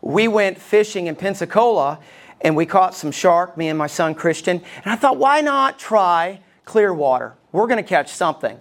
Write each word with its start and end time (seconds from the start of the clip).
we 0.00 0.28
went 0.28 0.58
fishing 0.60 1.06
in 1.06 1.16
Pensacola 1.16 1.98
and 2.40 2.54
we 2.54 2.66
caught 2.66 2.94
some 2.94 3.10
shark, 3.10 3.56
me 3.56 3.68
and 3.68 3.78
my 3.78 3.86
son 3.86 4.14
Christian. 4.14 4.62
And 4.84 4.92
I 4.92 4.96
thought, 4.96 5.16
why 5.16 5.40
not 5.40 5.78
try 5.78 6.40
Clearwater? 6.64 7.34
We're 7.52 7.66
going 7.66 7.82
to 7.82 7.88
catch 7.88 8.12
something. 8.12 8.60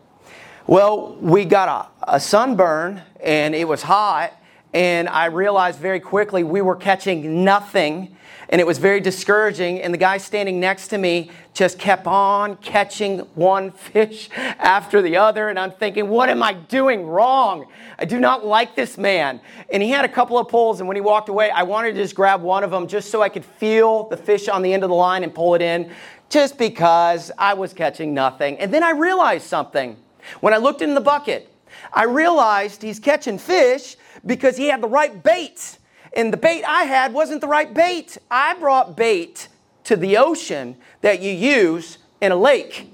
Well, 0.67 1.15
we 1.15 1.45
got 1.45 1.91
a, 2.07 2.15
a 2.15 2.19
sunburn 2.19 3.01
and 3.21 3.53
it 3.53 3.67
was 3.67 3.83
hot, 3.83 4.33
and 4.75 5.07
I 5.07 5.27
realized 5.27 5.79
very 5.79 6.01
quickly 6.01 6.43
we 6.43 6.61
were 6.61 6.75
catching 6.75 7.45
nothing 7.45 8.17
and 8.49 8.59
it 8.59 8.67
was 8.67 8.77
very 8.77 8.99
discouraging. 8.99 9.81
And 9.81 9.93
the 9.93 9.97
guy 9.97 10.17
standing 10.17 10.59
next 10.59 10.89
to 10.89 10.97
me 10.97 11.31
just 11.53 11.79
kept 11.79 12.05
on 12.05 12.57
catching 12.57 13.19
one 13.35 13.71
fish 13.93 14.29
after 14.35 15.01
the 15.01 15.15
other. 15.15 15.47
And 15.47 15.57
I'm 15.57 15.71
thinking, 15.71 16.09
what 16.09 16.27
am 16.27 16.43
I 16.43 16.53
doing 16.53 17.05
wrong? 17.05 17.67
I 17.97 18.03
do 18.03 18.19
not 18.19 18.45
like 18.45 18.75
this 18.75 18.97
man. 18.97 19.39
And 19.71 19.81
he 19.81 19.89
had 19.89 20.03
a 20.03 20.09
couple 20.09 20.37
of 20.37 20.49
pulls, 20.49 20.81
and 20.81 20.89
when 20.89 20.97
he 20.97 21.01
walked 21.01 21.29
away, 21.29 21.49
I 21.49 21.63
wanted 21.63 21.95
to 21.95 22.01
just 22.01 22.13
grab 22.13 22.41
one 22.41 22.65
of 22.65 22.69
them 22.69 22.85
just 22.85 23.09
so 23.09 23.21
I 23.21 23.29
could 23.29 23.45
feel 23.45 24.09
the 24.09 24.17
fish 24.17 24.49
on 24.49 24.61
the 24.61 24.73
end 24.73 24.83
of 24.83 24.89
the 24.89 24.95
line 24.95 25.23
and 25.23 25.33
pull 25.33 25.55
it 25.55 25.61
in, 25.61 25.89
just 26.29 26.57
because 26.57 27.31
I 27.37 27.53
was 27.53 27.71
catching 27.73 28.13
nothing. 28.13 28.59
And 28.59 28.73
then 28.73 28.83
I 28.83 28.91
realized 28.91 29.47
something. 29.47 29.95
When 30.41 30.53
I 30.53 30.57
looked 30.57 30.81
in 30.81 30.93
the 30.93 31.01
bucket, 31.01 31.49
I 31.93 32.03
realized 32.03 32.81
he's 32.81 32.99
catching 32.99 33.37
fish 33.37 33.95
because 34.25 34.57
he 34.57 34.67
had 34.67 34.81
the 34.81 34.87
right 34.87 35.21
bait 35.23 35.77
and 36.15 36.31
the 36.31 36.37
bait 36.37 36.63
I 36.63 36.83
had 36.83 37.13
wasn't 37.13 37.41
the 37.41 37.47
right 37.47 37.71
bait. 37.73 38.17
I 38.31 38.55
brought 38.55 38.95
bait 38.95 39.49
to 39.83 39.95
the 39.95 40.17
ocean 40.17 40.77
that 41.01 41.21
you 41.21 41.31
use 41.31 41.97
in 42.21 42.31
a 42.31 42.35
lake. 42.35 42.91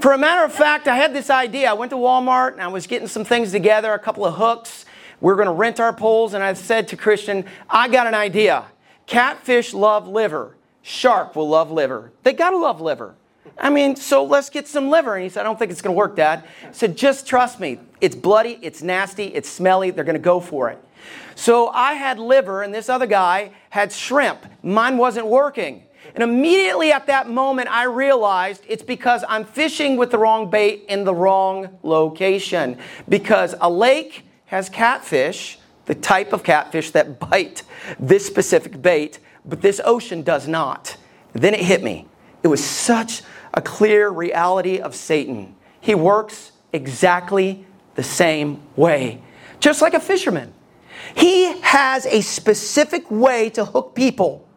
For 0.00 0.12
a 0.12 0.18
matter 0.18 0.44
of 0.44 0.52
fact, 0.52 0.86
I 0.86 0.96
had 0.96 1.14
this 1.14 1.30
idea. 1.30 1.70
I 1.70 1.72
went 1.72 1.90
to 1.90 1.96
Walmart 1.96 2.52
and 2.52 2.60
I 2.60 2.68
was 2.68 2.86
getting 2.86 3.08
some 3.08 3.24
things 3.24 3.52
together, 3.52 3.92
a 3.92 3.98
couple 3.98 4.24
of 4.24 4.34
hooks. 4.34 4.84
We 5.20 5.32
are 5.32 5.36
going 5.36 5.46
to 5.46 5.52
rent 5.52 5.80
our 5.80 5.92
poles, 5.92 6.34
and 6.34 6.44
I 6.44 6.52
said 6.52 6.86
to 6.88 6.96
Christian, 6.96 7.44
I 7.68 7.88
got 7.88 8.06
an 8.06 8.14
idea. 8.14 8.66
Catfish 9.06 9.74
love 9.74 10.06
liver. 10.06 10.54
Shark 10.82 11.34
will 11.34 11.48
love 11.48 11.72
liver. 11.72 12.12
They 12.22 12.32
got 12.32 12.50
to 12.50 12.56
love 12.56 12.80
liver. 12.80 13.16
I 13.56 13.70
mean, 13.70 13.96
so 13.96 14.24
let's 14.24 14.50
get 14.50 14.68
some 14.68 14.90
liver. 14.90 15.14
And 15.14 15.22
he 15.22 15.28
said, 15.28 15.40
I 15.40 15.44
don't 15.44 15.58
think 15.58 15.70
it's 15.70 15.82
going 15.82 15.94
to 15.94 15.98
work, 15.98 16.16
Dad. 16.16 16.44
I 16.66 16.72
said, 16.72 16.96
just 16.96 17.26
trust 17.26 17.60
me. 17.60 17.78
It's 18.00 18.16
bloody, 18.16 18.58
it's 18.62 18.82
nasty, 18.82 19.24
it's 19.24 19.48
smelly. 19.48 19.90
They're 19.90 20.04
going 20.04 20.14
to 20.14 20.20
go 20.20 20.40
for 20.40 20.70
it. 20.70 20.82
So 21.34 21.68
I 21.68 21.94
had 21.94 22.18
liver, 22.18 22.62
and 22.62 22.74
this 22.74 22.88
other 22.88 23.06
guy 23.06 23.52
had 23.70 23.92
shrimp. 23.92 24.44
Mine 24.62 24.98
wasn't 24.98 25.26
working. 25.26 25.84
And 26.14 26.22
immediately 26.22 26.90
at 26.92 27.06
that 27.06 27.28
moment, 27.28 27.68
I 27.70 27.84
realized 27.84 28.64
it's 28.66 28.82
because 28.82 29.24
I'm 29.28 29.44
fishing 29.44 29.96
with 29.96 30.10
the 30.10 30.18
wrong 30.18 30.50
bait 30.50 30.84
in 30.88 31.04
the 31.04 31.14
wrong 31.14 31.78
location. 31.82 32.78
Because 33.08 33.54
a 33.60 33.70
lake 33.70 34.24
has 34.46 34.68
catfish, 34.68 35.58
the 35.86 35.94
type 35.94 36.32
of 36.32 36.42
catfish 36.42 36.90
that 36.92 37.18
bite 37.18 37.62
this 37.98 38.26
specific 38.26 38.80
bait, 38.82 39.18
but 39.44 39.62
this 39.62 39.80
ocean 39.84 40.22
does 40.22 40.48
not. 40.48 40.96
Then 41.32 41.54
it 41.54 41.60
hit 41.60 41.82
me. 41.82 42.06
It 42.42 42.48
was 42.48 42.64
such 42.64 43.22
a 43.54 43.62
clear 43.62 44.08
reality 44.08 44.78
of 44.78 44.94
Satan. 44.94 45.54
He 45.80 45.94
works 45.94 46.52
exactly 46.72 47.66
the 47.94 48.02
same 48.02 48.62
way, 48.76 49.22
just 49.60 49.82
like 49.82 49.94
a 49.94 50.00
fisherman. 50.00 50.52
He 51.14 51.58
has 51.60 52.06
a 52.06 52.20
specific 52.20 53.10
way 53.10 53.50
to 53.50 53.64
hook 53.64 53.94
people. 53.94 54.48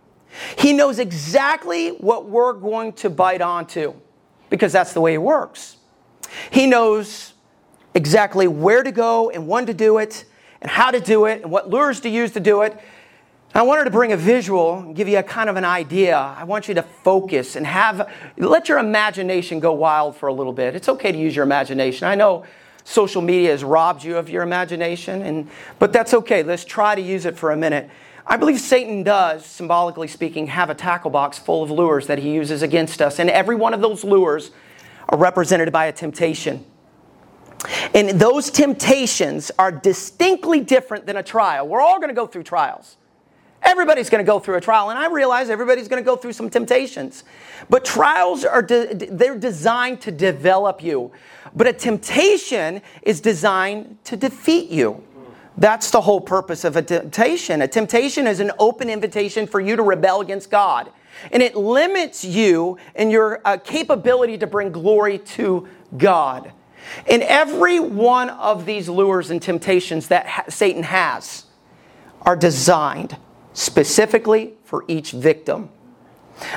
He 0.58 0.74
knows 0.74 1.00
exactly 1.00 1.90
what 1.90 2.30
we're 2.30 2.54
going 2.54 2.94
to 2.94 3.10
bite 3.10 3.42
onto 3.42 3.94
because 4.50 4.72
that's 4.72 4.94
the 4.94 5.02
way 5.02 5.14
he 5.14 5.18
works. 5.18 5.78
He 6.50 6.68
knows 6.68 7.34
exactly 7.94 8.48
where 8.48 8.84
to 8.84 8.92
go 8.92 9.30
and 9.30 9.48
when 9.48 9.66
to 9.66 9.74
do 9.74 9.98
it 9.98 10.26
and 10.62 10.70
how 10.70 10.92
to 10.92 11.00
do 11.00 11.26
it 11.26 11.42
and 11.42 11.52
what 11.52 11.70
lures 11.70 12.00
to 12.02 12.10
use 12.10 12.32
to 12.32 12.40
do 12.40 12.62
it. 12.62 12.80
I 13.54 13.64
wanted 13.64 13.84
to 13.84 13.92
bring 13.92 14.14
a 14.14 14.18
visual 14.18 14.80
and 14.80 14.96
give 14.96 15.10
you 15.10 15.18
a 15.18 15.24
kind 15.24 15.50
of 15.50 15.58
an 15.58 15.66
idea. 15.66 16.18
I 16.18 16.46
want 16.46 16.70
you 16.70 16.74
to 16.76 16.84
focus 16.84 17.58
and 17.58 17.68
have 17.68 18.10
let 18.38 18.70
your 18.70 18.78
imagination 18.78 19.60
go 19.60 19.74
wild 19.74 20.16
for 20.16 20.28
a 20.28 20.34
little 20.34 20.54
bit. 20.54 20.74
It's 20.74 20.88
okay 20.88 21.12
to 21.12 21.18
use 21.18 21.36
your 21.36 21.44
imagination. 21.44 22.08
I 22.08 22.16
know 22.16 22.46
social 22.86 23.22
media 23.22 23.52
has 23.52 23.62
robbed 23.62 24.06
you 24.06 24.16
of 24.16 24.30
your 24.30 24.44
imagination, 24.44 25.22
and, 25.22 25.50
but 25.80 25.92
that's 25.92 26.14
okay. 26.14 26.44
Let's 26.44 26.64
try 26.64 26.96
to 26.96 27.02
use 27.02 27.26
it 27.26 27.38
for 27.38 27.52
a 27.52 27.58
minute. 27.58 27.90
I 28.26 28.38
believe 28.38 28.60
Satan 28.60 29.04
does, 29.04 29.46
symbolically 29.46 30.08
speaking, 30.08 30.48
have 30.48 30.70
a 30.70 30.76
tackle 30.76 31.12
box 31.12 31.38
full 31.38 31.62
of 31.62 31.70
lures 31.70 32.08
that 32.08 32.20
he 32.20 32.32
uses 32.32 32.62
against 32.62 33.02
us, 33.02 33.20
and 33.20 33.30
every 33.30 33.56
one 33.56 33.74
of 33.74 33.82
those 33.82 34.06
lures 34.06 34.52
are 35.10 35.18
represented 35.18 35.74
by 35.74 35.88
a 35.88 35.92
temptation. 35.92 36.64
And 37.94 38.12
those 38.12 38.50
temptations 38.50 39.52
are 39.60 39.74
distinctly 39.74 40.62
different 40.62 41.06
than 41.06 41.18
a 41.18 41.24
trial. 41.24 41.68
We're 41.68 41.82
all 41.82 41.98
going 41.98 42.10
to 42.10 42.16
go 42.16 42.26
through 42.26 42.44
trials. 42.44 42.96
Everybody's 43.64 44.10
going 44.10 44.24
to 44.24 44.30
go 44.30 44.40
through 44.40 44.56
a 44.56 44.62
trial, 44.62 44.90
and 44.90 44.98
I 44.98 45.08
realize 45.08 45.50
everybody's 45.50 45.88
going 45.88 46.02
to 46.02 46.06
go 46.06 46.16
through 46.16 46.34
some 46.34 46.50
temptations. 46.50 47.24
But 47.70 47.86
trials 47.86 48.44
are 48.44 48.62
de- 48.62 48.94
they're 48.94 49.38
designed 49.38 50.02
to 50.02 50.12
develop 50.12 50.84
you. 50.84 51.12
But 51.56 51.68
a 51.68 51.74
temptation 51.74 52.82
is 53.04 53.22
designed 53.22 53.98
to 54.06 54.18
defeat 54.18 54.70
you. 54.70 55.04
That's 55.58 55.92
the 55.92 56.02
whole 56.02 56.22
purpose 56.22 56.64
of 56.64 56.76
a 56.76 56.82
temptation. 56.82 57.62
A 57.62 57.68
temptation 57.68 58.26
is 58.26 58.40
an 58.40 58.52
open 58.58 58.90
invitation 58.90 59.46
for 59.46 59.60
you 59.60 59.76
to 59.76 59.84
rebel 59.84 60.22
against 60.22 60.50
God. 60.50 60.92
And 61.32 61.44
it 61.44 61.56
limits 61.56 62.24
you 62.24 62.78
and 62.96 63.12
your 63.12 63.42
uh, 63.46 63.58
capability 63.58 64.38
to 64.40 64.48
bring 64.48 64.72
glory 64.72 65.20
to 65.20 65.68
God. 65.98 66.52
In 67.06 67.22
every 67.22 67.80
one 67.80 68.30
of 68.30 68.66
these 68.66 68.90
lures 68.90 69.30
and 69.30 69.42
temptations 69.42 70.08
that 70.08 70.26
ha- 70.26 70.46
Satan 70.50 70.84
has 70.84 71.46
are 72.24 72.36
designed 72.36 73.18
specifically 73.54 74.54
for 74.64 74.86
each 74.88 75.12
victim. 75.12 75.70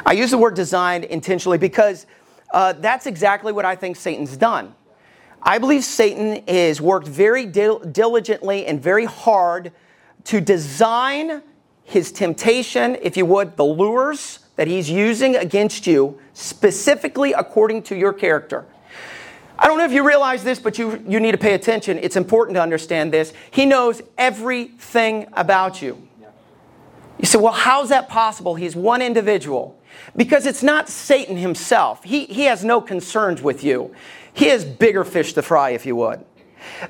I 0.06 0.12
use 0.12 0.30
the 0.30 0.38
word 0.38 0.54
designed 0.54 1.04
intentionally 1.04 1.58
because 1.58 2.06
uh, 2.52 2.72
that's 2.74 3.06
exactly 3.06 3.52
what 3.52 3.64
I 3.64 3.76
think 3.76 3.96
Satan's 3.96 4.36
done. 4.36 4.74
I 5.42 5.58
believe 5.58 5.84
Satan 5.84 6.42
has 6.48 6.80
worked 6.80 7.06
very 7.06 7.44
dil- 7.44 7.80
diligently 7.80 8.64
and 8.64 8.82
very 8.82 9.04
hard 9.04 9.72
to 10.24 10.40
design 10.40 11.42
his 11.82 12.10
temptation, 12.12 12.96
if 13.02 13.16
you 13.16 13.26
would, 13.26 13.56
the 13.56 13.64
lures 13.64 14.38
that 14.56 14.66
he's 14.68 14.88
using 14.88 15.36
against 15.36 15.86
you, 15.86 16.18
specifically 16.32 17.34
according 17.34 17.82
to 17.82 17.96
your 17.96 18.12
character. 18.12 18.64
I 19.58 19.66
don't 19.66 19.78
know 19.78 19.84
if 19.84 19.92
you 19.92 20.06
realize 20.06 20.42
this, 20.42 20.58
but 20.58 20.78
you, 20.78 21.04
you 21.06 21.20
need 21.20 21.32
to 21.32 21.38
pay 21.38 21.54
attention. 21.54 21.98
It's 21.98 22.16
important 22.16 22.56
to 22.56 22.62
understand 22.62 23.12
this. 23.12 23.32
He 23.50 23.66
knows 23.66 24.00
everything 24.16 25.26
about 25.34 25.82
you. 25.82 26.08
You 27.18 27.26
say, 27.26 27.38
well, 27.38 27.52
how's 27.52 27.90
that 27.90 28.08
possible? 28.08 28.54
He's 28.54 28.74
one 28.74 29.00
individual. 29.00 29.80
Because 30.16 30.46
it's 30.46 30.62
not 30.62 30.88
Satan 30.88 31.36
himself. 31.36 32.02
He, 32.02 32.24
he 32.26 32.44
has 32.44 32.64
no 32.64 32.80
concerns 32.80 33.40
with 33.40 33.62
you. 33.62 33.94
He 34.32 34.46
has 34.46 34.64
bigger 34.64 35.04
fish 35.04 35.32
to 35.34 35.42
fry, 35.42 35.70
if 35.70 35.86
you 35.86 35.94
would. 35.96 36.24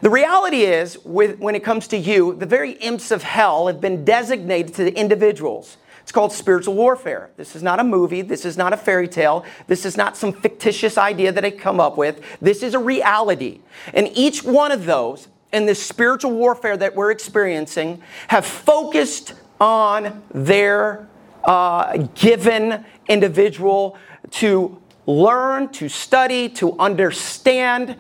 The 0.01 0.11
reality 0.11 0.63
is, 0.63 0.99
with, 1.05 1.39
when 1.39 1.55
it 1.55 1.63
comes 1.63 1.89
to 1.89 1.97
you, 1.97 2.35
the 2.35 2.47
very 2.47 2.73
imps 2.73 3.11
of 3.11 3.23
hell 3.23 3.67
have 3.67 3.81
been 3.81 4.05
designated 4.05 4.75
to 4.75 4.85
the 4.85 4.95
individuals. 4.95 5.77
It's 6.03 6.13
called 6.13 6.33
spiritual 6.33 6.75
warfare. 6.75 7.31
This 7.37 7.57
is 7.57 7.63
not 7.63 7.81
a 7.81 7.85
movie. 7.85 8.23
This 8.23 8.45
is 8.45 8.57
not 8.57 8.73
a 8.73 8.77
fairy 8.77 9.09
tale. 9.09 9.45
This 9.67 9.85
is 9.85 9.97
not 9.97 10.17
some 10.17 10.33
fictitious 10.33 10.97
idea 10.99 11.33
that 11.33 11.45
I 11.45 11.51
come 11.51 11.81
up 11.81 11.97
with. 11.97 12.21
This 12.41 12.63
is 12.63 12.75
a 12.75 12.79
reality. 12.79 13.61
And 13.93 14.11
each 14.15 14.45
one 14.45 14.71
of 14.71 14.85
those 14.85 15.29
in 15.53 15.67
this 15.67 15.83
spiritual 15.83 16.33
warfare 16.33 16.77
that 16.77 16.95
we're 16.95 17.11
experiencing 17.11 18.03
have 18.29 18.45
focused 18.45 19.35
on 19.61 20.23
their 20.33 21.09
uh, 21.45 21.97
given 22.15 22.85
individual 23.09 23.97
to 24.31 24.81
learn, 25.07 25.69
to 25.69 25.89
study, 25.89 26.49
to 26.49 26.79
understand. 26.79 27.97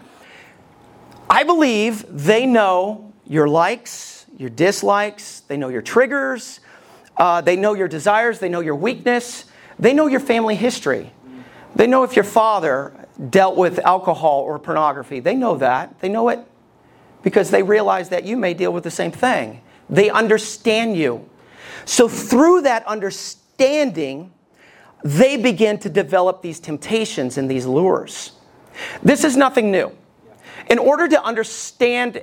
I 1.29 1.45
believe 1.45 2.05
they 2.09 2.47
know 2.47 3.13
your 3.27 3.49
likes, 3.49 4.27
your 4.37 4.51
dislikes, 4.51 5.41
they 5.41 5.57
know 5.57 5.69
your 5.69 5.83
triggers, 5.83 6.61
uh, 7.17 7.41
they 7.41 7.57
know 7.57 7.75
your 7.75 7.89
desires, 7.89 8.39
they 8.39 8.49
know 8.49 8.61
your 8.61 8.77
weakness, 8.77 9.45
they 9.79 9.93
know 9.93 10.07
your 10.07 10.21
family 10.21 10.57
history. 10.57 11.13
They 11.75 11.87
know 11.87 12.05
if 12.05 12.15
your 12.15 12.25
father 12.25 12.93
dealt 13.31 13.57
with 13.57 13.79
alcohol 13.81 14.41
or 14.41 14.59
pornography. 14.59 15.21
They 15.21 15.35
know 15.35 15.57
that. 15.57 16.01
They 16.01 16.09
know 16.09 16.29
it 16.29 16.41
because 17.23 17.51
they 17.51 17.63
realize 17.63 18.11
that 18.11 18.25
you 18.25 18.37
may 18.37 18.55
deal 18.55 18.73
with 18.73 18.85
the 18.85 18.91
same 18.91 19.11
thing. 19.11 19.61
They 19.91 20.11
understand 20.11 20.97
you. 20.97 21.29
So, 21.85 22.09
through 22.09 22.63
that 22.63 22.87
understanding, 22.87 24.33
they 25.05 25.37
begin 25.37 25.79
to 25.79 25.89
develop 25.89 26.43
these 26.43 26.59
temptations 26.59 27.37
and 27.37 27.51
these 27.51 27.67
lures. 27.67 28.33
This 29.03 29.23
is 29.23 29.37
nothing 29.37 29.71
new. 29.71 29.93
In 30.69 30.79
order 30.79 31.07
to 31.09 31.23
understand 31.23 32.23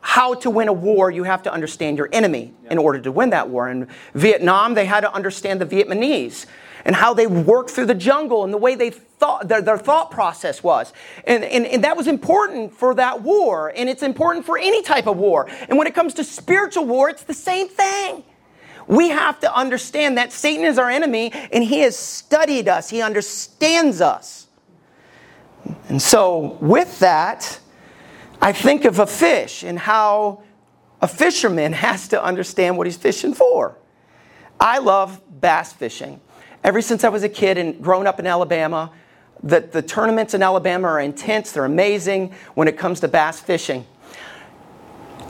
how 0.00 0.34
to 0.34 0.50
win 0.50 0.68
a 0.68 0.72
war, 0.72 1.10
you 1.10 1.24
have 1.24 1.42
to 1.42 1.52
understand 1.52 1.98
your 1.98 2.08
enemy 2.12 2.52
in 2.70 2.78
order 2.78 2.98
to 3.00 3.12
win 3.12 3.30
that 3.30 3.48
war. 3.48 3.68
In 3.68 3.88
Vietnam, 4.14 4.74
they 4.74 4.86
had 4.86 5.00
to 5.00 5.12
understand 5.12 5.60
the 5.60 5.66
Vietnamese 5.66 6.46
and 6.84 6.94
how 6.94 7.14
they 7.14 7.26
worked 7.26 7.70
through 7.70 7.86
the 7.86 7.94
jungle 7.94 8.44
and 8.44 8.52
the 8.52 8.58
way 8.58 8.74
they 8.74 8.90
thought 8.90 9.48
their, 9.48 9.62
their 9.62 9.78
thought 9.78 10.10
process 10.10 10.62
was. 10.62 10.92
And, 11.26 11.44
and, 11.44 11.66
and 11.66 11.84
that 11.84 11.96
was 11.96 12.06
important 12.06 12.74
for 12.74 12.94
that 12.94 13.22
war, 13.22 13.72
and 13.74 13.88
it's 13.88 14.02
important 14.02 14.44
for 14.44 14.58
any 14.58 14.82
type 14.82 15.06
of 15.06 15.16
war. 15.16 15.48
And 15.68 15.78
when 15.78 15.86
it 15.86 15.94
comes 15.94 16.14
to 16.14 16.24
spiritual 16.24 16.84
war, 16.84 17.08
it's 17.08 17.22
the 17.24 17.34
same 17.34 17.68
thing. 17.68 18.24
We 18.86 19.08
have 19.08 19.40
to 19.40 19.54
understand 19.54 20.18
that 20.18 20.32
Satan 20.32 20.64
is 20.64 20.78
our 20.78 20.90
enemy 20.90 21.32
and 21.52 21.64
he 21.64 21.80
has 21.80 21.96
studied 21.96 22.68
us, 22.68 22.90
he 22.90 23.02
understands 23.02 24.00
us. 24.00 24.46
And 25.88 26.00
so, 26.00 26.58
with 26.60 26.98
that, 27.00 27.58
I 28.40 28.52
think 28.52 28.84
of 28.84 28.98
a 28.98 29.06
fish 29.06 29.62
and 29.62 29.78
how 29.78 30.42
a 31.00 31.08
fisherman 31.08 31.72
has 31.86 32.08
to 32.08 32.22
understand 32.22 32.76
what 32.76 32.86
he's 32.86 32.96
fishing 32.96 33.34
for. 33.34 33.76
I 34.60 34.78
love 34.78 35.20
bass 35.40 35.72
fishing. 35.72 36.20
Ever 36.62 36.80
since 36.80 37.04
I 37.04 37.08
was 37.08 37.22
a 37.22 37.28
kid 37.28 37.58
and 37.58 37.82
growing 37.82 38.06
up 38.06 38.18
in 38.18 38.26
Alabama, 38.26 38.90
the, 39.42 39.60
the 39.60 39.82
tournaments 39.82 40.32
in 40.32 40.42
Alabama 40.42 40.88
are 40.88 41.00
intense, 41.00 41.52
they're 41.52 41.66
amazing 41.66 42.34
when 42.54 42.68
it 42.68 42.78
comes 42.78 43.00
to 43.00 43.08
bass 43.08 43.40
fishing. 43.40 43.86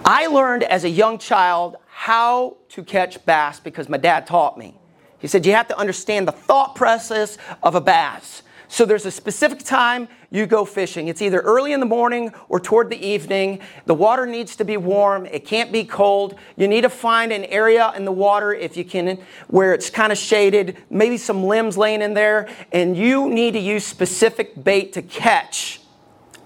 I 0.05 0.27
learned 0.27 0.63
as 0.65 0.85
a 0.85 0.89
young 0.89 1.19
child 1.19 1.77
how 1.97 2.57
to 2.69 2.83
catch 2.83 3.25
bass 3.25 3.61
because 3.61 3.89
my 3.89 3.97
dad 3.97 4.27
taught 4.27 4.59
me. 4.59 4.77
He 5.21 5.29
said, 5.29 5.47
You 5.47 5.53
have 5.53 5.69
to 5.69 5.79
understand 5.79 6.27
the 6.27 6.33
thought 6.33 6.75
process 6.75 7.39
of 7.63 7.77
a 7.77 7.81
bass. 7.81 8.43
So 8.67 8.85
there's 8.85 9.07
a 9.07 9.13
specific 9.13 9.61
time 9.61 10.09
you 10.29 10.45
go 10.47 10.65
fishing. 10.65 11.07
It's 11.07 11.23
either 11.23 11.39
early 11.39 11.73
in 11.73 11.79
the 11.79 11.87
morning 11.87 12.35
or 12.49 12.59
toward 12.59 12.91
the 12.91 12.97
evening. 12.97 13.61
The 13.87 13.95
water 13.95 14.27
needs 14.27 14.57
to 14.57 14.65
be 14.65 14.77
warm. 14.77 15.25
It 15.27 15.47
can't 15.47 15.71
be 15.71 15.85
cold. 15.85 16.35
You 16.57 16.67
need 16.67 16.81
to 16.81 16.91
find 16.91 17.33
an 17.33 17.45
area 17.45 17.93
in 17.95 18.05
the 18.05 18.13
water, 18.13 18.53
if 18.53 18.77
you 18.77 18.85
can, 18.85 19.19
where 19.47 19.73
it's 19.73 19.89
kind 19.89 20.11
of 20.11 20.19
shaded, 20.19 20.77
maybe 20.91 21.17
some 21.17 21.45
limbs 21.45 21.79
laying 21.79 22.03
in 22.03 22.13
there, 22.13 22.49
and 22.73 22.97
you 22.97 23.31
need 23.31 23.53
to 23.53 23.61
use 23.61 23.85
specific 23.85 24.65
bait 24.65 24.93
to 24.95 25.03
catch 25.03 25.81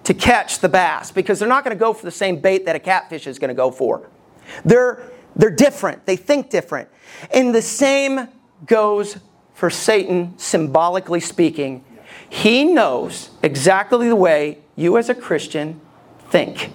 to 0.05 0.15
catch 0.15 0.61
the 0.61 0.69
bass 0.69 1.11
because 1.11 1.39
they're 1.39 1.49
not 1.49 1.65
going 1.65 1.75
to 1.77 1.81
go 1.81 1.93
for 1.93 2.05
the 2.05 2.11
same 2.11 2.39
bait 2.39 2.65
that 2.67 2.77
a 2.77 2.79
catfish 2.79 3.27
is 3.27 3.39
going 3.39 3.49
to 3.49 3.55
go 3.55 3.71
for. 3.71 4.09
They're 4.65 5.03
they're 5.39 5.51
different. 5.51 6.05
They 6.05 6.17
think 6.17 6.51
different. 6.51 6.89
And 7.33 7.55
the 7.55 7.63
same 7.63 8.29
goes 8.67 9.17
for 9.55 9.71
Satan 9.71 10.35
symbolically 10.37 11.21
speaking 11.21 11.85
he 12.29 12.65
knows 12.65 13.31
exactly 13.43 14.09
the 14.09 14.17
way 14.17 14.59
you 14.77 14.99
as 14.99 15.09
a 15.09 15.15
Christian 15.15 15.81
think. 16.31 16.73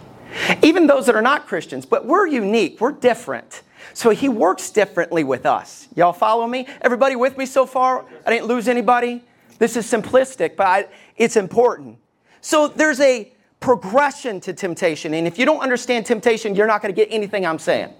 Even 0.63 0.87
those 0.87 1.05
that 1.05 1.15
are 1.15 1.21
not 1.21 1.47
Christians, 1.47 1.85
but 1.85 2.05
we're 2.05 2.27
unique, 2.27 2.81
we're 2.81 2.91
different. 2.91 3.61
So 3.93 4.09
he 4.09 4.29
works 4.29 4.71
differently 4.71 5.23
with 5.23 5.45
us. 5.45 5.87
Y'all 5.95 6.13
follow 6.13 6.47
me? 6.47 6.67
Everybody 6.81 7.15
with 7.15 7.37
me 7.37 7.45
so 7.45 7.65
far? 7.65 8.05
I 8.25 8.31
didn't 8.31 8.47
lose 8.47 8.67
anybody? 8.67 9.23
This 9.59 9.77
is 9.77 9.85
simplistic, 9.85 10.55
but 10.55 10.65
I, 10.65 10.87
it's 11.15 11.35
important. 11.35 11.97
So 12.41 12.67
there's 12.67 12.99
a 12.99 13.31
progression 13.59 14.39
to 14.41 14.53
temptation. 14.53 15.13
And 15.13 15.27
if 15.27 15.37
you 15.37 15.45
don't 15.45 15.61
understand 15.61 16.05
temptation, 16.07 16.55
you're 16.55 16.67
not 16.67 16.81
going 16.81 16.93
to 16.93 16.99
get 16.99 17.13
anything 17.13 17.45
I'm 17.45 17.59
saying. 17.59 17.93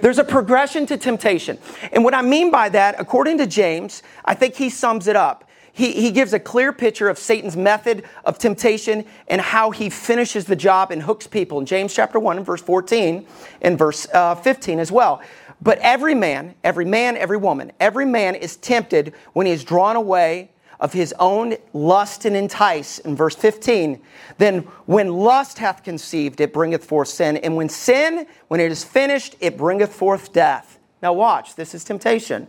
There's 0.00 0.18
a 0.18 0.24
progression 0.24 0.86
to 0.86 0.96
temptation. 0.96 1.58
And 1.92 2.04
what 2.04 2.14
I 2.14 2.22
mean 2.22 2.50
by 2.50 2.68
that, 2.70 2.96
according 2.98 3.38
to 3.38 3.46
James, 3.46 4.02
I 4.24 4.34
think 4.34 4.54
he 4.54 4.70
sums 4.70 5.06
it 5.06 5.16
up 5.16 5.44
he, 5.74 5.90
he 5.90 6.12
gives 6.12 6.32
a 6.32 6.38
clear 6.38 6.72
picture 6.72 7.08
of 7.08 7.18
Satan's 7.18 7.56
method 7.56 8.04
of 8.24 8.38
temptation 8.38 9.04
and 9.26 9.40
how 9.40 9.72
he 9.72 9.90
finishes 9.90 10.44
the 10.44 10.54
job 10.54 10.92
and 10.92 11.02
hooks 11.02 11.26
people 11.26 11.58
in 11.58 11.66
James 11.66 11.92
chapter 11.92 12.20
1 12.20 12.36
and 12.36 12.46
verse 12.46 12.62
14 12.62 13.26
and 13.60 13.76
verse 13.76 14.06
uh, 14.14 14.36
15 14.36 14.78
as 14.78 14.92
well. 14.92 15.20
But 15.60 15.78
every 15.80 16.14
man, 16.14 16.54
every 16.62 16.84
man, 16.84 17.16
every 17.16 17.36
woman, 17.36 17.72
every 17.80 18.06
man 18.06 18.36
is 18.36 18.54
tempted 18.56 19.14
when 19.32 19.46
he 19.46 19.52
is 19.52 19.64
drawn 19.64 19.96
away 19.96 20.52
of 20.84 20.92
his 20.92 21.14
own 21.18 21.56
lust 21.72 22.26
and 22.26 22.36
entice 22.36 22.98
in 22.98 23.16
verse 23.16 23.34
15 23.34 23.98
then 24.36 24.58
when 24.84 25.08
lust 25.08 25.58
hath 25.58 25.82
conceived 25.82 26.42
it 26.42 26.52
bringeth 26.52 26.84
forth 26.84 27.08
sin 27.08 27.38
and 27.38 27.56
when 27.56 27.70
sin 27.70 28.26
when 28.48 28.60
it 28.60 28.70
is 28.70 28.84
finished 28.84 29.34
it 29.40 29.56
bringeth 29.56 29.94
forth 29.94 30.30
death 30.34 30.78
now 31.00 31.10
watch 31.10 31.54
this 31.54 31.74
is 31.74 31.84
temptation 31.84 32.46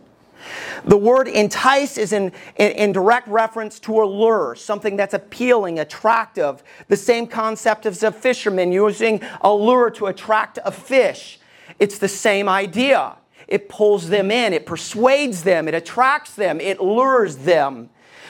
the 0.84 0.98
word 0.98 1.28
entice 1.28 1.96
is 1.96 2.12
in, 2.12 2.30
in, 2.56 2.72
in, 2.72 2.92
direct 2.92 3.26
reference 3.26 3.80
to 3.80 4.02
allure, 4.02 4.54
something 4.54 4.94
that's 4.94 5.14
appealing, 5.14 5.78
attractive. 5.78 6.62
The 6.88 6.96
same 6.96 7.26
concept 7.26 7.86
as 7.86 8.02
a 8.02 8.12
fisherman 8.12 8.70
using 8.70 9.22
a 9.40 9.52
lure 9.52 9.90
to 9.92 10.06
attract 10.06 10.58
a 10.62 10.70
fish. 10.70 11.40
It's 11.78 11.98
the 11.98 12.06
same 12.06 12.50
idea. 12.50 13.16
It 13.48 13.70
pulls 13.70 14.10
them 14.10 14.30
in, 14.30 14.52
it 14.52 14.66
persuades 14.66 15.42
them, 15.42 15.68
it 15.68 15.74
attracts 15.74 16.34
them, 16.34 16.60
it 16.60 16.80
lures 16.80 17.36
them. 17.36 17.88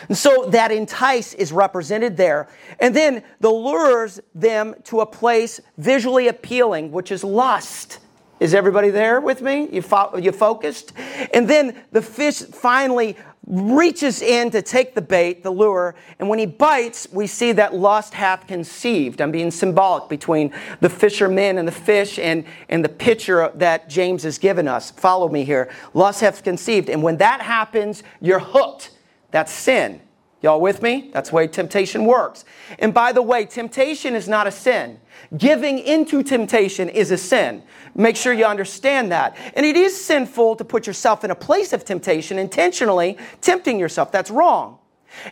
And 0.08 0.16
so 0.16 0.46
that 0.50 0.70
entice 0.70 1.34
is 1.34 1.52
represented 1.52 2.16
there. 2.16 2.48
And 2.80 2.94
then 2.94 3.22
the 3.40 3.50
lures 3.50 4.20
them 4.34 4.74
to 4.84 5.00
a 5.00 5.06
place 5.06 5.60
visually 5.78 6.28
appealing, 6.28 6.92
which 6.92 7.10
is 7.10 7.24
lust. 7.24 7.98
Is 8.38 8.52
everybody 8.52 8.90
there 8.90 9.20
with 9.20 9.40
me? 9.40 9.68
You, 9.70 9.80
fo- 9.80 10.16
you 10.16 10.30
focused? 10.30 10.92
And 11.32 11.48
then 11.48 11.82
the 11.92 12.02
fish 12.02 12.42
finally 12.42 13.16
reaches 13.46 14.22
in 14.22 14.50
to 14.50 14.60
take 14.60 14.94
the 14.94 15.00
bait, 15.00 15.42
the 15.42 15.50
lure, 15.50 15.94
and 16.18 16.28
when 16.28 16.38
he 16.38 16.46
bites, 16.46 17.06
we 17.12 17.26
see 17.28 17.52
that 17.52 17.74
lust 17.74 18.12
hath 18.12 18.46
conceived. 18.46 19.20
I'm 19.20 19.30
being 19.30 19.52
symbolic 19.52 20.08
between 20.08 20.52
the 20.80 20.90
fisherman 20.90 21.56
and 21.58 21.66
the 21.66 21.72
fish 21.72 22.18
and, 22.18 22.44
and 22.68 22.84
the 22.84 22.88
picture 22.88 23.50
that 23.54 23.88
James 23.88 24.24
has 24.24 24.38
given 24.38 24.66
us. 24.66 24.90
Follow 24.90 25.28
me 25.28 25.44
here. 25.44 25.70
Lust 25.94 26.20
hath 26.22 26.42
conceived. 26.42 26.90
And 26.90 27.02
when 27.02 27.18
that 27.18 27.40
happens, 27.40 28.02
you're 28.20 28.40
hooked. 28.40 28.90
That's 29.36 29.52
sin. 29.52 30.00
Y'all 30.40 30.62
with 30.62 30.80
me? 30.80 31.10
That's 31.12 31.28
the 31.28 31.36
way 31.36 31.46
temptation 31.46 32.06
works. 32.06 32.46
And 32.78 32.94
by 32.94 33.12
the 33.12 33.20
way, 33.20 33.44
temptation 33.44 34.14
is 34.14 34.26
not 34.26 34.46
a 34.46 34.50
sin. 34.50 34.98
Giving 35.36 35.78
into 35.78 36.22
temptation 36.22 36.88
is 36.88 37.10
a 37.10 37.18
sin. 37.18 37.62
Make 37.94 38.16
sure 38.16 38.32
you 38.32 38.46
understand 38.46 39.12
that. 39.12 39.36
And 39.54 39.66
it 39.66 39.76
is 39.76 39.94
sinful 39.94 40.56
to 40.56 40.64
put 40.64 40.86
yourself 40.86 41.22
in 41.22 41.30
a 41.30 41.34
place 41.34 41.74
of 41.74 41.84
temptation, 41.84 42.38
intentionally 42.38 43.18
tempting 43.42 43.78
yourself. 43.78 44.10
That's 44.10 44.30
wrong. 44.30 44.78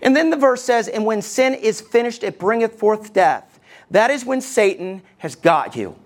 And 0.02 0.14
then 0.14 0.28
the 0.28 0.36
verse 0.36 0.62
says, 0.62 0.86
And 0.86 1.06
when 1.06 1.22
sin 1.22 1.54
is 1.54 1.80
finished, 1.80 2.22
it 2.22 2.38
bringeth 2.38 2.78
forth 2.78 3.14
death. 3.14 3.58
That 3.90 4.10
is 4.10 4.26
when 4.26 4.42
Satan 4.42 5.00
has 5.16 5.34
got 5.34 5.76
you. 5.76 5.96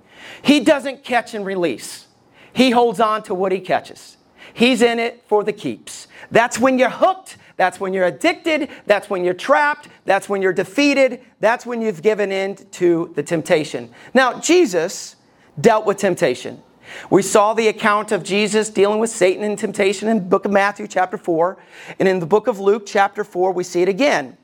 He 0.43 0.61
doesn't 0.61 1.03
catch 1.03 1.35
and 1.35 1.45
release, 1.45 2.07
he 2.53 2.71
holds 2.71 3.01
on 3.01 3.25
to 3.25 3.35
what 3.35 3.51
he 3.51 3.59
catches. 3.59 4.19
He's 4.59 4.83
in 4.83 4.99
it 4.99 5.23
for 5.29 5.45
the 5.45 5.53
keeps. 5.53 6.09
That's 6.31 6.59
when 6.59 6.79
you're 6.79 6.91
hooked 6.91 7.37
that's 7.59 7.81
when 7.81 7.93
you're 7.93 8.07
addicted. 8.07 8.71
That's 8.87 9.11
when 9.11 9.25
you're 9.25 9.35
trapped. 9.35 9.89
That's 10.05 10.29
when 10.29 10.41
you're 10.41 10.53
defeated. 10.53 11.21
That's 11.41 11.67
when 11.67 11.83
you've 11.83 12.03
given 12.03 12.31
in 12.31 12.55
to 12.55 13.13
the 13.17 13.23
temptation. 13.23 13.91
Now, 14.15 14.41
Jesus 14.41 15.17
dealt 15.61 15.85
with 15.85 15.99
temptation. 15.99 16.63
We 17.11 17.21
saw 17.21 17.55
the 17.55 17.67
account 17.67 18.13
of 18.13 18.23
Jesus 18.23 18.71
dealing 18.71 19.01
with 19.01 19.11
Satan 19.11 19.43
and 19.43 19.59
temptation 19.59 20.09
in 20.09 20.19
the 20.19 20.25
book 20.25 20.45
of 20.45 20.53
Matthew, 20.53 20.87
chapter 20.87 21.19
4. 21.19 21.59
And 21.99 22.09
in 22.09 22.21
the 22.21 22.27
book 22.27 22.47
of 22.47 22.61
Luke, 22.61 22.85
chapter 22.87 23.25
4, 23.25 23.53
we 23.53 23.65
see 23.65 23.83
it 23.83 23.89
again. 23.89 24.39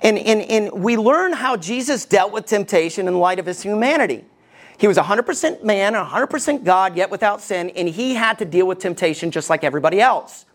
And, 0.00 0.16
and, 0.16 0.40
and 0.42 0.84
we 0.84 0.96
learn 0.96 1.32
how 1.32 1.56
Jesus 1.56 2.04
dealt 2.04 2.32
with 2.32 2.46
temptation 2.46 3.08
in 3.08 3.18
light 3.18 3.40
of 3.40 3.46
his 3.46 3.60
humanity. 3.60 4.24
He 4.78 4.86
was 4.86 4.96
100% 4.96 5.64
man, 5.64 5.96
and 5.96 6.08
100% 6.08 6.64
God, 6.64 6.96
yet 6.96 7.10
without 7.10 7.40
sin, 7.40 7.70
and 7.70 7.88
he 7.88 8.14
had 8.14 8.38
to 8.38 8.44
deal 8.44 8.66
with 8.66 8.78
temptation 8.78 9.32
just 9.32 9.50
like 9.50 9.64
everybody 9.64 10.00
else. 10.00 10.46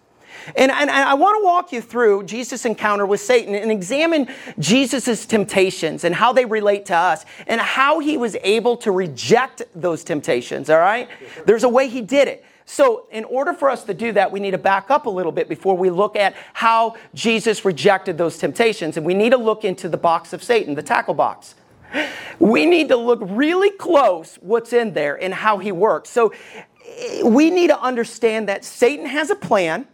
And, 0.55 0.71
and, 0.71 0.89
and 0.89 0.91
I 0.91 1.13
want 1.13 1.39
to 1.39 1.45
walk 1.45 1.71
you 1.71 1.81
through 1.81 2.23
Jesus' 2.23 2.65
encounter 2.65 3.05
with 3.05 3.21
Satan 3.21 3.55
and 3.55 3.71
examine 3.71 4.27
Jesus' 4.59 5.25
temptations 5.25 6.03
and 6.03 6.15
how 6.15 6.33
they 6.33 6.45
relate 6.45 6.85
to 6.87 6.95
us 6.95 7.25
and 7.47 7.59
how 7.61 7.99
he 7.99 8.17
was 8.17 8.35
able 8.43 8.77
to 8.77 8.91
reject 8.91 9.63
those 9.75 10.03
temptations, 10.03 10.69
all 10.69 10.79
right? 10.79 11.09
There's 11.45 11.63
a 11.63 11.69
way 11.69 11.87
he 11.87 12.01
did 12.01 12.27
it. 12.27 12.45
So, 12.69 13.07
in 13.11 13.23
order 13.23 13.53
for 13.53 13.69
us 13.69 13.85
to 13.85 13.93
do 13.93 14.11
that, 14.11 14.29
we 14.29 14.41
need 14.41 14.51
to 14.51 14.57
back 14.57 14.91
up 14.91 15.05
a 15.05 15.09
little 15.09 15.31
bit 15.31 15.47
before 15.47 15.77
we 15.77 15.89
look 15.89 16.17
at 16.17 16.35
how 16.51 16.97
Jesus 17.13 17.63
rejected 17.63 18.17
those 18.17 18.37
temptations. 18.37 18.97
And 18.97 19.05
we 19.05 19.13
need 19.13 19.29
to 19.29 19.37
look 19.37 19.63
into 19.63 19.87
the 19.87 19.97
box 19.97 20.33
of 20.33 20.43
Satan, 20.43 20.75
the 20.75 20.83
tackle 20.83 21.13
box. 21.13 21.55
We 22.39 22.65
need 22.65 22.89
to 22.89 22.97
look 22.97 23.19
really 23.21 23.71
close 23.71 24.35
what's 24.41 24.73
in 24.73 24.93
there 24.93 25.15
and 25.15 25.33
how 25.33 25.59
he 25.59 25.71
works. 25.71 26.09
So, 26.09 26.33
we 27.23 27.49
need 27.49 27.67
to 27.67 27.79
understand 27.79 28.49
that 28.49 28.65
Satan 28.65 29.05
has 29.05 29.29
a 29.29 29.35
plan 29.35 29.87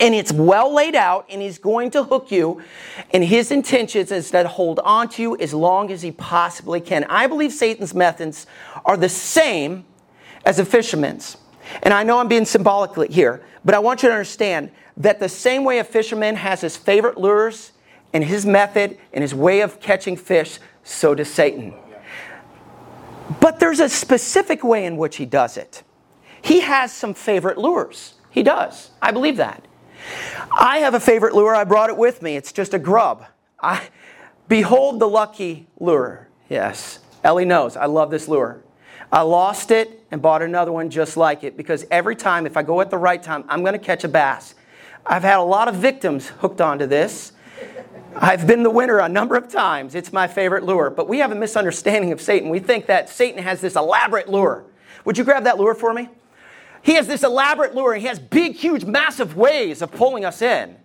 and 0.00 0.14
it's 0.14 0.32
well 0.32 0.72
laid 0.72 0.94
out 0.94 1.26
and 1.30 1.40
he's 1.40 1.58
going 1.58 1.90
to 1.92 2.02
hook 2.02 2.30
you 2.30 2.62
and 3.12 3.24
his 3.24 3.50
intentions 3.50 4.10
is 4.10 4.30
to 4.30 4.46
hold 4.48 4.80
on 4.80 5.08
to 5.10 5.22
you 5.22 5.36
as 5.38 5.54
long 5.54 5.90
as 5.90 6.02
he 6.02 6.12
possibly 6.12 6.80
can. 6.80 7.04
I 7.04 7.26
believe 7.26 7.52
satan's 7.52 7.94
methods 7.94 8.46
are 8.84 8.96
the 8.96 9.08
same 9.08 9.84
as 10.44 10.58
a 10.58 10.64
fisherman's. 10.64 11.36
And 11.82 11.94
i 11.94 12.02
know 12.02 12.18
i'm 12.18 12.28
being 12.28 12.44
symbolic 12.44 13.10
here 13.10 13.42
but 13.64 13.74
i 13.74 13.78
want 13.78 14.02
you 14.02 14.08
to 14.08 14.14
understand 14.14 14.70
that 14.96 15.20
the 15.20 15.28
same 15.28 15.64
way 15.64 15.78
a 15.78 15.84
fisherman 15.84 16.36
has 16.36 16.60
his 16.60 16.76
favorite 16.76 17.18
lures 17.18 17.72
and 18.12 18.22
his 18.22 18.46
method 18.46 18.98
and 19.12 19.22
his 19.22 19.34
way 19.34 19.60
of 19.60 19.80
catching 19.80 20.16
fish 20.16 20.58
so 20.82 21.14
does 21.14 21.30
satan. 21.30 21.74
But 23.40 23.58
there's 23.58 23.80
a 23.80 23.88
specific 23.88 24.62
way 24.62 24.84
in 24.84 24.96
which 24.98 25.16
he 25.16 25.24
does 25.24 25.56
it. 25.56 25.82
He 26.42 26.60
has 26.60 26.92
some 26.92 27.14
favorite 27.14 27.56
lures. 27.56 28.14
He 28.30 28.42
does. 28.42 28.90
I 29.00 29.12
believe 29.12 29.38
that 29.38 29.66
I 30.50 30.78
have 30.78 30.94
a 30.94 31.00
favorite 31.00 31.34
lure. 31.34 31.54
I 31.54 31.64
brought 31.64 31.90
it 31.90 31.96
with 31.96 32.22
me. 32.22 32.36
It's 32.36 32.52
just 32.52 32.74
a 32.74 32.78
grub. 32.78 33.24
I, 33.60 33.88
behold 34.48 35.00
the 35.00 35.08
lucky 35.08 35.66
lure. 35.78 36.28
Yes, 36.48 37.00
Ellie 37.22 37.44
knows. 37.44 37.76
I 37.76 37.86
love 37.86 38.10
this 38.10 38.28
lure. 38.28 38.62
I 39.10 39.22
lost 39.22 39.70
it 39.70 40.04
and 40.10 40.20
bought 40.20 40.42
another 40.42 40.72
one 40.72 40.90
just 40.90 41.16
like 41.16 41.44
it 41.44 41.56
because 41.56 41.86
every 41.90 42.16
time, 42.16 42.46
if 42.46 42.56
I 42.56 42.62
go 42.62 42.80
at 42.80 42.90
the 42.90 42.98
right 42.98 43.22
time, 43.22 43.44
I'm 43.48 43.60
going 43.60 43.72
to 43.72 43.78
catch 43.78 44.04
a 44.04 44.08
bass. 44.08 44.54
I've 45.06 45.22
had 45.22 45.38
a 45.38 45.42
lot 45.42 45.68
of 45.68 45.76
victims 45.76 46.28
hooked 46.28 46.60
onto 46.60 46.86
this. 46.86 47.32
I've 48.16 48.46
been 48.46 48.62
the 48.62 48.70
winner 48.70 48.98
a 48.98 49.08
number 49.08 49.36
of 49.36 49.48
times. 49.48 49.94
It's 49.94 50.12
my 50.12 50.26
favorite 50.26 50.64
lure. 50.64 50.90
But 50.90 51.08
we 51.08 51.18
have 51.18 51.32
a 51.32 51.34
misunderstanding 51.34 52.12
of 52.12 52.20
Satan. 52.20 52.48
We 52.48 52.58
think 52.58 52.86
that 52.86 53.08
Satan 53.08 53.42
has 53.42 53.60
this 53.60 53.76
elaborate 53.76 54.28
lure. 54.28 54.64
Would 55.04 55.18
you 55.18 55.24
grab 55.24 55.44
that 55.44 55.58
lure 55.58 55.74
for 55.74 55.92
me? 55.92 56.08
He 56.84 56.94
has 56.96 57.06
this 57.06 57.22
elaborate 57.22 57.74
lure, 57.74 57.94
he 57.94 58.06
has 58.06 58.18
big, 58.18 58.54
huge, 58.54 58.84
massive 58.84 59.36
ways 59.36 59.80
of 59.80 59.90
pulling 59.90 60.26
us 60.26 60.42
in. 60.42 60.76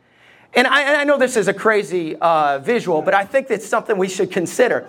And 0.53 0.65
I, 0.65 0.81
and 0.83 0.95
I 0.95 1.03
know 1.03 1.17
this 1.17 1.35
is 1.35 1.49
a 1.49 1.53
crazy 1.53 2.15
uh, 2.15 2.59
visual, 2.59 3.01
but 3.01 3.13
I 3.13 3.25
think 3.25 3.51
it's 3.51 3.67
something 3.67 3.97
we 3.97 4.07
should 4.07 4.31
consider. 4.31 4.87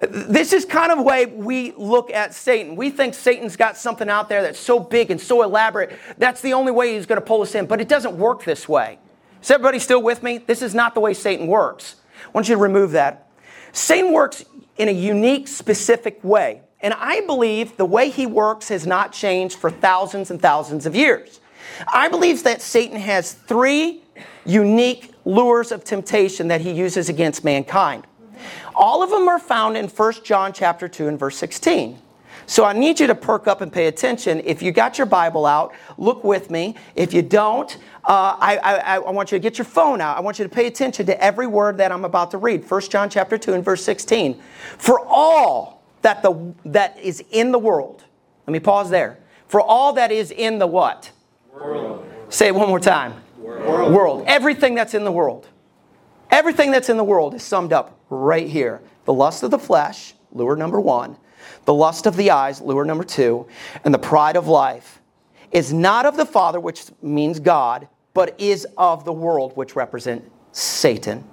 This 0.00 0.54
is 0.54 0.64
kind 0.64 0.90
of 0.90 0.98
the 0.98 1.04
way 1.04 1.26
we 1.26 1.72
look 1.72 2.10
at 2.10 2.32
Satan. 2.34 2.74
We 2.74 2.88
think 2.88 3.12
Satan's 3.12 3.54
got 3.54 3.76
something 3.76 4.08
out 4.08 4.30
there 4.30 4.40
that's 4.40 4.58
so 4.58 4.80
big 4.80 5.10
and 5.10 5.20
so 5.20 5.42
elaborate, 5.42 5.92
that's 6.16 6.40
the 6.40 6.54
only 6.54 6.72
way 6.72 6.94
he's 6.94 7.04
going 7.04 7.20
to 7.20 7.26
pull 7.26 7.42
us 7.42 7.54
in. 7.54 7.66
But 7.66 7.82
it 7.82 7.88
doesn't 7.88 8.16
work 8.16 8.42
this 8.42 8.66
way. 8.66 8.98
Is 9.42 9.50
everybody 9.50 9.78
still 9.78 10.02
with 10.02 10.22
me? 10.22 10.38
This 10.38 10.62
is 10.62 10.74
not 10.74 10.94
the 10.94 11.00
way 11.00 11.12
Satan 11.12 11.48
works. 11.48 11.96
I 12.24 12.30
want 12.30 12.48
you 12.48 12.54
to 12.54 12.60
remove 12.60 12.92
that. 12.92 13.28
Satan 13.72 14.10
works 14.10 14.42
in 14.78 14.88
a 14.88 14.92
unique, 14.92 15.48
specific 15.48 16.24
way. 16.24 16.62
And 16.80 16.94
I 16.94 17.22
believe 17.22 17.76
the 17.76 17.84
way 17.84 18.10
he 18.10 18.26
works 18.26 18.68
has 18.68 18.86
not 18.86 19.12
changed 19.12 19.56
for 19.56 19.70
thousands 19.70 20.30
and 20.30 20.40
thousands 20.40 20.86
of 20.86 20.94
years. 20.94 21.40
I 21.92 22.08
believe 22.08 22.44
that 22.44 22.62
Satan 22.62 22.98
has 22.98 23.32
three 23.32 24.02
unique 24.44 25.12
lures 25.24 25.72
of 25.72 25.84
temptation 25.84 26.48
that 26.48 26.60
he 26.60 26.70
uses 26.72 27.08
against 27.08 27.44
mankind. 27.44 28.06
All 28.74 29.02
of 29.02 29.10
them 29.10 29.28
are 29.28 29.38
found 29.38 29.76
in 29.76 29.88
1 29.88 30.12
John 30.24 30.52
chapter 30.52 30.88
2 30.88 31.08
and 31.08 31.18
verse 31.18 31.36
16. 31.36 31.98
So 32.48 32.64
I 32.64 32.72
need 32.72 33.00
you 33.00 33.08
to 33.08 33.14
perk 33.14 33.48
up 33.48 33.60
and 33.60 33.72
pay 33.72 33.86
attention. 33.88 34.40
If 34.44 34.62
you 34.62 34.70
got 34.70 34.98
your 34.98 35.06
Bible 35.06 35.46
out, 35.46 35.74
look 35.98 36.22
with 36.22 36.48
me. 36.48 36.76
If 36.94 37.12
you 37.12 37.22
don't, 37.22 37.76
uh, 38.04 38.36
I, 38.38 38.58
I, 38.58 38.96
I, 38.98 39.10
want 39.10 39.32
you 39.32 39.38
to 39.38 39.42
get 39.42 39.58
your 39.58 39.64
phone 39.64 40.00
out. 40.00 40.16
I 40.16 40.20
want 40.20 40.38
you 40.38 40.44
to 40.44 40.48
pay 40.48 40.68
attention 40.68 41.06
to 41.06 41.20
every 41.20 41.48
word 41.48 41.76
that 41.78 41.90
I'm 41.90 42.04
about 42.04 42.30
to 42.30 42.38
read. 42.38 42.70
1 42.70 42.80
John 42.82 43.10
chapter 43.10 43.36
2 43.36 43.54
and 43.54 43.64
verse 43.64 43.82
16. 43.82 44.40
For 44.78 45.00
all 45.00 45.75
that, 46.06 46.22
the, 46.22 46.54
that 46.66 46.96
is 47.00 47.22
in 47.32 47.50
the 47.50 47.58
world, 47.58 48.04
let 48.46 48.52
me 48.52 48.60
pause 48.60 48.90
there. 48.90 49.18
For 49.48 49.60
all 49.60 49.94
that 49.94 50.12
is 50.12 50.30
in 50.30 50.60
the 50.60 50.66
what? 50.66 51.10
World. 51.52 52.06
Say 52.28 52.46
it 52.46 52.54
one 52.54 52.68
more 52.68 52.78
time. 52.78 53.14
World. 53.36 53.92
world. 53.92 54.24
Everything 54.28 54.76
that's 54.76 54.94
in 54.94 55.02
the 55.02 55.10
world. 55.10 55.48
Everything 56.30 56.70
that's 56.70 56.88
in 56.88 56.96
the 56.96 57.02
world 57.02 57.34
is 57.34 57.42
summed 57.42 57.72
up 57.72 57.98
right 58.08 58.48
here. 58.48 58.82
The 59.04 59.12
lust 59.12 59.42
of 59.42 59.50
the 59.50 59.58
flesh, 59.58 60.14
lure 60.30 60.54
number 60.54 60.80
one, 60.80 61.16
the 61.64 61.74
lust 61.74 62.06
of 62.06 62.14
the 62.14 62.30
eyes, 62.30 62.60
lure 62.60 62.84
number 62.84 63.04
two, 63.04 63.48
and 63.84 63.92
the 63.92 63.98
pride 63.98 64.36
of 64.36 64.46
life 64.46 65.00
is 65.50 65.72
not 65.72 66.06
of 66.06 66.16
the 66.16 66.26
Father, 66.26 66.60
which 66.60 66.84
means 67.02 67.40
God, 67.40 67.88
but 68.14 68.40
is 68.40 68.64
of 68.78 69.04
the 69.04 69.12
world, 69.12 69.56
which 69.56 69.74
represent 69.74 70.24
Satan. 70.52 71.24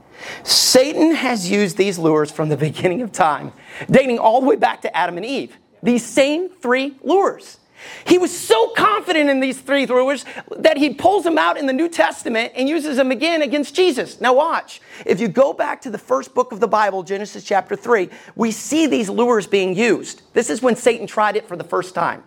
Satan 0.44 1.16
has 1.16 1.50
used 1.50 1.78
these 1.78 1.98
lures 1.98 2.32
from 2.32 2.50
the 2.50 2.58
beginning 2.70 3.02
of 3.02 3.12
time, 3.12 3.52
dating 3.90 4.20
all 4.20 4.42
the 4.42 4.48
way 4.48 4.56
back 4.56 4.82
to 4.82 4.96
Adam 4.96 5.18
and 5.18 5.26
Eve. 5.26 5.58
These 5.82 6.06
same 6.06 6.50
three 6.50 6.96
lures. 7.04 7.58
He 8.06 8.18
was 8.18 8.38
so 8.38 8.70
confident 8.70 9.30
in 9.30 9.40
these 9.40 9.60
three 9.60 9.86
lures 9.86 10.26
that 10.58 10.78
he 10.78 10.94
pulls 10.94 11.24
them 11.24 11.38
out 11.38 11.58
in 11.58 11.66
the 11.66 11.74
New 11.74 11.90
Testament 11.90 12.54
and 12.56 12.70
uses 12.70 12.98
them 12.98 13.12
again 13.12 13.42
against 13.42 13.76
Jesus. 13.76 14.22
Now, 14.22 14.34
watch. 14.34 14.82
If 15.06 15.20
you 15.20 15.28
go 15.28 15.54
back 15.54 15.82
to 15.82 15.90
the 15.90 15.98
first 15.98 16.34
book 16.34 16.52
of 16.52 16.60
the 16.60 16.68
Bible, 16.68 17.04
Genesis 17.04 17.44
chapter 17.44 17.76
3, 17.76 18.10
we 18.36 18.52
see 18.52 18.88
these 18.88 19.10
lures 19.10 19.48
being 19.48 19.76
used. 19.76 20.22
This 20.34 20.50
is 20.50 20.62
when 20.62 20.76
Satan 20.76 21.08
tried 21.08 21.36
it 21.36 21.48
for 21.48 21.58
the 21.58 21.64
first 21.64 21.94
time. 21.94 22.24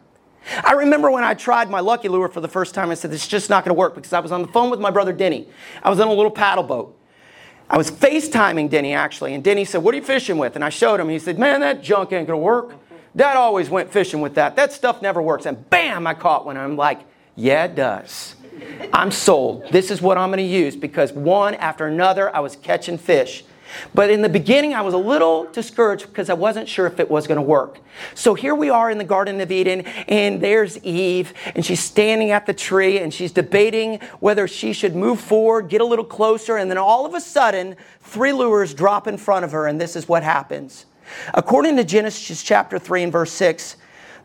I 0.65 0.73
remember 0.73 1.11
when 1.11 1.25
I 1.25 1.35
tried 1.35 1.71
my 1.71 1.81
lucky 1.81 2.09
lure 2.09 2.29
for 2.29 2.41
the 2.41 2.49
first 2.49 2.75
time, 2.75 2.91
I 2.91 2.95
said, 2.95 3.12
is 3.12 3.26
just 3.26 3.50
not 3.50 3.65
going 3.65 3.75
to 3.75 3.79
work 3.79 3.95
because 3.95 4.12
I 4.12 4.21
was 4.21 4.33
on 4.33 4.43
the 4.43 4.49
phone 4.49 4.71
with 4.71 4.81
my 4.81 4.91
brother 4.91 5.12
Denny. 5.12 5.49
I 5.83 5.91
was 5.91 5.99
in 5.99 6.07
a 6.07 6.12
little 6.12 6.31
paddle 6.31 6.62
boat. 6.62 6.97
I 7.68 7.76
was 7.76 7.90
FaceTiming 7.90 8.70
Denny 8.70 8.94
actually, 8.94 9.35
and 9.35 9.42
Denny 9.42 9.64
said, 9.64 9.82
What 9.82 9.94
are 9.94 9.99
you 9.99 10.04
fishing 10.04 10.38
with? 10.38 10.54
And 10.54 10.64
I 10.64 10.68
showed 10.68 11.00
him. 11.00 11.08
He 11.08 11.18
said, 11.18 11.38
Man, 11.38 11.61
that 11.61 11.82
junk 11.82 12.12
ain't 12.12 12.28
to 12.28 12.37
work. 12.37 12.75
Dad 13.16 13.37
always 13.37 13.70
went 13.70 13.90
fishing 13.90 14.20
with 14.20 14.35
that. 14.35 14.56
That 14.56 14.73
stuff 14.73 15.02
never 15.02 15.20
works. 15.20 15.46
And 15.46 15.68
bam, 15.70 16.06
I 16.06 16.14
caught 16.14 16.46
one. 16.46 16.56
I'm 16.56 16.76
like, 16.76 17.00
Yeah, 17.35 17.64
it 17.64 17.75
does. 17.75 18.37
I'm 18.92 19.11
sold. 19.11 19.68
This 19.70 19.90
is 19.90 20.00
what 20.00 20.16
I'm 20.16 20.30
to 20.38 20.42
use 20.42 20.76
because 20.76 21.12
one 21.12 21.54
after 21.54 21.87
another, 21.87 22.35
I 22.35 22.40
was 22.40 22.56
catching 22.56 22.99
fish. 22.99 23.44
But 23.95 24.11
in 24.11 24.23
the 24.23 24.28
beginning, 24.28 24.75
I 24.75 24.80
was 24.83 24.95
a 24.95 24.99
little 24.99 25.45
discouraged 25.52 26.06
because 26.09 26.30
I 26.30 26.35
wasn't 26.35 26.68
sure 26.68 26.87
if 26.87 27.00
it 27.00 27.11
was 27.11 27.26
going 27.26 27.37
to 27.37 27.42
work. 27.42 27.80
So 28.14 28.35
here 28.35 28.54
we 28.54 28.71
are 28.71 28.90
in 28.90 28.99
the 28.99 29.04
Garden 29.04 29.40
of 29.40 29.50
Eden, 29.50 29.83
and 30.09 30.40
there's 30.40 30.78
Eve, 30.85 31.33
and 31.54 31.64
she's 31.64 31.80
standing 31.80 32.30
at 32.30 32.47
the 32.47 32.54
tree, 32.54 32.99
and 32.99 33.12
she's 33.12 33.33
debating 33.33 34.00
whether 34.21 34.47
she 34.47 34.73
should 34.73 34.95
move 34.95 35.21
forward, 35.21 35.68
get 35.68 35.80
a 35.80 35.85
little 35.85 36.04
closer, 36.04 36.56
and 36.56 36.71
then 36.71 36.78
all 36.78 37.06
of 37.06 37.14
a 37.14 37.21
sudden, 37.21 37.76
three 38.00 38.33
lures 38.33 38.75
drop 38.75 39.06
in 39.06 39.16
front 39.16 39.45
of 39.45 39.52
her, 39.52 39.66
and 39.66 39.80
this 39.80 39.97
is 39.97 40.09
what 40.09 40.23
happens. 40.23 40.87
According 41.35 41.76
to 41.76 41.85
Genesis 41.85 42.42
chapter 42.42 42.78
3 42.78 43.04
and 43.04 43.12
verse 43.12 43.33
6, 43.33 43.76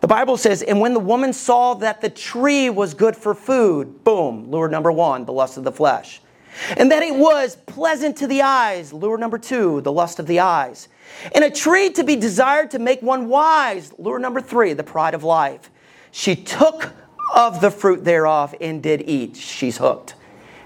the 0.02 0.08
Bible 0.08 0.36
says, 0.36 0.64
And 0.64 0.80
when 0.80 0.94
the 0.94 1.00
woman 1.00 1.32
saw 1.32 1.76
that 1.76 2.02
the 2.02 2.10
tree 2.10 2.70
was 2.70 2.94
good 2.94 3.16
for 3.16 3.36
food, 3.36 4.04
boom, 4.04 4.50
lure 4.50 4.68
number 4.68 4.92
one, 4.92 5.26
the 5.26 5.34
lust 5.34 5.58
of 5.58 5.64
the 5.64 5.72
flesh 5.72 6.22
and 6.78 6.92
that 6.92 7.04
it 7.04 7.16
was 7.16 7.56
pleasant 7.56 8.18
to 8.18 8.28
the 8.28 8.42
eyes. 8.42 8.94
Lure 8.94 9.18
number 9.18 9.38
two, 9.38 9.82
the 9.82 9.92
lust 9.92 10.20
of 10.20 10.28
the 10.28 10.40
eyes. 10.40 10.88
And 11.34 11.44
a 11.44 11.50
tree 11.50 11.90
to 11.92 12.04
be 12.04 12.16
desired 12.16 12.72
to 12.72 12.80
make 12.80 13.02
one 13.02 13.28
wise. 13.28 13.94
Lure 13.98 14.20
number 14.20 14.42
three, 14.42 14.74
the 14.74 14.84
pride 14.84 15.14
of 15.14 15.24
life. 15.24 15.70
She 16.12 16.36
took 16.36 16.94
of 17.34 17.62
the 17.62 17.72
fruit 17.72 18.04
thereof 18.04 18.56
and 18.60 18.82
did 18.84 19.02
eat. 19.08 19.36
She's 19.36 19.78
hooked. 19.78 20.16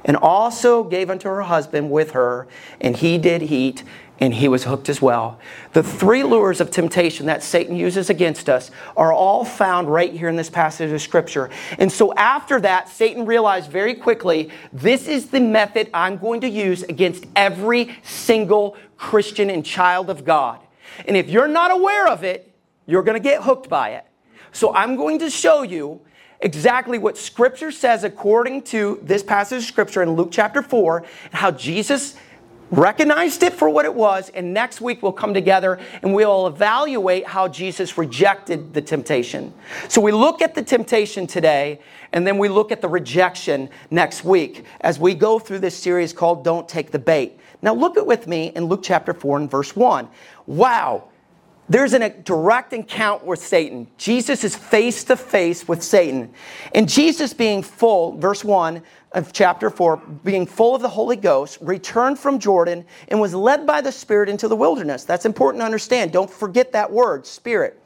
And 0.04 0.18
also 0.18 0.84
gave 0.84 1.10
unto 1.10 1.28
her 1.28 1.42
husband 1.42 1.90
with 1.90 2.12
her, 2.12 2.48
and 2.80 2.96
he 2.96 3.18
did 3.18 3.42
eat 3.42 3.84
and 4.20 4.34
he 4.34 4.48
was 4.48 4.64
hooked 4.64 4.88
as 4.90 5.02
well. 5.02 5.40
The 5.74 5.84
three 5.84 6.24
lures 6.24 6.62
of 6.62 6.72
temptation 6.72 7.26
that 7.26 7.44
Satan 7.44 7.76
uses 7.76 8.10
against 8.10 8.50
us 8.50 8.72
are 8.96 9.12
all 9.12 9.44
found 9.44 9.90
right 9.90 10.12
here 10.12 10.30
in 10.30 10.36
this 10.36 10.50
passage 10.50 10.92
of 10.92 11.02
Scripture. 11.02 11.50
And 11.78 11.92
so 11.92 12.14
after 12.14 12.62
that, 12.62 12.88
Satan 12.90 13.26
realized 13.26 13.70
very 13.70 13.94
quickly 13.94 14.50
this 14.72 15.08
is 15.08 15.28
the 15.28 15.42
method 15.42 15.90
I'm 15.94 16.18
going 16.18 16.42
to 16.42 16.50
use 16.50 16.84
against 16.84 17.26
every 17.36 17.98
single 18.04 18.78
Christian 18.98 19.50
and 19.50 19.66
child 19.66 20.10
of 20.10 20.24
God. 20.24 20.60
And 21.08 21.18
if 21.18 21.30
you're 21.30 21.48
not 21.48 21.72
aware 21.72 22.08
of 22.08 22.24
it, 22.24 22.54
you're 22.86 23.04
going 23.04 23.22
to 23.22 23.24
get 23.24 23.44
hooked 23.44 23.68
by 23.70 23.92
it. 23.92 24.06
So 24.52 24.74
I'm 24.74 24.96
going 24.96 25.20
to 25.20 25.30
show 25.30 25.64
you 25.64 26.00
exactly 26.40 26.98
what 26.98 27.18
Scripture 27.18 27.72
says 27.72 28.04
according 28.04 28.62
to 28.62 29.00
this 29.02 29.24
passage 29.24 29.64
of 29.64 29.66
Scripture 29.66 30.04
in 30.04 30.12
Luke 30.12 30.30
chapter 30.32 30.62
4, 30.62 30.98
and 31.00 31.34
how 31.34 31.52
Jesus 31.52 32.16
recognized 32.72 33.44
it 33.44 33.54
for 33.54 33.70
what 33.70 33.86
it 33.86 33.94
was, 33.94 34.30
and 34.30 34.54
next 34.54 34.82
week 34.82 35.04
we'll 35.04 35.12
come 35.12 35.34
together 35.34 35.80
and 36.02 36.14
we'll 36.14 36.48
evaluate 36.48 37.28
how 37.28 37.48
Jesus 37.48 37.98
rejected 37.98 38.74
the 38.74 38.82
temptation. 38.82 39.54
So 39.88 40.02
we 40.02 40.12
look 40.12 40.42
at 40.42 40.56
the 40.56 40.64
temptation 40.64 41.28
today, 41.28 41.80
and 42.12 42.26
then 42.26 42.38
we 42.38 42.50
look 42.50 42.72
at 42.72 42.82
the 42.82 42.88
rejection 42.88 43.70
next 43.92 44.24
week 44.24 44.66
as 44.82 45.00
we 45.00 45.14
go 45.14 45.40
through 45.40 45.60
this 45.60 45.78
series 45.78 46.14
called 46.14 46.44
Don't 46.44 46.68
Take 46.68 46.92
the 46.92 47.00
Bait. 47.00 47.40
Now 47.62 47.74
look 47.74 47.98
at 47.98 48.06
with 48.06 48.28
me 48.28 48.52
in 48.56 48.66
Luke 48.66 48.82
chapter 48.84 49.14
4 49.14 49.38
and 49.38 49.52
verse 49.52 49.76
1. 49.76 50.08
Wow. 50.46 51.10
There's 51.68 51.94
a 51.94 52.10
direct 52.10 52.74
encounter 52.74 53.26
with 53.26 53.40
Satan. 53.40 53.88
Jesus 53.98 54.44
is 54.44 54.56
face 54.56 55.04
to 55.06 55.18
face 55.18 55.68
with 55.68 55.82
Satan. 55.82 56.32
And 56.76 56.88
Jesus 56.88 57.34
being 57.34 57.64
full, 57.64 58.18
verse 58.20 58.44
1, 58.44 58.84
of 59.16 59.32
chapter 59.32 59.70
4, 59.70 59.98
being 60.24 60.46
full 60.46 60.76
of 60.76 60.82
the 60.82 60.90
Holy 60.90 61.16
Ghost, 61.16 61.58
returned 61.62 62.20
from 62.20 62.38
Jordan 62.38 62.86
and 63.08 63.20
was 63.20 63.34
led 63.34 63.66
by 63.66 63.82
the 63.82 63.92
Spirit 63.92 64.30
into 64.30 64.48
the 64.48 64.56
wilderness. 64.56 65.06
That's 65.06 65.26
important 65.26 65.62
to 65.62 65.66
understand. 65.66 66.12
Don't 66.12 66.30
forget 66.30 66.74
that 66.74 66.92
word, 66.92 67.26
Spirit. 67.26 67.82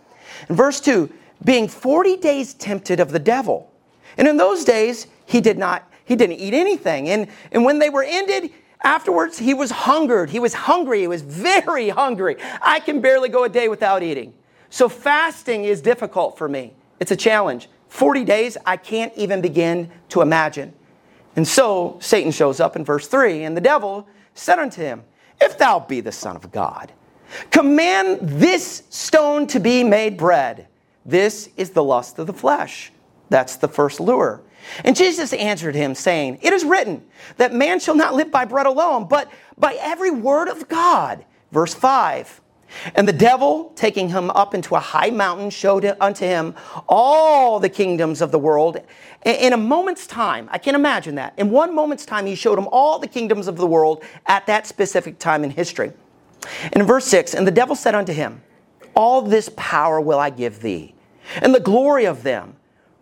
In 0.50 0.56
verse 0.56 0.82
2, 0.82 1.10
being 1.46 1.68
40 1.68 2.18
days 2.18 2.56
tempted 2.56 3.00
of 3.00 3.12
the 3.12 3.20
devil. 3.20 3.72
And 4.18 4.28
in 4.28 4.38
those 4.38 4.66
days, 4.66 5.08
he 5.26 5.40
did 5.40 5.58
not, 5.58 5.90
he 6.04 6.16
didn't 6.16 6.38
eat 6.38 6.54
anything. 6.54 7.10
And, 7.10 7.28
and 7.52 7.64
when 7.64 7.80
they 7.80 7.92
were 7.92 8.04
ended, 8.04 8.52
afterwards, 8.84 9.38
he 9.38 9.54
was 9.54 9.70
hungered. 9.70 10.32
He 10.32 10.40
was 10.40 10.54
hungry. 10.54 11.00
He 11.02 11.08
was 11.08 11.22
very 11.22 11.90
hungry. 12.02 12.38
I 12.62 12.80
can 12.80 13.02
barely 13.02 13.30
go 13.30 13.44
a 13.44 13.50
day 13.50 13.70
without 13.70 14.02
eating. 14.02 14.34
So 14.72 14.90
fasting 14.90 15.64
is 15.64 15.82
difficult 15.82 16.38
for 16.38 16.50
me. 16.50 16.74
It's 17.00 17.12
a 17.12 17.16
challenge. 17.16 17.70
40 17.88 18.24
days, 18.24 18.58
I 18.66 18.78
can't 18.78 19.14
even 19.16 19.42
begin 19.42 19.92
to 20.10 20.22
imagine. 20.22 20.74
And 21.40 21.48
so 21.48 21.96
Satan 22.02 22.34
shows 22.34 22.60
up 22.60 22.76
in 22.76 22.84
verse 22.84 23.08
3, 23.08 23.46
and 23.46 23.56
the 23.56 23.62
devil 23.62 24.06
said 24.34 24.60
unto 24.60 24.82
him, 24.82 25.06
If 25.40 25.58
thou 25.58 25.80
be 25.80 26.02
the 26.02 26.12
Son 26.12 26.36
of 26.36 26.52
God, 26.52 26.92
command 27.50 28.20
this 28.22 28.84
stone 28.90 29.48
to 29.48 29.62
be 29.62 29.82
made 29.86 30.18
bread. 30.18 30.68
This 31.06 31.48
is 31.56 31.70
the 31.70 31.82
lust 31.82 32.20
of 32.20 32.28
the 32.28 32.34
flesh. 32.34 32.92
That's 33.30 33.56
the 33.56 33.70
first 33.70 34.02
lure. 34.02 34.42
And 34.84 34.98
Jesus 34.98 35.32
answered 35.32 35.76
him, 35.76 35.96
saying, 35.96 36.40
It 36.42 36.52
is 36.52 36.66
written 36.66 37.06
that 37.38 37.54
man 37.54 37.80
shall 37.80 37.96
not 37.96 38.16
live 38.16 38.32
by 38.32 38.44
bread 38.44 38.66
alone, 38.66 39.08
but 39.08 39.32
by 39.58 39.78
every 39.80 40.12
word 40.12 40.50
of 40.50 40.68
God. 40.68 41.24
Verse 41.54 41.74
5 41.74 42.42
And 42.96 43.08
the 43.08 43.14
devil, 43.14 43.72
taking 43.76 44.10
him 44.10 44.30
up 44.32 44.54
into 44.54 44.76
a 44.76 44.80
high 44.80 45.10
mountain, 45.10 45.50
showed 45.50 45.86
unto 46.00 46.26
him 46.26 46.56
all 46.88 47.60
the 47.60 47.70
kingdoms 47.70 48.22
of 48.22 48.32
the 48.32 48.40
world. 48.40 48.82
In 49.26 49.54
a 49.54 49.58
moment's 49.58 50.08
time, 50.08 50.48
I 50.52 50.58
can 50.58 50.76
imagine 50.76 51.16
that. 51.16 51.34
In 51.38 51.52
one 51.52 51.74
moment's 51.76 52.06
time, 52.06 52.26
he 52.26 52.36
showed 52.36 52.58
him 52.58 52.68
all 52.72 53.00
the 53.00 53.08
kingdoms 53.08 53.48
of 53.48 53.58
the 53.58 53.68
world 53.68 54.04
at 54.26 54.46
that 54.48 54.68
specific 54.68 55.20
time 55.20 55.44
in 55.44 55.50
history. 55.50 55.92
And 56.64 56.78
in 56.78 56.86
verse 56.86 57.06
6, 57.06 57.34
and 57.34 57.46
the 57.46 57.52
devil 57.52 57.76
said 57.76 57.96
unto 57.96 58.14
him, 58.14 58.42
All 58.96 59.22
this 59.22 59.50
power 59.58 60.00
will 60.00 60.20
I 60.20 60.30
give 60.30 60.62
thee, 60.62 60.96
and 61.42 61.54
the 61.54 61.60
glory 61.60 62.06
of 62.06 62.24
them, 62.24 62.56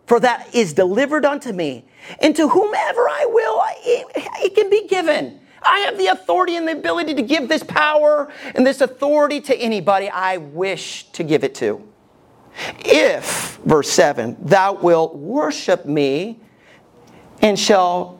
for 0.08 0.20
that 0.22 0.54
is 0.56 0.74
delivered 0.74 1.26
unto 1.26 1.52
me, 1.52 1.86
and 2.20 2.36
to 2.36 2.48
whomever 2.48 3.02
I 3.10 3.26
will, 3.28 3.62
it, 3.86 4.08
it 4.16 4.56
can 4.56 4.70
be 4.70 4.88
given. 4.88 5.40
I 5.62 5.80
have 5.80 5.98
the 5.98 6.08
authority 6.08 6.56
and 6.56 6.68
the 6.68 6.74
ability 6.74 7.16
to 7.16 7.22
give 7.22 7.50
this 7.50 7.64
power 7.64 8.32
and 8.56 8.66
this 8.66 8.82
authority 8.82 9.42
to 9.42 9.56
anybody 9.56 10.10
I 10.10 10.38
wish 10.38 11.12
to 11.12 11.24
give 11.24 11.44
it 11.44 11.56
to. 11.56 11.88
If, 12.80 13.58
verse 13.58 13.90
7, 13.90 14.38
thou 14.42 14.74
wilt 14.74 15.16
worship 15.16 15.86
me 15.86 16.40
and 17.42 17.60
shall 17.60 18.20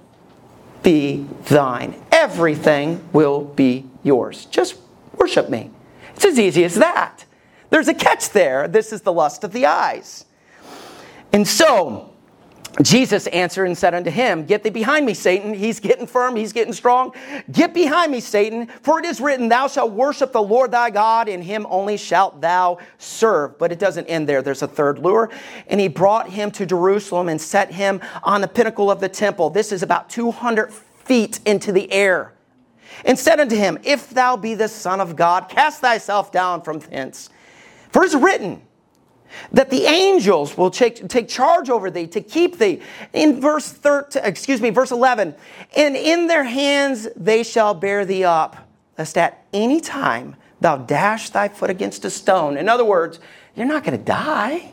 be 0.84 1.26
thine, 1.46 2.02
everything 2.12 3.04
will 3.14 3.44
be 3.44 3.90
yours. 4.04 4.46
Just 4.46 4.78
worship 5.16 5.50
me. 5.50 5.72
It's 6.16 6.26
as 6.26 6.40
easy 6.40 6.64
as 6.64 6.76
that. 6.76 7.26
There's 7.70 7.88
a 7.88 7.94
catch 7.94 8.30
there. 8.30 8.68
This 8.68 8.94
is 8.94 9.02
the 9.02 9.12
lust 9.12 9.44
of 9.44 9.52
the 9.52 9.66
eyes. 9.66 10.26
And 11.34 11.48
so, 11.48 12.14
Jesus 12.82 13.26
answered 13.28 13.66
and 13.66 13.78
said 13.78 13.94
unto 13.94 14.12
him, 14.12 14.46
Get 14.46 14.64
thee 14.64 14.70
behind 14.70 15.06
me, 15.06 15.14
Satan. 15.14 15.54
He's 15.54 15.80
getting 15.80 16.06
firm, 16.06 16.36
he's 16.36 16.54
getting 16.54 16.74
strong. 16.74 17.14
Get 17.52 17.74
behind 17.74 18.12
me, 18.12 18.20
Satan, 18.20 18.68
for 18.82 19.00
it 19.00 19.06
is 19.06 19.20
written, 19.20 19.50
Thou 19.50 19.68
shalt 19.68 19.92
worship 19.92 20.32
the 20.32 20.42
Lord 20.42 20.72
thy 20.72 20.90
God, 20.90 21.28
and 21.28 21.44
him 21.44 21.66
only 21.70 21.98
shalt 21.98 22.40
thou 22.40 22.78
serve. 22.98 23.58
But 23.58 23.72
it 23.72 23.80
doesn't 23.80 24.06
end 24.06 24.30
there. 24.30 24.42
There's 24.42 24.62
a 24.62 24.68
third 24.68 25.00
lure. 25.00 25.32
And 25.68 25.80
he 25.80 25.88
brought 25.88 26.30
him 26.30 26.52
to 26.52 26.66
Jerusalem 26.66 27.30
and 27.30 27.42
set 27.42 27.72
him 27.72 28.02
on 28.24 28.42
the 28.42 28.48
pinnacle 28.48 28.92
of 28.92 29.00
the 29.00 29.10
temple. 29.10 29.50
This 29.50 29.72
is 29.72 29.82
about 29.82 30.10
200 30.10 30.72
feet 30.72 31.40
into 31.46 31.72
the 31.72 31.92
air. 31.92 32.34
And 33.06 33.18
said 33.18 33.40
unto 33.40 33.56
him, 33.56 33.80
If 33.84 34.12
thou 34.12 34.38
be 34.38 34.56
the 34.56 34.68
Son 34.68 35.02
of 35.02 35.16
God, 35.16 35.50
cast 35.50 35.82
thyself 35.82 36.32
down 36.32 36.62
from 36.62 36.80
thence. 36.80 37.30
For 37.90 38.04
it 38.04 38.08
is 38.08 38.16
written, 38.16 38.62
that 39.52 39.70
the 39.70 39.86
angels 39.86 40.58
will 40.58 40.72
take, 40.72 41.08
take 41.08 41.28
charge 41.28 41.70
over 41.70 41.90
thee 41.90 42.08
to 42.08 42.22
keep 42.22 42.58
thee. 42.58 42.82
In 43.14 43.40
verse 43.42 43.72
13, 43.72 44.24
excuse 44.26 44.62
me, 44.62 44.70
verse 44.70 44.92
11, 44.92 45.36
and 45.76 45.96
in 45.96 46.28
their 46.28 46.44
hands 46.44 47.08
they 47.16 47.44
shall 47.44 47.74
bear 47.74 48.06
thee 48.06 48.24
up, 48.24 48.70
lest 48.98 49.18
at 49.18 49.46
any 49.54 49.80
time 49.80 50.36
thou 50.62 50.78
dash 50.78 51.30
thy 51.30 51.48
foot 51.48 51.70
against 51.70 52.06
a 52.06 52.10
stone. 52.10 52.58
In 52.58 52.68
other 52.70 52.86
words, 52.86 53.20
you're 53.56 53.66
not 53.66 53.84
going 53.84 53.98
to 53.98 54.04
die. 54.04 54.72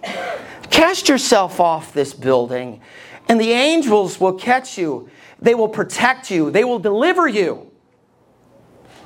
Cast 0.70 1.08
yourself 1.08 1.61
off 1.61 1.92
this 1.92 2.12
building, 2.12 2.80
and 3.28 3.40
the 3.40 3.52
angels 3.52 4.20
will 4.20 4.34
catch 4.34 4.76
you. 4.76 5.08
They 5.40 5.54
will 5.54 5.68
protect 5.68 6.30
you. 6.30 6.50
They 6.50 6.64
will 6.64 6.78
deliver 6.78 7.28
you. 7.28 7.70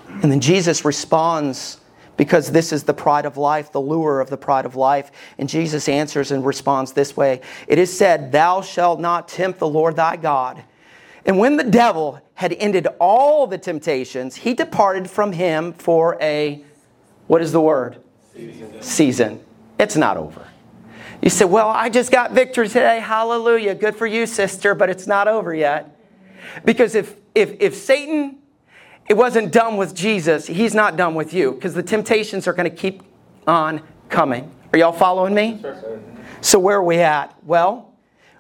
And 0.08 0.32
then 0.32 0.40
Jesus 0.40 0.84
responds 0.84 1.80
because 2.18 2.50
this 2.50 2.72
is 2.72 2.82
the 2.82 2.92
pride 2.92 3.24
of 3.24 3.38
life, 3.38 3.72
the 3.72 3.80
lure 3.80 4.20
of 4.20 4.28
the 4.28 4.36
pride 4.36 4.66
of 4.66 4.76
life. 4.76 5.10
And 5.38 5.48
Jesus 5.48 5.88
answers 5.88 6.30
and 6.30 6.44
responds 6.44 6.92
this 6.92 7.16
way 7.16 7.40
It 7.66 7.78
is 7.78 7.96
said, 7.96 8.30
Thou 8.32 8.60
shalt 8.60 9.00
not 9.00 9.28
tempt 9.28 9.58
the 9.58 9.68
Lord 9.68 9.96
thy 9.96 10.16
God. 10.16 10.62
And 11.24 11.38
when 11.38 11.56
the 11.56 11.64
devil 11.64 12.20
had 12.34 12.52
ended 12.52 12.86
all 13.00 13.46
the 13.46 13.58
temptations, 13.58 14.36
he 14.36 14.52
departed 14.52 15.08
from 15.08 15.32
him 15.32 15.72
for 15.72 16.18
a, 16.20 16.62
what 17.26 17.40
is 17.40 17.52
the 17.52 17.60
word? 17.60 18.02
Season. 18.34 18.82
Season. 18.82 19.40
It's 19.78 19.96
not 19.96 20.16
over. 20.16 20.46
You 21.22 21.30
say, 21.30 21.44
Well, 21.46 21.68
I 21.68 21.88
just 21.88 22.10
got 22.10 22.32
victory 22.32 22.68
today. 22.68 23.00
Hallelujah. 23.00 23.74
Good 23.74 23.96
for 23.96 24.06
you, 24.06 24.26
sister, 24.26 24.74
but 24.74 24.90
it's 24.90 25.06
not 25.06 25.28
over 25.28 25.54
yet. 25.54 25.94
Because 26.64 26.94
if, 26.94 27.14
if, 27.34 27.60
if 27.60 27.74
Satan 27.74 28.38
it 29.08 29.16
wasn't 29.16 29.52
done 29.52 29.76
with 29.76 29.94
Jesus, 29.94 30.46
he's 30.46 30.74
not 30.74 30.96
done 30.96 31.14
with 31.14 31.32
you 31.32 31.52
because 31.52 31.74
the 31.74 31.82
temptations 31.82 32.46
are 32.46 32.52
going 32.52 32.70
to 32.70 32.76
keep 32.76 33.02
on 33.46 33.82
coming. 34.08 34.50
Are 34.72 34.78
y'all 34.78 34.92
following 34.92 35.34
me? 35.34 35.62
So, 36.40 36.58
where 36.58 36.76
are 36.76 36.84
we 36.84 36.98
at? 36.98 37.34
Well, 37.44 37.94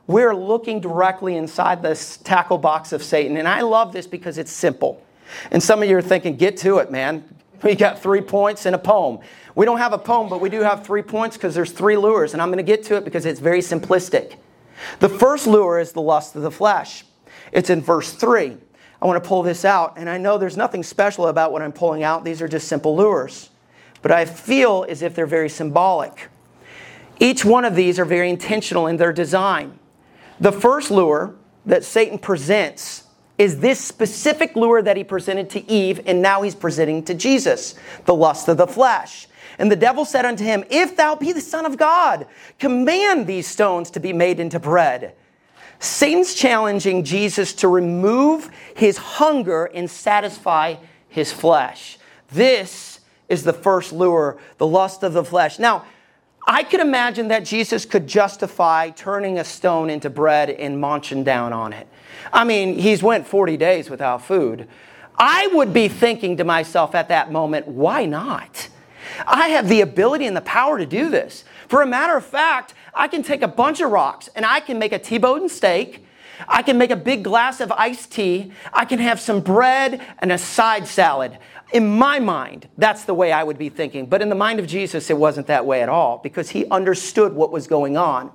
we're 0.06 0.34
looking 0.34 0.80
directly 0.80 1.36
inside 1.36 1.82
this 1.82 2.18
tackle 2.18 2.58
box 2.58 2.92
of 2.92 3.02
Satan. 3.02 3.36
And 3.36 3.48
I 3.48 3.60
love 3.62 3.92
this 3.92 4.06
because 4.06 4.38
it's 4.38 4.52
simple. 4.52 5.04
And 5.50 5.62
some 5.62 5.82
of 5.82 5.88
you 5.88 5.96
are 5.96 6.02
thinking, 6.02 6.36
get 6.36 6.56
to 6.58 6.78
it, 6.78 6.90
man. 6.90 7.24
We 7.62 7.74
got 7.74 8.00
three 8.00 8.20
points 8.20 8.66
in 8.66 8.74
a 8.74 8.78
poem. 8.78 9.18
We 9.54 9.66
don't 9.66 9.78
have 9.78 9.92
a 9.92 9.98
poem, 9.98 10.28
but 10.28 10.40
we 10.40 10.48
do 10.48 10.60
have 10.60 10.86
three 10.86 11.02
points 11.02 11.36
because 11.36 11.54
there's 11.54 11.72
three 11.72 11.96
lures. 11.96 12.32
And 12.32 12.40
I'm 12.40 12.48
going 12.48 12.58
to 12.58 12.62
get 12.62 12.84
to 12.84 12.96
it 12.96 13.04
because 13.04 13.26
it's 13.26 13.40
very 13.40 13.60
simplistic. 13.60 14.36
The 15.00 15.08
first 15.08 15.46
lure 15.46 15.80
is 15.80 15.92
the 15.92 16.00
lust 16.00 16.36
of 16.36 16.42
the 16.42 16.50
flesh, 16.50 17.04
it's 17.52 17.68
in 17.68 17.80
verse 17.80 18.12
3. 18.12 18.56
I 19.00 19.06
want 19.06 19.22
to 19.22 19.28
pull 19.28 19.42
this 19.42 19.64
out, 19.64 19.94
and 19.96 20.10
I 20.10 20.18
know 20.18 20.38
there's 20.38 20.56
nothing 20.56 20.82
special 20.82 21.28
about 21.28 21.52
what 21.52 21.62
I'm 21.62 21.72
pulling 21.72 22.02
out. 22.02 22.24
These 22.24 22.42
are 22.42 22.48
just 22.48 22.66
simple 22.66 22.96
lures. 22.96 23.50
But 24.02 24.10
I 24.10 24.24
feel 24.24 24.84
as 24.88 25.02
if 25.02 25.14
they're 25.14 25.26
very 25.26 25.48
symbolic. 25.48 26.28
Each 27.20 27.44
one 27.44 27.64
of 27.64 27.74
these 27.74 27.98
are 27.98 28.04
very 28.04 28.30
intentional 28.30 28.86
in 28.86 28.96
their 28.96 29.12
design. 29.12 29.78
The 30.40 30.52
first 30.52 30.90
lure 30.90 31.34
that 31.66 31.84
Satan 31.84 32.18
presents 32.18 33.04
is 33.38 33.60
this 33.60 33.80
specific 33.80 34.56
lure 34.56 34.82
that 34.82 34.96
he 34.96 35.04
presented 35.04 35.48
to 35.50 35.70
Eve, 35.70 36.00
and 36.06 36.20
now 36.20 36.42
he's 36.42 36.56
presenting 36.56 37.04
to 37.04 37.14
Jesus 37.14 37.76
the 38.04 38.14
lust 38.14 38.48
of 38.48 38.56
the 38.56 38.66
flesh. 38.66 39.28
And 39.60 39.70
the 39.70 39.76
devil 39.76 40.04
said 40.04 40.24
unto 40.24 40.44
him, 40.44 40.64
If 40.70 40.96
thou 40.96 41.14
be 41.14 41.32
the 41.32 41.40
Son 41.40 41.64
of 41.64 41.76
God, 41.76 42.26
command 42.58 43.26
these 43.26 43.46
stones 43.46 43.90
to 43.92 44.00
be 44.00 44.12
made 44.12 44.40
into 44.40 44.58
bread. 44.58 45.14
Satan's 45.80 46.34
challenging 46.34 47.04
Jesus 47.04 47.52
to 47.54 47.68
remove 47.68 48.50
his 48.74 48.98
hunger 48.98 49.66
and 49.66 49.88
satisfy 49.88 50.76
his 51.08 51.32
flesh. 51.32 51.98
This 52.30 53.00
is 53.28 53.44
the 53.44 53.52
first 53.52 53.92
lure, 53.92 54.38
the 54.58 54.66
lust 54.66 55.02
of 55.02 55.12
the 55.12 55.24
flesh. 55.24 55.58
Now, 55.58 55.84
I 56.46 56.62
could 56.62 56.80
imagine 56.80 57.28
that 57.28 57.44
Jesus 57.44 57.84
could 57.84 58.06
justify 58.06 58.90
turning 58.90 59.38
a 59.38 59.44
stone 59.44 59.90
into 59.90 60.08
bread 60.08 60.48
and 60.48 60.80
munching 60.80 61.22
down 61.22 61.52
on 61.52 61.72
it. 61.74 61.86
I 62.32 62.44
mean, 62.44 62.78
he's 62.78 63.02
went 63.02 63.26
40 63.26 63.56
days 63.58 63.90
without 63.90 64.24
food. 64.24 64.66
I 65.16 65.48
would 65.48 65.72
be 65.72 65.88
thinking 65.88 66.38
to 66.38 66.44
myself 66.44 66.94
at 66.94 67.08
that 67.08 67.30
moment, 67.30 67.68
why 67.68 68.06
not? 68.06 68.68
I 69.26 69.48
have 69.48 69.68
the 69.68 69.80
ability 69.80 70.26
and 70.26 70.36
the 70.36 70.42
power 70.42 70.78
to 70.78 70.86
do 70.86 71.10
this. 71.10 71.44
For 71.68 71.82
a 71.82 71.86
matter 71.86 72.16
of 72.16 72.24
fact, 72.24 72.74
I 72.98 73.06
can 73.06 73.22
take 73.22 73.42
a 73.42 73.48
bunch 73.48 73.80
of 73.80 73.92
rocks 73.92 74.28
and 74.34 74.44
I 74.44 74.58
can 74.58 74.78
make 74.78 74.92
a 74.92 74.98
T-bone 74.98 75.48
steak. 75.48 76.04
I 76.48 76.62
can 76.62 76.78
make 76.78 76.90
a 76.90 76.96
big 76.96 77.22
glass 77.22 77.60
of 77.60 77.70
iced 77.72 78.12
tea. 78.12 78.52
I 78.72 78.84
can 78.84 78.98
have 78.98 79.20
some 79.20 79.40
bread 79.40 80.04
and 80.18 80.32
a 80.32 80.38
side 80.38 80.86
salad. 80.86 81.38
In 81.72 81.98
my 81.98 82.18
mind, 82.18 82.68
that's 82.76 83.04
the 83.04 83.14
way 83.14 83.30
I 83.30 83.44
would 83.44 83.56
be 83.56 83.68
thinking. 83.68 84.06
But 84.06 84.20
in 84.20 84.28
the 84.28 84.34
mind 84.34 84.58
of 84.58 84.66
Jesus, 84.66 85.10
it 85.10 85.16
wasn't 85.16 85.46
that 85.46 85.64
way 85.64 85.80
at 85.80 85.88
all 85.88 86.18
because 86.18 86.50
he 86.50 86.66
understood 86.66 87.32
what 87.32 87.52
was 87.52 87.68
going 87.68 87.96
on. 87.96 88.32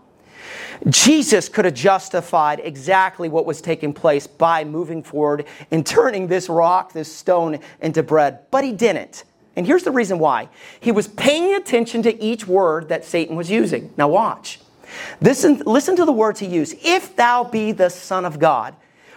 Jesus 0.88 1.50
could 1.50 1.66
have 1.66 1.74
justified 1.74 2.62
exactly 2.64 3.30
what 3.30 3.46
was 3.46 3.62
taking 3.62 3.94
place 3.94 4.28
by 4.28 4.64
moving 4.64 5.04
forward 5.04 5.46
and 5.72 5.86
turning 5.86 6.28
this 6.28 6.48
rock, 6.50 6.94
this 6.94 7.14
stone, 7.14 7.60
into 7.82 8.02
bread, 8.02 8.40
but 8.50 8.64
he 8.64 8.72
didn't. 8.72 9.24
And 9.56 9.68
here's 9.68 9.84
the 9.84 9.92
reason 9.92 10.20
why. 10.20 10.50
He 10.80 10.92
was 10.92 11.08
paying 11.08 11.56
attention 11.56 12.02
to 12.04 12.24
each 12.24 12.48
word 12.48 12.90
that 12.90 13.06
Satan 13.06 13.36
was 13.36 13.52
using. 13.52 13.94
Now, 13.98 14.08
watch. 14.08 14.60
Listen, 15.22 15.62
listen 15.66 15.96
to 15.96 16.06
the 16.06 16.12
words 16.12 16.40
he 16.40 16.48
used. 16.48 16.76
If 16.84 17.16
thou 17.16 17.44
be 17.44 17.72
the 17.72 17.90
Son 17.90 18.26
of 18.26 18.40
God. 18.40 18.76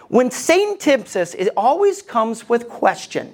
When 0.09 0.31
Satan 0.31 0.77
tempts 0.77 1.15
us, 1.15 1.33
it 1.33 1.49
always 1.57 2.01
comes 2.01 2.47
with 2.47 2.69
question. 2.69 3.33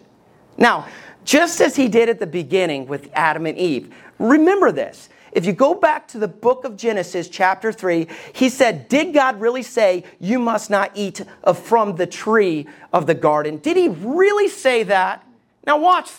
Now, 0.57 0.87
just 1.23 1.61
as 1.61 1.75
he 1.75 1.87
did 1.87 2.09
at 2.09 2.19
the 2.19 2.27
beginning 2.27 2.87
with 2.87 3.09
Adam 3.13 3.45
and 3.45 3.57
Eve, 3.57 3.93
remember 4.17 4.71
this. 4.71 5.09
If 5.31 5.45
you 5.45 5.53
go 5.53 5.73
back 5.73 6.07
to 6.09 6.19
the 6.19 6.27
book 6.27 6.63
of 6.63 6.77
Genesis, 6.77 7.27
chapter 7.27 7.71
3, 7.71 8.07
he 8.33 8.49
said, 8.49 8.87
Did 8.87 9.13
God 9.13 9.39
really 9.39 9.63
say, 9.63 10.03
You 10.19 10.37
must 10.37 10.69
not 10.69 10.91
eat 10.93 11.21
from 11.63 11.95
the 11.95 12.05
tree 12.05 12.67
of 12.91 13.07
the 13.07 13.15
garden? 13.15 13.57
Did 13.57 13.77
he 13.77 13.87
really 13.87 14.47
say 14.47 14.83
that? 14.83 15.25
Now, 15.65 15.77
watch 15.77 16.11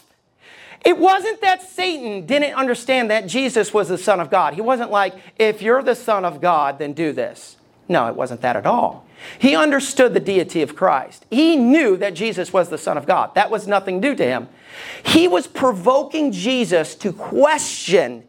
it 0.84 0.98
wasn't 0.98 1.40
that 1.40 1.62
Satan 1.62 2.26
didn't 2.26 2.54
understand 2.54 3.10
that 3.10 3.26
Jesus 3.26 3.72
was 3.72 3.88
the 3.88 3.98
Son 3.98 4.20
of 4.20 4.30
God. 4.30 4.54
He 4.54 4.60
wasn't 4.60 4.90
like, 4.90 5.14
if 5.38 5.62
you're 5.62 5.82
the 5.82 5.94
Son 5.94 6.24
of 6.24 6.40
God, 6.40 6.78
then 6.78 6.92
do 6.92 7.12
this. 7.12 7.56
No, 7.88 8.06
it 8.08 8.16
wasn't 8.16 8.40
that 8.42 8.56
at 8.56 8.66
all. 8.66 9.06
He 9.38 9.56
understood 9.56 10.14
the 10.14 10.20
deity 10.20 10.62
of 10.62 10.76
Christ. 10.76 11.24
He 11.30 11.56
knew 11.56 11.96
that 11.96 12.14
Jesus 12.14 12.52
was 12.52 12.68
the 12.68 12.78
Son 12.78 12.98
of 12.98 13.06
God. 13.06 13.34
That 13.34 13.50
was 13.50 13.66
nothing 13.66 14.00
new 14.00 14.14
to 14.14 14.24
him. 14.24 14.48
He 15.02 15.28
was 15.28 15.46
provoking 15.46 16.32
Jesus 16.32 16.94
to 16.96 17.12
question 17.12 18.24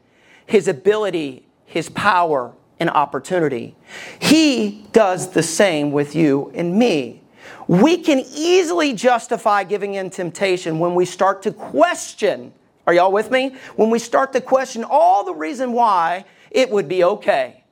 his 0.45 0.67
ability, 0.67 1.45
his 1.65 1.89
power, 1.89 2.53
and 2.79 2.89
opportunity. 2.89 3.75
He 4.19 4.85
does 4.91 5.31
the 5.31 5.43
same 5.43 5.91
with 5.91 6.15
you 6.15 6.51
and 6.55 6.77
me. 6.77 7.21
We 7.67 7.97
can 7.97 8.19
easily 8.33 8.93
justify 8.93 9.63
giving 9.63 9.95
in 9.95 10.09
temptation 10.09 10.79
when 10.79 10.95
we 10.95 11.05
start 11.05 11.41
to 11.43 11.51
question 11.51 12.53
Are 12.87 12.93
y'all 12.93 13.11
with 13.11 13.31
me? 13.31 13.55
When 13.75 13.89
we 13.89 13.99
start 13.99 14.33
to 14.33 14.41
question 14.41 14.83
all 14.83 15.23
the 15.23 15.33
reason 15.33 15.73
why 15.73 16.25
it 16.51 16.69
would 16.69 16.87
be 16.87 17.03
okay. 17.03 17.63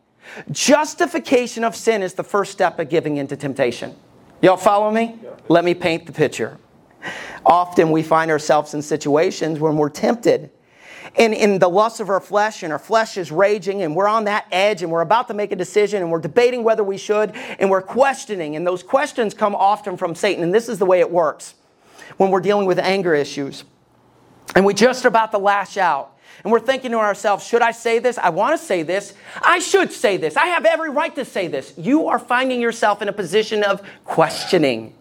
Justification 0.52 1.64
of 1.64 1.76
sin 1.76 2.02
is 2.02 2.14
the 2.14 2.24
first 2.24 2.52
step 2.52 2.80
of 2.80 2.90
giving 2.90 3.18
into 3.18 3.36
temptation. 3.36 3.96
Y'all 4.42 4.58
follow 4.58 4.92
me? 4.92 5.20
Let 5.50 5.64
me 5.64 5.74
paint 5.74 6.06
the 6.06 6.12
picture. 6.12 6.58
Often 7.46 7.92
we 7.92 8.04
find 8.04 8.32
ourselves 8.32 8.74
in 8.74 8.82
situations 8.82 9.60
when 9.60 9.78
we're 9.78 9.90
tempted 9.90 10.50
and 11.15 11.34
in 11.34 11.60
the 11.60 11.67
lust 11.67 11.99
of 11.99 12.10
our 12.10 12.19
flesh, 12.19 12.63
and 12.63 12.73
our 12.73 12.80
flesh 12.80 13.17
is 13.17 13.32
raging, 13.32 13.84
and 13.84 13.95
we're 13.95 14.08
on 14.08 14.23
that 14.23 14.47
edge, 14.52 14.82
and 14.82 14.91
we're 14.91 15.02
about 15.02 15.28
to 15.28 15.34
make 15.34 15.52
a 15.52 15.56
decision, 15.56 16.02
and 16.02 16.12
we're 16.12 16.19
debating 16.19 16.63
whether 16.63 16.84
we 16.84 16.97
should, 16.97 17.32
and 17.60 17.69
we're 17.69 17.82
questioning. 17.82 18.56
And 18.56 18.65
those 18.65 18.82
questions 18.82 19.34
come 19.34 19.56
often 19.56 19.97
from 19.97 20.15
Satan, 20.15 20.43
and 20.43 20.54
this 20.54 20.67
is 20.67 20.80
the 20.80 20.86
way 20.86 20.99
it 20.99 21.12
works 21.12 21.56
when 22.17 22.32
we're 22.32 22.39
dealing 22.39 22.65
with 22.65 22.80
anger 22.80 23.13
issues. 23.13 23.63
And 24.56 24.65
we're 24.65 24.73
just 24.73 25.06
about 25.06 25.32
to 25.32 25.38
lash 25.38 25.78
out. 25.78 26.12
And 26.43 26.52
we're 26.52 26.60
thinking 26.60 26.91
to 26.91 26.97
ourselves, 26.97 27.45
should 27.45 27.62
I 27.62 27.71
say 27.71 27.99
this? 27.99 28.17
I 28.17 28.30
want 28.30 28.60
to 28.60 28.65
say 28.65 28.84
this. 28.84 29.13
I 29.41 29.60
should 29.60 29.91
say 29.91 30.17
this. 30.17 30.36
I 30.36 30.47
have 30.47 30.65
every 30.65 30.89
right 30.89 31.13
to 31.15 31.26
say 31.26 31.47
this. 31.47 31.73
You 31.78 32.08
are 32.08 32.19
finding 32.19 32.60
yourself 32.60 33.02
in 33.02 33.08
a 33.08 33.13
position 33.13 33.63
of 33.63 33.82
questioning. 34.04 34.95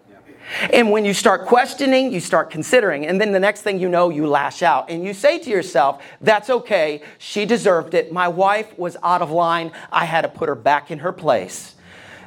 And 0.73 0.91
when 0.91 1.05
you 1.05 1.15
start 1.15 1.47
questioning, 1.47 2.13
you 2.13 2.21
start 2.21 2.51
considering. 2.51 3.07
And 3.07 3.21
then 3.21 3.33
the 3.33 3.41
next 3.41 3.63
thing 3.63 3.79
you 3.79 3.89
know, 3.89 4.11
you 4.11 4.27
lash 4.27 4.63
out. 4.63 4.91
And 4.91 5.05
you 5.05 5.15
say 5.15 5.39
to 5.39 5.51
yourself, 5.51 6.03
that's 6.21 6.51
okay. 6.51 7.03
She 7.19 7.47
deserved 7.47 7.95
it. 7.95 8.13
My 8.13 8.29
wife 8.29 8.79
was 8.79 8.97
out 9.03 9.23
of 9.23 9.31
line. 9.31 9.73
I 9.91 10.05
had 10.05 10.23
to 10.23 10.29
put 10.29 10.49
her 10.49 10.55
back 10.55 10.91
in 10.91 11.01
her 11.01 11.13
place. 11.13 11.75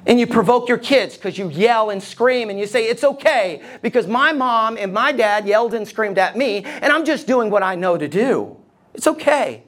And 0.07 0.19
you 0.19 0.27
provoke 0.27 0.69
your 0.69 0.77
kids 0.77 1.15
because 1.15 1.38
you 1.38 1.49
yell 1.49 1.89
and 1.89 2.01
scream 2.01 2.49
and 2.49 2.59
you 2.59 2.67
say, 2.67 2.88
it's 2.88 3.03
okay 3.03 3.63
because 3.81 4.05
my 4.05 4.33
mom 4.33 4.77
and 4.77 4.93
my 4.93 5.11
dad 5.11 5.47
yelled 5.47 5.73
and 5.73 5.88
screamed 5.88 6.19
at 6.19 6.38
me 6.38 6.63
and 6.63 6.85
I'm 6.85 7.05
just 7.05 7.25
doing 7.25 7.49
what 7.49 7.63
I 7.63 7.75
know 7.75 7.97
to 7.97 8.07
do. 8.07 8.55
It's 8.93 9.07
okay. 9.07 9.63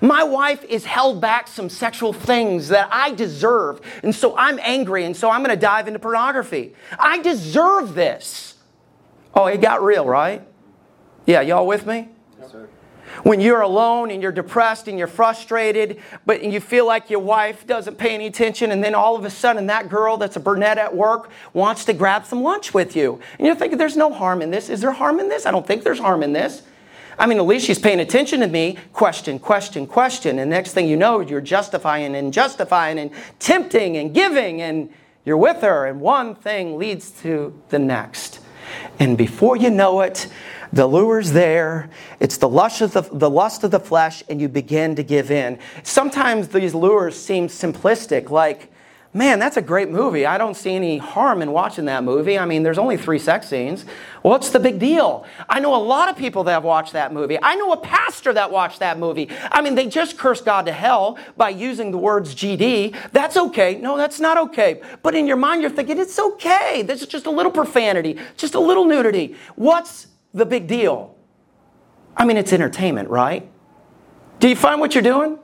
My 0.00 0.22
wife 0.22 0.64
is 0.64 0.84
held 0.84 1.20
back 1.20 1.48
some 1.48 1.68
sexual 1.68 2.12
things 2.12 2.68
that 2.68 2.88
I 2.92 3.12
deserve, 3.12 3.80
and 4.02 4.14
so 4.14 4.36
I'm 4.36 4.58
angry, 4.62 5.04
and 5.04 5.16
so 5.16 5.30
I'm 5.30 5.42
going 5.42 5.54
to 5.54 5.60
dive 5.60 5.88
into 5.88 5.98
pornography. 5.98 6.74
I 6.98 7.20
deserve 7.20 7.94
this. 7.94 8.54
Oh, 9.34 9.46
it 9.46 9.60
got 9.60 9.82
real, 9.82 10.06
right? 10.06 10.46
Yeah, 11.26 11.40
y'all 11.40 11.66
with 11.66 11.86
me? 11.86 12.08
Yes, 12.40 12.52
sir. 12.52 12.68
When 13.22 13.40
you're 13.40 13.60
alone 13.60 14.10
and 14.10 14.22
you're 14.22 14.32
depressed 14.32 14.88
and 14.88 14.98
you're 14.98 15.08
frustrated, 15.08 16.00
but 16.26 16.42
you 16.42 16.60
feel 16.60 16.86
like 16.86 17.10
your 17.10 17.20
wife 17.20 17.66
doesn't 17.66 17.98
pay 17.98 18.14
any 18.14 18.26
attention, 18.26 18.70
and 18.70 18.82
then 18.82 18.94
all 18.94 19.16
of 19.16 19.24
a 19.24 19.30
sudden 19.30 19.66
that 19.66 19.88
girl 19.88 20.16
that's 20.16 20.36
a 20.36 20.40
brunette 20.40 20.78
at 20.78 20.94
work 20.94 21.30
wants 21.52 21.84
to 21.86 21.92
grab 21.92 22.24
some 22.24 22.42
lunch 22.42 22.72
with 22.72 22.94
you. 22.96 23.20
And 23.38 23.46
you're 23.46 23.56
thinking, 23.56 23.78
there's 23.78 23.96
no 23.96 24.12
harm 24.12 24.42
in 24.42 24.50
this. 24.50 24.68
Is 24.68 24.80
there 24.80 24.92
harm 24.92 25.20
in 25.20 25.28
this? 25.28 25.46
I 25.46 25.50
don't 25.50 25.66
think 25.66 25.82
there's 25.82 25.98
harm 25.98 26.22
in 26.22 26.32
this. 26.32 26.62
I 27.18 27.26
mean, 27.26 27.38
at 27.38 27.46
least 27.46 27.66
she's 27.66 27.78
paying 27.78 28.00
attention 28.00 28.40
to 28.40 28.48
me. 28.48 28.78
Question, 28.92 29.38
question, 29.38 29.86
question. 29.86 30.38
And 30.38 30.50
next 30.50 30.72
thing 30.72 30.88
you 30.88 30.96
know, 30.96 31.20
you're 31.20 31.40
justifying 31.40 32.14
and 32.14 32.32
justifying 32.32 32.98
and 32.98 33.10
tempting 33.38 33.96
and 33.96 34.14
giving, 34.14 34.62
and 34.62 34.90
you're 35.24 35.36
with 35.36 35.60
her, 35.62 35.86
and 35.86 36.00
one 36.00 36.34
thing 36.34 36.78
leads 36.78 37.10
to 37.22 37.60
the 37.68 37.78
next. 37.78 38.40
And 38.98 39.18
before 39.18 39.56
you 39.56 39.70
know 39.70 40.00
it, 40.00 40.28
the 40.72 40.86
lure's 40.86 41.32
there. 41.32 41.90
It's 42.20 42.36
the 42.36 42.48
lust 42.48 42.80
of 42.80 42.92
the, 42.92 43.02
the 43.02 43.28
lust 43.28 43.64
of 43.64 43.70
the 43.70 43.80
flesh, 43.80 44.22
and 44.28 44.40
you 44.40 44.48
begin 44.48 44.94
to 44.96 45.02
give 45.02 45.30
in. 45.30 45.58
Sometimes 45.82 46.48
these 46.48 46.74
lures 46.74 47.16
seem 47.16 47.48
simplistic, 47.48 48.30
like 48.30 48.69
Man, 49.12 49.40
that's 49.40 49.56
a 49.56 49.62
great 49.62 49.90
movie. 49.90 50.24
I 50.24 50.38
don't 50.38 50.54
see 50.54 50.72
any 50.72 50.98
harm 50.98 51.42
in 51.42 51.50
watching 51.50 51.86
that 51.86 52.04
movie. 52.04 52.38
I 52.38 52.44
mean, 52.44 52.62
there's 52.62 52.78
only 52.78 52.96
three 52.96 53.18
sex 53.18 53.48
scenes. 53.48 53.84
What's 54.22 54.50
the 54.50 54.60
big 54.60 54.78
deal? 54.78 55.26
I 55.48 55.58
know 55.58 55.74
a 55.74 55.82
lot 55.82 56.08
of 56.08 56.16
people 56.16 56.44
that 56.44 56.52
have 56.52 56.62
watched 56.62 56.92
that 56.92 57.12
movie. 57.12 57.36
I 57.42 57.56
know 57.56 57.72
a 57.72 57.76
pastor 57.76 58.32
that 58.32 58.52
watched 58.52 58.78
that 58.78 59.00
movie. 59.00 59.28
I 59.50 59.62
mean, 59.62 59.74
they 59.74 59.88
just 59.88 60.16
cursed 60.16 60.44
God 60.44 60.64
to 60.66 60.72
hell 60.72 61.18
by 61.36 61.48
using 61.48 61.90
the 61.90 61.98
words 61.98 62.36
GD. 62.36 62.94
That's 63.10 63.36
okay. 63.36 63.80
No, 63.80 63.96
that's 63.96 64.20
not 64.20 64.38
okay. 64.38 64.80
But 65.02 65.16
in 65.16 65.26
your 65.26 65.36
mind, 65.36 65.62
you're 65.62 65.72
thinking, 65.72 65.98
it's 65.98 66.18
okay. 66.18 66.82
This 66.82 67.02
is 67.02 67.08
just 67.08 67.26
a 67.26 67.32
little 67.32 67.50
profanity, 67.50 68.16
just 68.36 68.54
a 68.54 68.60
little 68.60 68.84
nudity. 68.84 69.34
What's 69.56 70.06
the 70.32 70.46
big 70.46 70.68
deal? 70.68 71.16
I 72.16 72.24
mean, 72.24 72.36
it's 72.36 72.52
entertainment, 72.52 73.08
right? 73.08 73.50
Do 74.38 74.48
you 74.48 74.54
find 74.54 74.80
what 74.80 74.94
you're 74.94 75.02
doing? 75.02 75.36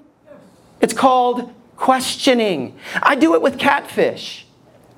It's 0.80 0.94
called 0.94 1.52
questioning. 1.76 2.76
I 3.02 3.14
do 3.14 3.34
it 3.34 3.42
with 3.42 3.58
catfish. 3.58 4.46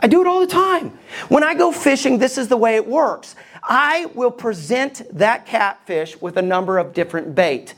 I 0.01 0.07
do 0.07 0.21
it 0.21 0.27
all 0.27 0.41
the 0.41 0.47
time. 0.47 0.99
When 1.29 1.43
I 1.43 1.55
go 1.55 1.73
fishing, 1.73 2.19
this 2.19 2.39
is 2.39 2.49
the 2.49 2.57
way 2.57 2.77
it 2.77 2.87
works. 2.87 3.35
I 3.63 4.07
will 4.15 4.31
present 4.31 5.03
that 5.13 5.47
catfish 5.47 6.21
with 6.21 6.37
a 6.37 6.43
number 6.43 6.79
of 6.79 6.95
different 6.95 7.35
bait. 7.35 7.75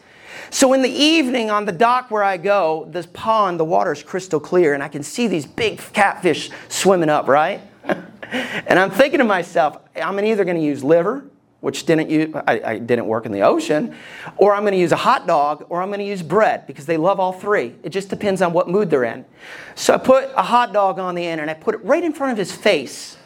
So 0.50 0.72
in 0.72 0.82
the 0.82 0.90
evening 0.90 1.50
on 1.50 1.64
the 1.64 1.72
dock 1.72 2.10
where 2.10 2.22
I 2.22 2.36
go, 2.36 2.86
this 2.90 3.06
pond, 3.06 3.58
the 3.58 3.64
water 3.64 3.92
is 3.92 4.02
crystal 4.02 4.40
clear, 4.40 4.74
and 4.74 4.82
I 4.82 4.88
can 4.88 5.02
see 5.02 5.26
these 5.28 5.46
big 5.46 5.78
catfish 5.78 6.50
swimming 6.68 7.08
up, 7.08 7.28
right? 7.28 7.60
and 7.84 8.78
I'm 8.78 8.90
thinking 8.90 9.18
to 9.18 9.24
myself, 9.24 9.78
I'm 9.96 10.18
either 10.20 10.44
going 10.44 10.56
to 10.56 10.62
use 10.62 10.84
liver 10.84 11.24
which 11.60 11.84
didn't 11.84 12.08
use, 12.08 12.34
I, 12.46 12.60
I, 12.64 12.78
didn't 12.78 13.06
work 13.06 13.26
in 13.26 13.32
the 13.32 13.42
ocean, 13.42 13.94
or 14.38 14.54
I'm 14.54 14.62
going 14.62 14.72
to 14.72 14.78
use 14.78 14.92
a 14.92 14.96
hot 14.96 15.26
dog, 15.26 15.66
or 15.68 15.82
I'm 15.82 15.88
going 15.88 16.00
to 16.00 16.06
use 16.06 16.22
bread 16.22 16.66
because 16.66 16.86
they 16.86 16.96
love 16.96 17.20
all 17.20 17.32
three. 17.32 17.74
It 17.82 17.90
just 17.90 18.08
depends 18.08 18.40
on 18.40 18.52
what 18.52 18.68
mood 18.68 18.88
they're 18.88 19.04
in. 19.04 19.26
So 19.74 19.94
I 19.94 19.98
put 19.98 20.30
a 20.36 20.42
hot 20.42 20.72
dog 20.72 20.98
on 20.98 21.14
the 21.14 21.26
end 21.26 21.40
and 21.40 21.50
I 21.50 21.54
put 21.54 21.74
it 21.74 21.84
right 21.84 22.02
in 22.02 22.12
front 22.12 22.32
of 22.32 22.38
his 22.38 22.52
face, 22.52 23.16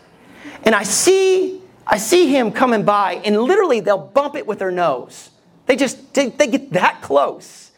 and 0.65 0.75
I 0.75 0.83
see 0.83 1.61
I 1.87 1.99
see 1.99 2.29
him 2.29 2.51
coming 2.51 2.85
by, 2.85 3.15
and 3.25 3.41
literally 3.43 3.81
they'll 3.81 3.99
bump 3.99 4.37
it 4.37 4.47
with 4.47 4.59
their 4.59 4.71
nose. 4.71 5.31
They 5.67 5.77
just 5.77 6.15
they, 6.15 6.31
they 6.31 6.47
get 6.47 6.73
that 6.73 7.03
close. 7.03 7.73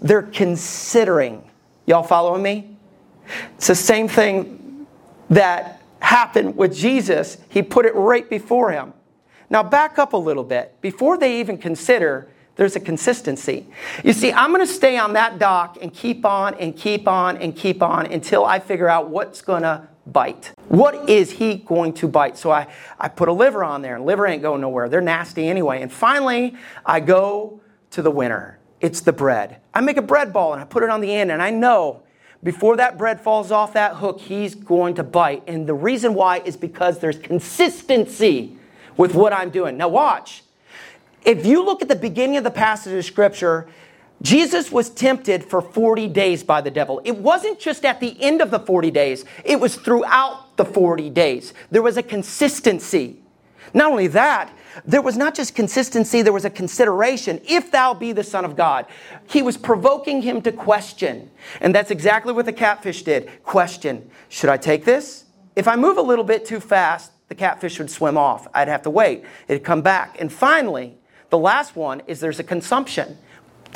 They're 0.00 0.22
considering. 0.22 1.50
Y'all 1.86 2.02
following 2.02 2.42
me? 2.42 2.76
It's 3.56 3.68
the 3.68 3.74
same 3.74 4.08
thing 4.08 4.86
that 5.30 5.80
happened 6.00 6.56
with 6.56 6.74
Jesus. 6.74 7.38
He 7.48 7.62
put 7.62 7.86
it 7.86 7.94
right 7.94 8.28
before 8.28 8.72
him. 8.72 8.92
Now, 9.48 9.62
back 9.62 9.98
up 9.98 10.12
a 10.12 10.16
little 10.16 10.44
bit. 10.44 10.80
Before 10.80 11.16
they 11.16 11.40
even 11.40 11.58
consider, 11.58 12.28
there's 12.56 12.74
a 12.74 12.80
consistency. 12.80 13.66
You 14.02 14.12
see, 14.12 14.32
I'm 14.32 14.52
going 14.52 14.66
to 14.66 14.72
stay 14.72 14.98
on 14.98 15.12
that 15.12 15.38
dock 15.38 15.78
and 15.80 15.92
keep 15.92 16.24
on 16.24 16.54
and 16.54 16.76
keep 16.76 17.06
on 17.06 17.36
and 17.36 17.54
keep 17.54 17.82
on 17.82 18.06
until 18.06 18.44
I 18.44 18.58
figure 18.58 18.88
out 18.88 19.08
what's 19.08 19.42
going 19.42 19.62
to 19.62 19.86
bite. 20.06 20.52
What 20.68 21.08
is 21.08 21.32
he 21.32 21.56
going 21.56 21.92
to 21.94 22.08
bite? 22.08 22.38
So 22.38 22.50
I, 22.50 22.66
I 22.98 23.08
put 23.08 23.28
a 23.28 23.32
liver 23.32 23.62
on 23.62 23.82
there, 23.82 23.96
and 23.96 24.06
liver 24.06 24.26
ain't 24.26 24.42
going 24.42 24.60
nowhere. 24.60 24.88
They're 24.88 25.00
nasty 25.00 25.46
anyway. 25.46 25.82
And 25.82 25.92
finally, 25.92 26.56
I 26.84 27.00
go 27.00 27.60
to 27.90 28.02
the 28.02 28.10
winner. 28.10 28.58
It's 28.80 29.00
the 29.00 29.12
bread. 29.12 29.58
I 29.74 29.80
make 29.80 29.96
a 29.96 30.02
bread 30.02 30.32
ball 30.32 30.52
and 30.52 30.60
I 30.60 30.64
put 30.64 30.82
it 30.82 30.90
on 30.90 31.00
the 31.00 31.14
end, 31.14 31.30
and 31.30 31.42
I 31.42 31.50
know 31.50 32.02
before 32.42 32.76
that 32.76 32.96
bread 32.96 33.20
falls 33.20 33.50
off 33.50 33.72
that 33.72 33.96
hook, 33.96 34.20
he's 34.20 34.54
going 34.54 34.94
to 34.94 35.02
bite. 35.02 35.42
And 35.46 35.66
the 35.66 35.74
reason 35.74 36.14
why 36.14 36.38
is 36.40 36.56
because 36.56 37.00
there's 37.00 37.18
consistency 37.18 38.55
with 38.96 39.14
what 39.14 39.32
I'm 39.32 39.50
doing. 39.50 39.76
Now, 39.76 39.88
watch. 39.88 40.42
If 41.24 41.44
you 41.44 41.64
look 41.64 41.82
at 41.82 41.88
the 41.88 41.96
beginning 41.96 42.36
of 42.36 42.44
the 42.44 42.50
passage 42.50 42.92
of 42.92 43.04
Scripture, 43.04 43.66
Jesus 44.22 44.72
was 44.72 44.88
tempted 44.88 45.44
for 45.44 45.60
40 45.60 46.08
days 46.08 46.42
by 46.42 46.60
the 46.60 46.70
devil. 46.70 47.00
It 47.04 47.16
wasn't 47.16 47.58
just 47.58 47.84
at 47.84 48.00
the 48.00 48.16
end 48.22 48.40
of 48.40 48.50
the 48.50 48.60
40 48.60 48.90
days, 48.90 49.24
it 49.44 49.60
was 49.60 49.76
throughout 49.76 50.56
the 50.56 50.64
40 50.64 51.10
days. 51.10 51.52
There 51.70 51.82
was 51.82 51.96
a 51.96 52.02
consistency. 52.02 53.18
Not 53.74 53.90
only 53.90 54.06
that, 54.08 54.50
there 54.84 55.02
was 55.02 55.16
not 55.16 55.34
just 55.34 55.54
consistency, 55.54 56.22
there 56.22 56.32
was 56.32 56.44
a 56.44 56.50
consideration. 56.50 57.40
If 57.46 57.70
thou 57.70 57.94
be 57.94 58.12
the 58.12 58.24
Son 58.24 58.44
of 58.44 58.56
God, 58.56 58.86
he 59.28 59.42
was 59.42 59.56
provoking 59.56 60.22
him 60.22 60.42
to 60.42 60.52
question. 60.52 61.30
And 61.60 61.74
that's 61.74 61.90
exactly 61.90 62.32
what 62.32 62.46
the 62.46 62.52
catfish 62.52 63.02
did. 63.02 63.30
Question 63.42 64.10
Should 64.28 64.50
I 64.50 64.56
take 64.56 64.84
this? 64.84 65.24
If 65.56 65.66
I 65.66 65.76
move 65.76 65.96
a 65.96 66.02
little 66.02 66.24
bit 66.24 66.44
too 66.44 66.60
fast, 66.60 67.10
the 67.28 67.34
catfish 67.34 67.78
would 67.78 67.90
swim 67.90 68.16
off. 68.16 68.46
I'd 68.54 68.68
have 68.68 68.82
to 68.82 68.90
wait. 68.90 69.24
It'd 69.48 69.64
come 69.64 69.82
back. 69.82 70.20
And 70.20 70.32
finally, 70.32 70.96
the 71.30 71.38
last 71.38 71.76
one 71.76 72.02
is 72.06 72.20
there's 72.20 72.38
a 72.38 72.44
consumption. 72.44 73.18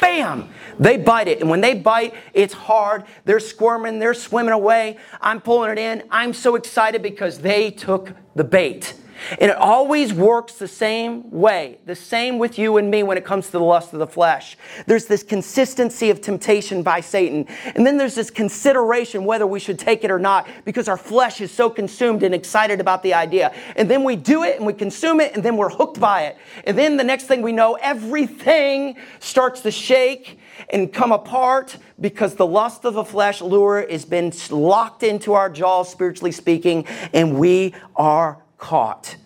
Bam! 0.00 0.48
They 0.78 0.96
bite 0.96 1.28
it. 1.28 1.40
And 1.40 1.50
when 1.50 1.60
they 1.60 1.74
bite, 1.74 2.14
it's 2.32 2.54
hard. 2.54 3.04
They're 3.24 3.40
squirming, 3.40 3.98
they're 3.98 4.14
swimming 4.14 4.52
away. 4.52 4.96
I'm 5.20 5.40
pulling 5.40 5.72
it 5.72 5.78
in. 5.78 6.04
I'm 6.10 6.32
so 6.32 6.54
excited 6.54 7.02
because 7.02 7.40
they 7.40 7.70
took 7.70 8.14
the 8.34 8.44
bait. 8.44 8.94
And 9.32 9.50
it 9.50 9.56
always 9.56 10.12
works 10.12 10.54
the 10.54 10.68
same 10.68 11.30
way, 11.30 11.78
the 11.86 11.94
same 11.94 12.38
with 12.38 12.58
you 12.58 12.76
and 12.76 12.90
me 12.90 13.02
when 13.02 13.18
it 13.18 13.24
comes 13.24 13.46
to 13.46 13.52
the 13.52 13.60
lust 13.60 13.92
of 13.92 13.98
the 13.98 14.06
flesh. 14.06 14.56
There's 14.86 15.06
this 15.06 15.22
consistency 15.22 16.10
of 16.10 16.20
temptation 16.20 16.82
by 16.82 17.00
Satan. 17.00 17.46
And 17.74 17.86
then 17.86 17.96
there's 17.96 18.14
this 18.14 18.30
consideration 18.30 19.24
whether 19.24 19.46
we 19.46 19.60
should 19.60 19.78
take 19.78 20.04
it 20.04 20.10
or 20.10 20.18
not 20.18 20.48
because 20.64 20.88
our 20.88 20.96
flesh 20.96 21.40
is 21.40 21.50
so 21.50 21.70
consumed 21.70 22.22
and 22.22 22.34
excited 22.34 22.80
about 22.80 23.02
the 23.02 23.14
idea. 23.14 23.54
And 23.76 23.90
then 23.90 24.04
we 24.04 24.16
do 24.16 24.42
it 24.44 24.56
and 24.56 24.66
we 24.66 24.72
consume 24.72 25.20
it 25.20 25.34
and 25.34 25.42
then 25.42 25.56
we're 25.56 25.70
hooked 25.70 26.00
by 26.00 26.22
it. 26.22 26.38
And 26.64 26.76
then 26.76 26.96
the 26.96 27.04
next 27.04 27.24
thing 27.24 27.42
we 27.42 27.52
know, 27.52 27.74
everything 27.80 28.96
starts 29.20 29.60
to 29.62 29.70
shake 29.70 30.38
and 30.70 30.92
come 30.92 31.12
apart 31.12 31.76
because 32.00 32.34
the 32.34 32.46
lust 32.46 32.84
of 32.84 32.94
the 32.94 33.04
flesh 33.04 33.40
lure 33.40 33.86
has 33.90 34.04
been 34.04 34.32
locked 34.50 35.02
into 35.02 35.34
our 35.34 35.50
jaws, 35.50 35.90
spiritually 35.90 36.32
speaking, 36.32 36.86
and 37.12 37.38
we 37.38 37.74
are 37.96 38.42
caught. 38.60 39.16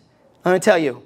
I'm 0.44 0.52
going 0.52 0.60
to 0.60 0.64
tell 0.64 0.78
you, 0.78 1.02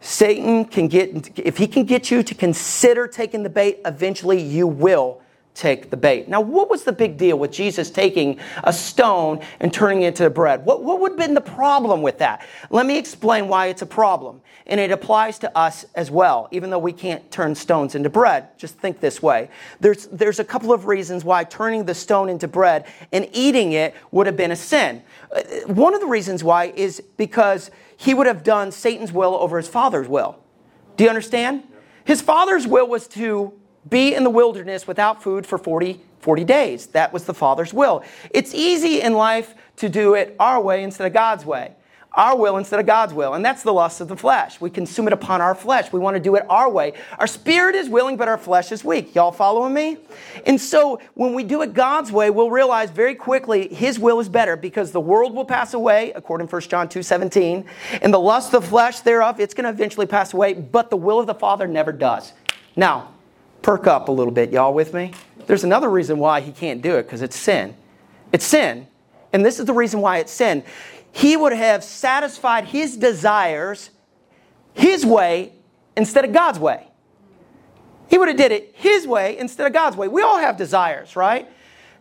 Satan 0.00 0.64
can 0.64 0.88
get, 0.88 1.38
if 1.38 1.58
he 1.58 1.66
can 1.66 1.84
get 1.84 2.10
you 2.10 2.22
to 2.22 2.34
consider 2.34 3.06
taking 3.06 3.42
the 3.42 3.50
bait, 3.50 3.80
eventually 3.84 4.40
you 4.40 4.66
will 4.66 5.20
take 5.56 5.90
the 5.90 5.96
bait. 5.96 6.28
Now, 6.28 6.42
what 6.42 6.68
was 6.68 6.84
the 6.84 6.92
big 6.92 7.16
deal 7.16 7.38
with 7.38 7.50
Jesus 7.50 7.90
taking 7.90 8.38
a 8.62 8.72
stone 8.72 9.40
and 9.58 9.72
turning 9.72 10.02
it 10.02 10.08
into 10.08 10.28
bread? 10.30 10.64
What, 10.64 10.84
what 10.84 11.00
would 11.00 11.12
have 11.12 11.18
been 11.18 11.34
the 11.34 11.40
problem 11.40 12.02
with 12.02 12.18
that? 12.18 12.46
Let 12.70 12.86
me 12.86 12.98
explain 12.98 13.48
why 13.48 13.66
it's 13.66 13.82
a 13.82 13.86
problem. 13.86 14.42
And 14.66 14.78
it 14.78 14.90
applies 14.90 15.38
to 15.40 15.56
us 15.56 15.86
as 15.94 16.10
well, 16.10 16.48
even 16.50 16.70
though 16.70 16.78
we 16.78 16.92
can't 16.92 17.28
turn 17.30 17.54
stones 17.54 17.94
into 17.94 18.10
bread. 18.10 18.48
Just 18.58 18.76
think 18.78 19.00
this 19.00 19.22
way. 19.22 19.48
There's, 19.80 20.08
there's 20.08 20.40
a 20.40 20.44
couple 20.44 20.72
of 20.72 20.86
reasons 20.86 21.24
why 21.24 21.44
turning 21.44 21.84
the 21.84 21.94
stone 21.94 22.28
into 22.28 22.48
bread 22.48 22.84
and 23.12 23.28
eating 23.32 23.72
it 23.72 23.94
would 24.10 24.26
have 24.26 24.36
been 24.36 24.50
a 24.50 24.56
sin. 24.56 25.02
One 25.66 25.94
of 25.94 26.00
the 26.00 26.06
reasons 26.06 26.42
why 26.42 26.72
is 26.74 27.02
because 27.16 27.70
he 27.96 28.14
would 28.14 28.26
have 28.26 28.42
done 28.42 28.72
Satan's 28.72 29.12
will 29.12 29.34
over 29.34 29.56
his 29.56 29.68
father's 29.68 30.08
will. 30.08 30.38
Do 30.96 31.04
you 31.04 31.10
understand? 31.10 31.64
His 32.04 32.22
father's 32.22 32.66
will 32.66 32.88
was 32.88 33.06
to 33.08 33.52
be 33.88 34.14
in 34.14 34.24
the 34.24 34.30
wilderness 34.30 34.86
without 34.86 35.22
food 35.22 35.46
for 35.46 35.58
40, 35.58 36.00
40 36.20 36.44
days. 36.44 36.86
That 36.88 37.12
was 37.12 37.24
the 37.24 37.34
Father's 37.34 37.72
will. 37.72 38.02
It's 38.30 38.54
easy 38.54 39.00
in 39.00 39.14
life 39.14 39.54
to 39.76 39.88
do 39.88 40.14
it 40.14 40.34
our 40.40 40.60
way 40.60 40.82
instead 40.82 41.06
of 41.06 41.12
God's 41.12 41.44
way. 41.44 41.72
Our 42.16 42.34
will 42.34 42.56
instead 42.56 42.80
of 42.80 42.86
God's 42.86 43.12
will. 43.12 43.34
And 43.34 43.44
that's 43.44 43.62
the 43.62 43.72
lust 43.72 44.00
of 44.00 44.08
the 44.08 44.16
flesh. 44.16 44.58
We 44.58 44.70
consume 44.70 45.06
it 45.06 45.12
upon 45.12 45.42
our 45.42 45.54
flesh. 45.54 45.92
We 45.92 46.00
want 46.00 46.14
to 46.16 46.20
do 46.20 46.34
it 46.34 46.46
our 46.48 46.70
way. 46.70 46.94
Our 47.18 47.26
spirit 47.26 47.74
is 47.74 47.90
willing, 47.90 48.16
but 48.16 48.26
our 48.26 48.38
flesh 48.38 48.72
is 48.72 48.82
weak. 48.82 49.14
Y'all 49.14 49.30
following 49.30 49.74
me? 49.74 49.98
And 50.46 50.58
so 50.58 50.98
when 51.12 51.34
we 51.34 51.44
do 51.44 51.60
it 51.60 51.74
God's 51.74 52.10
way, 52.10 52.30
we'll 52.30 52.50
realize 52.50 52.90
very 52.90 53.14
quickly 53.14 53.68
His 53.68 53.98
will 53.98 54.18
is 54.18 54.30
better 54.30 54.56
because 54.56 54.92
the 54.92 55.00
world 55.00 55.34
will 55.34 55.44
pass 55.44 55.74
away, 55.74 56.12
according 56.12 56.48
to 56.48 56.54
1 56.54 56.62
John 56.62 56.88
2 56.88 57.02
17. 57.02 57.66
And 58.00 58.14
the 58.14 58.18
lust 58.18 58.54
of 58.54 58.62
the 58.62 58.68
flesh 58.68 59.00
thereof, 59.00 59.38
it's 59.38 59.52
going 59.52 59.64
to 59.64 59.70
eventually 59.70 60.06
pass 60.06 60.32
away, 60.32 60.54
but 60.54 60.88
the 60.88 60.96
will 60.96 61.20
of 61.20 61.26
the 61.26 61.34
Father 61.34 61.68
never 61.68 61.92
does. 61.92 62.32
Now, 62.76 63.12
perk 63.60 63.86
up 63.86 64.08
a 64.08 64.12
little 64.12 64.32
bit, 64.32 64.52
y'all 64.52 64.72
with 64.72 64.94
me? 64.94 65.12
There's 65.46 65.64
another 65.64 65.90
reason 65.90 66.18
why 66.18 66.40
he 66.40 66.52
can't 66.52 66.80
do 66.80 66.96
it 66.96 67.02
because 67.02 67.20
it's 67.20 67.36
sin. 67.36 67.76
It's 68.32 68.44
sin. 68.44 68.86
And 69.32 69.44
this 69.44 69.60
is 69.60 69.66
the 69.66 69.72
reason 69.72 70.00
why 70.00 70.18
it's 70.18 70.32
sin. 70.32 70.64
He 71.16 71.34
would 71.34 71.54
have 71.54 71.82
satisfied 71.82 72.66
his 72.66 72.94
desires 72.94 73.88
his 74.74 75.06
way 75.06 75.54
instead 75.96 76.26
of 76.26 76.32
God's 76.34 76.58
way. 76.58 76.88
He 78.10 78.18
would 78.18 78.28
have 78.28 78.36
did 78.36 78.52
it 78.52 78.74
his 78.76 79.06
way 79.06 79.38
instead 79.38 79.66
of 79.66 79.72
God's 79.72 79.96
way. 79.96 80.08
We 80.08 80.20
all 80.20 80.36
have 80.36 80.58
desires, 80.58 81.16
right? 81.16 81.48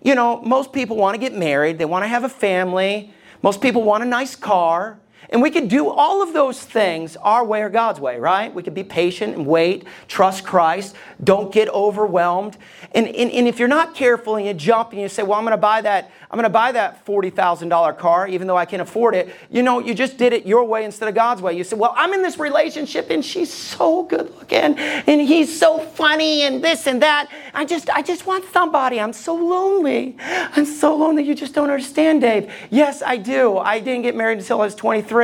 You 0.04 0.16
know, 0.16 0.42
most 0.42 0.74
people 0.74 0.98
want 0.98 1.16
to 1.16 1.18
get 1.18 1.34
married, 1.34 1.78
they 1.78 1.86
want 1.86 2.04
to 2.04 2.10
have 2.10 2.26
a 2.26 2.30
family, 2.30 3.14
most 3.42 3.62
people 3.62 3.84
want 3.84 4.04
a 4.04 4.06
nice 4.06 4.36
car. 4.36 5.00
And 5.30 5.42
we 5.42 5.52
could 5.52 5.68
do 5.68 5.90
all 5.90 6.22
of 6.22 6.34
those 6.34 6.62
things 6.62 7.18
our 7.18 7.44
way 7.44 7.62
or 7.62 7.70
God's 7.70 8.00
way, 8.00 8.20
right? 8.20 8.54
We 8.54 8.64
could 8.64 8.74
be 8.74 8.84
patient 8.84 9.36
and 9.36 9.46
wait, 9.46 9.86
trust 10.08 10.46
Christ, 10.46 10.96
don't 11.24 11.54
get 11.54 11.70
overwhelmed. 11.70 12.58
And, 12.94 13.08
and, 13.08 13.32
and 13.32 13.48
if 13.48 13.60
you're 13.60 13.68
not 13.68 13.96
careful 13.96 14.36
and 14.36 14.46
you 14.46 14.54
jump 14.54 14.92
and 14.92 15.02
you 15.02 15.10
say, 15.10 15.24
well, 15.24 15.38
I'm 15.38 15.44
going 15.44 15.52
to 15.52 15.58
buy 15.58 15.82
that, 15.82 16.12
I'm 16.32 16.42
to 16.46 16.50
buy 16.50 16.72
that 16.72 17.06
$40,000 17.06 17.98
car, 17.98 18.28
even 18.28 18.48
though 18.48 18.58
I 18.58 18.66
can 18.66 18.82
afford 18.82 19.16
it, 19.16 19.34
you 19.50 19.64
know, 19.64 19.80
you 19.80 19.94
just 19.94 20.18
did 20.18 20.34
it 20.34 20.46
your 20.46 20.64
way 20.64 20.86
instead 20.86 21.10
of 21.10 21.16
God's 21.16 21.42
way. 21.42 21.58
You 21.58 21.64
said, 21.64 21.80
well, 21.80 21.94
I'm 21.98 22.14
in 22.14 22.22
this 22.22 22.38
relationship 22.38 23.10
and 23.10 23.24
she's 23.24 23.52
so 23.52 24.04
good 24.04 24.34
looking 24.36 24.78
and 24.78 25.22
he's 25.22 25.58
so 25.58 25.80
funny 25.80 26.44
and 26.44 26.64
this 26.64 26.88
and 26.88 27.02
that. 27.02 27.30
I 27.54 27.66
just, 27.66 27.90
I 27.90 28.02
just 28.02 28.26
want 28.26 28.46
somebody. 28.52 29.00
I'm 29.00 29.14
so 29.14 29.36
lonely. 29.36 30.16
I'm 30.20 30.66
so 30.66 30.96
lonely. 30.96 31.24
You 31.24 31.36
just 31.36 31.54
don't 31.54 31.70
understand, 31.70 32.22
Dave. 32.22 32.52
Yes, 32.70 33.02
I 33.02 33.18
do. 33.18 33.58
I 33.58 33.80
didn't 33.80 34.04
get 34.04 34.16
married 34.16 34.40
until 34.40 34.62
I 34.62 34.66
was 34.66 34.76
23. 34.76 35.15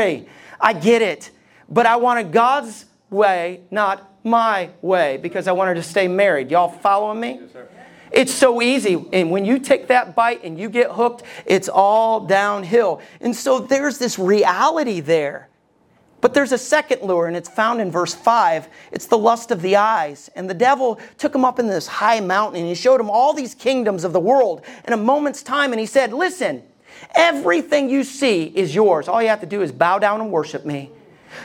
I 0.60 0.74
get 0.74 1.02
it. 1.02 1.32
But 1.70 1.86
I 1.86 1.96
wanted 1.96 2.32
God's 2.32 2.86
way, 3.10 3.62
not 3.72 4.26
my 4.26 4.70
way, 4.82 5.18
because 5.18 5.48
I 5.48 5.52
wanted 5.52 5.76
to 5.76 5.84
stay 5.84 6.08
married. 6.08 6.52
Y'all 6.52 6.70
following 6.70 7.20
me? 7.20 7.40
Yes, 7.42 7.66
it's 8.12 8.34
so 8.34 8.62
easy. 8.62 9.06
And 9.14 9.32
when 9.32 9.46
you 9.46 9.58
take 9.58 9.88
that 9.88 10.16
bite 10.16 10.44
and 10.44 10.60
you 10.60 10.70
get 10.70 10.92
hooked, 10.92 11.24
it's 11.46 11.70
all 11.70 12.20
downhill. 12.22 13.02
And 13.22 13.36
so 13.36 13.60
there's 13.60 13.98
this 13.98 14.20
reality 14.20 15.00
there. 15.00 15.48
But 16.20 16.36
there's 16.36 16.52
a 16.52 16.58
second 16.58 17.02
lure, 17.02 17.26
and 17.26 17.36
it's 17.36 17.50
found 17.50 17.82
in 17.82 17.90
verse 17.90 18.14
5. 18.14 18.68
It's 18.92 19.08
the 19.08 19.18
lust 19.18 19.50
of 19.50 19.62
the 19.64 19.78
eyes. 19.78 20.30
And 20.36 20.48
the 20.48 20.54
devil 20.54 21.00
took 21.18 21.34
him 21.34 21.44
up 21.44 21.58
in 21.58 21.68
this 21.68 21.88
high 21.88 22.20
mountain, 22.20 22.60
and 22.60 22.70
he 22.70 22.76
showed 22.76 23.02
him 23.02 23.10
all 23.10 23.34
these 23.34 23.56
kingdoms 23.56 24.04
of 24.04 24.14
the 24.14 24.20
world 24.20 24.64
in 24.86 24.94
a 24.94 24.98
moment's 24.98 25.42
time. 25.42 25.74
And 25.74 25.80
he 25.80 25.88
said, 25.88 26.14
Listen, 26.14 26.62
everything 27.16 27.90
you 27.90 28.04
see 28.04 28.46
is 28.46 28.74
yours. 28.74 29.08
All 29.08 29.22
you 29.22 29.30
have 29.30 29.42
to 29.42 29.46
do 29.46 29.62
is 29.62 29.72
bow 29.72 30.00
down 30.00 30.22
and 30.22 30.32
worship 30.32 30.66
me. 30.66 30.92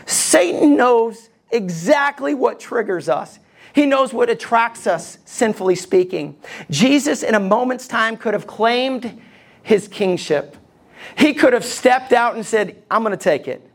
Satan 0.06 0.76
knows 0.76 1.28
exactly 1.50 2.34
what 2.34 2.60
triggers 2.60 3.08
us. 3.08 3.38
He 3.72 3.86
knows 3.86 4.12
what 4.12 4.30
attracts 4.30 4.86
us, 4.86 5.18
sinfully 5.26 5.74
speaking. 5.74 6.36
Jesus, 6.70 7.22
in 7.22 7.34
a 7.34 7.40
moment's 7.40 7.86
time, 7.86 8.16
could 8.16 8.32
have 8.32 8.46
claimed 8.46 9.20
his 9.62 9.86
kingship. 9.86 10.56
He 11.18 11.34
could 11.34 11.52
have 11.52 11.64
stepped 11.64 12.12
out 12.12 12.36
and 12.36 12.44
said, 12.44 12.82
I'm 12.90 13.02
going 13.02 13.16
to 13.16 13.22
take 13.22 13.48
it. 13.48 13.68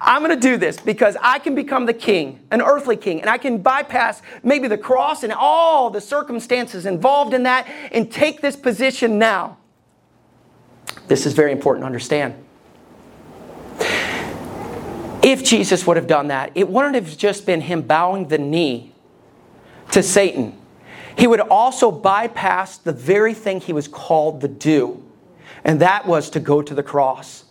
I'm 0.00 0.22
going 0.22 0.34
to 0.38 0.40
do 0.40 0.56
this 0.56 0.78
because 0.78 1.16
I 1.20 1.40
can 1.40 1.54
become 1.54 1.86
the 1.86 1.94
king, 1.94 2.38
an 2.52 2.62
earthly 2.62 2.96
king, 2.96 3.20
and 3.20 3.28
I 3.28 3.36
can 3.36 3.58
bypass 3.58 4.22
maybe 4.44 4.68
the 4.68 4.78
cross 4.78 5.24
and 5.24 5.32
all 5.32 5.90
the 5.90 6.00
circumstances 6.00 6.86
involved 6.86 7.34
in 7.34 7.42
that 7.42 7.66
and 7.90 8.10
take 8.10 8.40
this 8.40 8.54
position 8.54 9.18
now. 9.18 9.58
This 11.08 11.26
is 11.26 11.32
very 11.32 11.52
important 11.52 11.82
to 11.82 11.86
understand. 11.86 12.34
If 15.22 15.44
Jesus 15.44 15.86
would 15.86 15.96
have 15.96 16.06
done 16.06 16.28
that, 16.28 16.52
it 16.54 16.68
wouldn't 16.68 16.94
have 16.94 17.16
just 17.16 17.46
been 17.46 17.60
him 17.60 17.82
bowing 17.82 18.28
the 18.28 18.38
knee 18.38 18.92
to 19.92 20.02
Satan. 20.02 20.58
He 21.16 21.26
would 21.26 21.40
also 21.40 21.90
bypass 21.90 22.78
the 22.78 22.92
very 22.92 23.34
thing 23.34 23.60
he 23.60 23.72
was 23.72 23.86
called 23.86 24.40
to 24.40 24.48
do, 24.48 25.04
and 25.64 25.80
that 25.80 26.06
was 26.06 26.30
to 26.30 26.40
go 26.40 26.62
to 26.62 26.74
the 26.74 26.82
cross. 26.82 27.44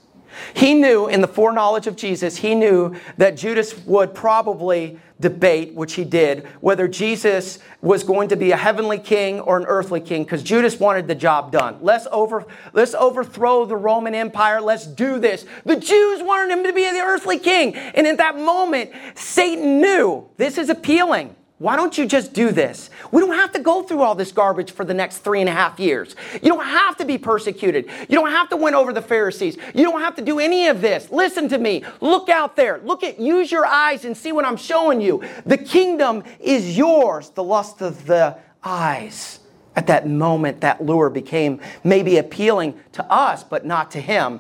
He 0.54 0.74
knew, 0.74 1.08
in 1.08 1.22
the 1.22 1.28
foreknowledge 1.28 1.88
of 1.88 1.96
Jesus, 1.96 2.38
he 2.38 2.56
knew 2.56 2.96
that 3.18 3.38
Judas 3.38 3.78
would 3.86 4.14
probably 4.14 5.00
debate, 5.20 5.74
which 5.76 5.94
he 5.94 6.04
did, 6.04 6.46
whether 6.62 6.88
Jesus 6.88 7.60
was 7.82 8.04
going 8.04 8.30
to 8.30 8.36
be 8.36 8.52
a 8.52 8.58
heavenly 8.58 8.98
king 8.98 9.40
or 9.40 9.58
an 9.58 9.66
earthly 9.68 10.02
king, 10.02 10.24
because 10.24 10.42
Judas 10.42 10.80
wanted 10.80 11.08
the 11.08 11.16
job 11.16 11.52
done. 11.52 11.78
Let's, 11.82 12.08
over, 12.12 12.46
let's 12.74 12.96
overthrow 12.96 13.66
the 13.66 13.78
Roman 13.78 14.16
Empire. 14.16 14.60
Let's 14.62 14.88
do 14.88 15.20
this. 15.20 15.46
The 15.64 15.76
Jews 15.76 16.24
wanted 16.24 16.58
him 16.58 16.64
to 16.64 16.74
be 16.74 16.90
the 16.90 17.02
earthly 17.02 17.38
king. 17.38 17.76
And 17.76 18.08
in 18.08 18.18
that 18.18 18.38
moment, 18.38 18.92
Satan 19.14 19.80
knew 19.80 20.28
this 20.38 20.58
is 20.58 20.70
appealing. 20.70 21.36
Why 21.62 21.76
don't 21.76 21.96
you 21.96 22.08
just 22.08 22.34
do 22.34 22.52
this? 22.52 22.90
We 23.12 23.22
don't 23.22 23.36
have 23.36 23.52
to 23.52 23.60
go 23.60 23.84
through 23.84 24.02
all 24.02 24.16
this 24.16 24.32
garbage 24.32 24.72
for 24.72 24.84
the 24.84 24.96
next 24.96 25.20
three 25.20 25.42
and 25.42 25.48
a 25.48 25.52
half 25.52 25.80
years. 25.80 26.16
You 26.34 26.50
don't 26.50 26.66
have 26.66 26.98
to 26.98 27.06
be 27.06 27.20
persecuted. 27.20 27.86
You 28.10 28.16
don't 28.16 28.32
have 28.32 28.50
to 28.50 28.58
win 28.58 28.74
over 28.74 28.92
the 28.92 29.02
Pharisees. 29.04 29.58
You 29.76 29.84
don't 29.84 30.02
have 30.02 30.16
to 30.16 30.24
do 30.24 30.40
any 30.40 30.70
of 30.70 30.82
this. 30.82 31.12
Listen 31.12 31.48
to 31.50 31.60
me. 31.60 31.84
Look 32.00 32.30
out 32.30 32.56
there. 32.56 32.80
Look 32.84 33.04
at, 33.04 33.20
use 33.20 33.52
your 33.52 33.68
eyes 33.68 34.06
and 34.06 34.18
see 34.18 34.32
what 34.32 34.44
I'm 34.44 34.58
showing 34.58 35.02
you. 35.02 35.24
The 35.46 35.60
kingdom 35.60 36.24
is 36.40 36.76
yours, 36.76 37.30
the 37.30 37.44
lust 37.44 37.84
of 37.84 38.08
the 38.08 38.40
eyes. 38.64 39.40
At 39.76 39.86
that 39.86 40.10
moment, 40.10 40.62
that 40.62 40.84
lure 40.84 41.12
became 41.12 41.62
maybe 41.84 42.18
appealing 42.18 42.74
to 42.94 43.06
us, 43.06 43.44
but 43.44 43.68
not 43.68 43.92
to 43.92 44.02
him. 44.02 44.40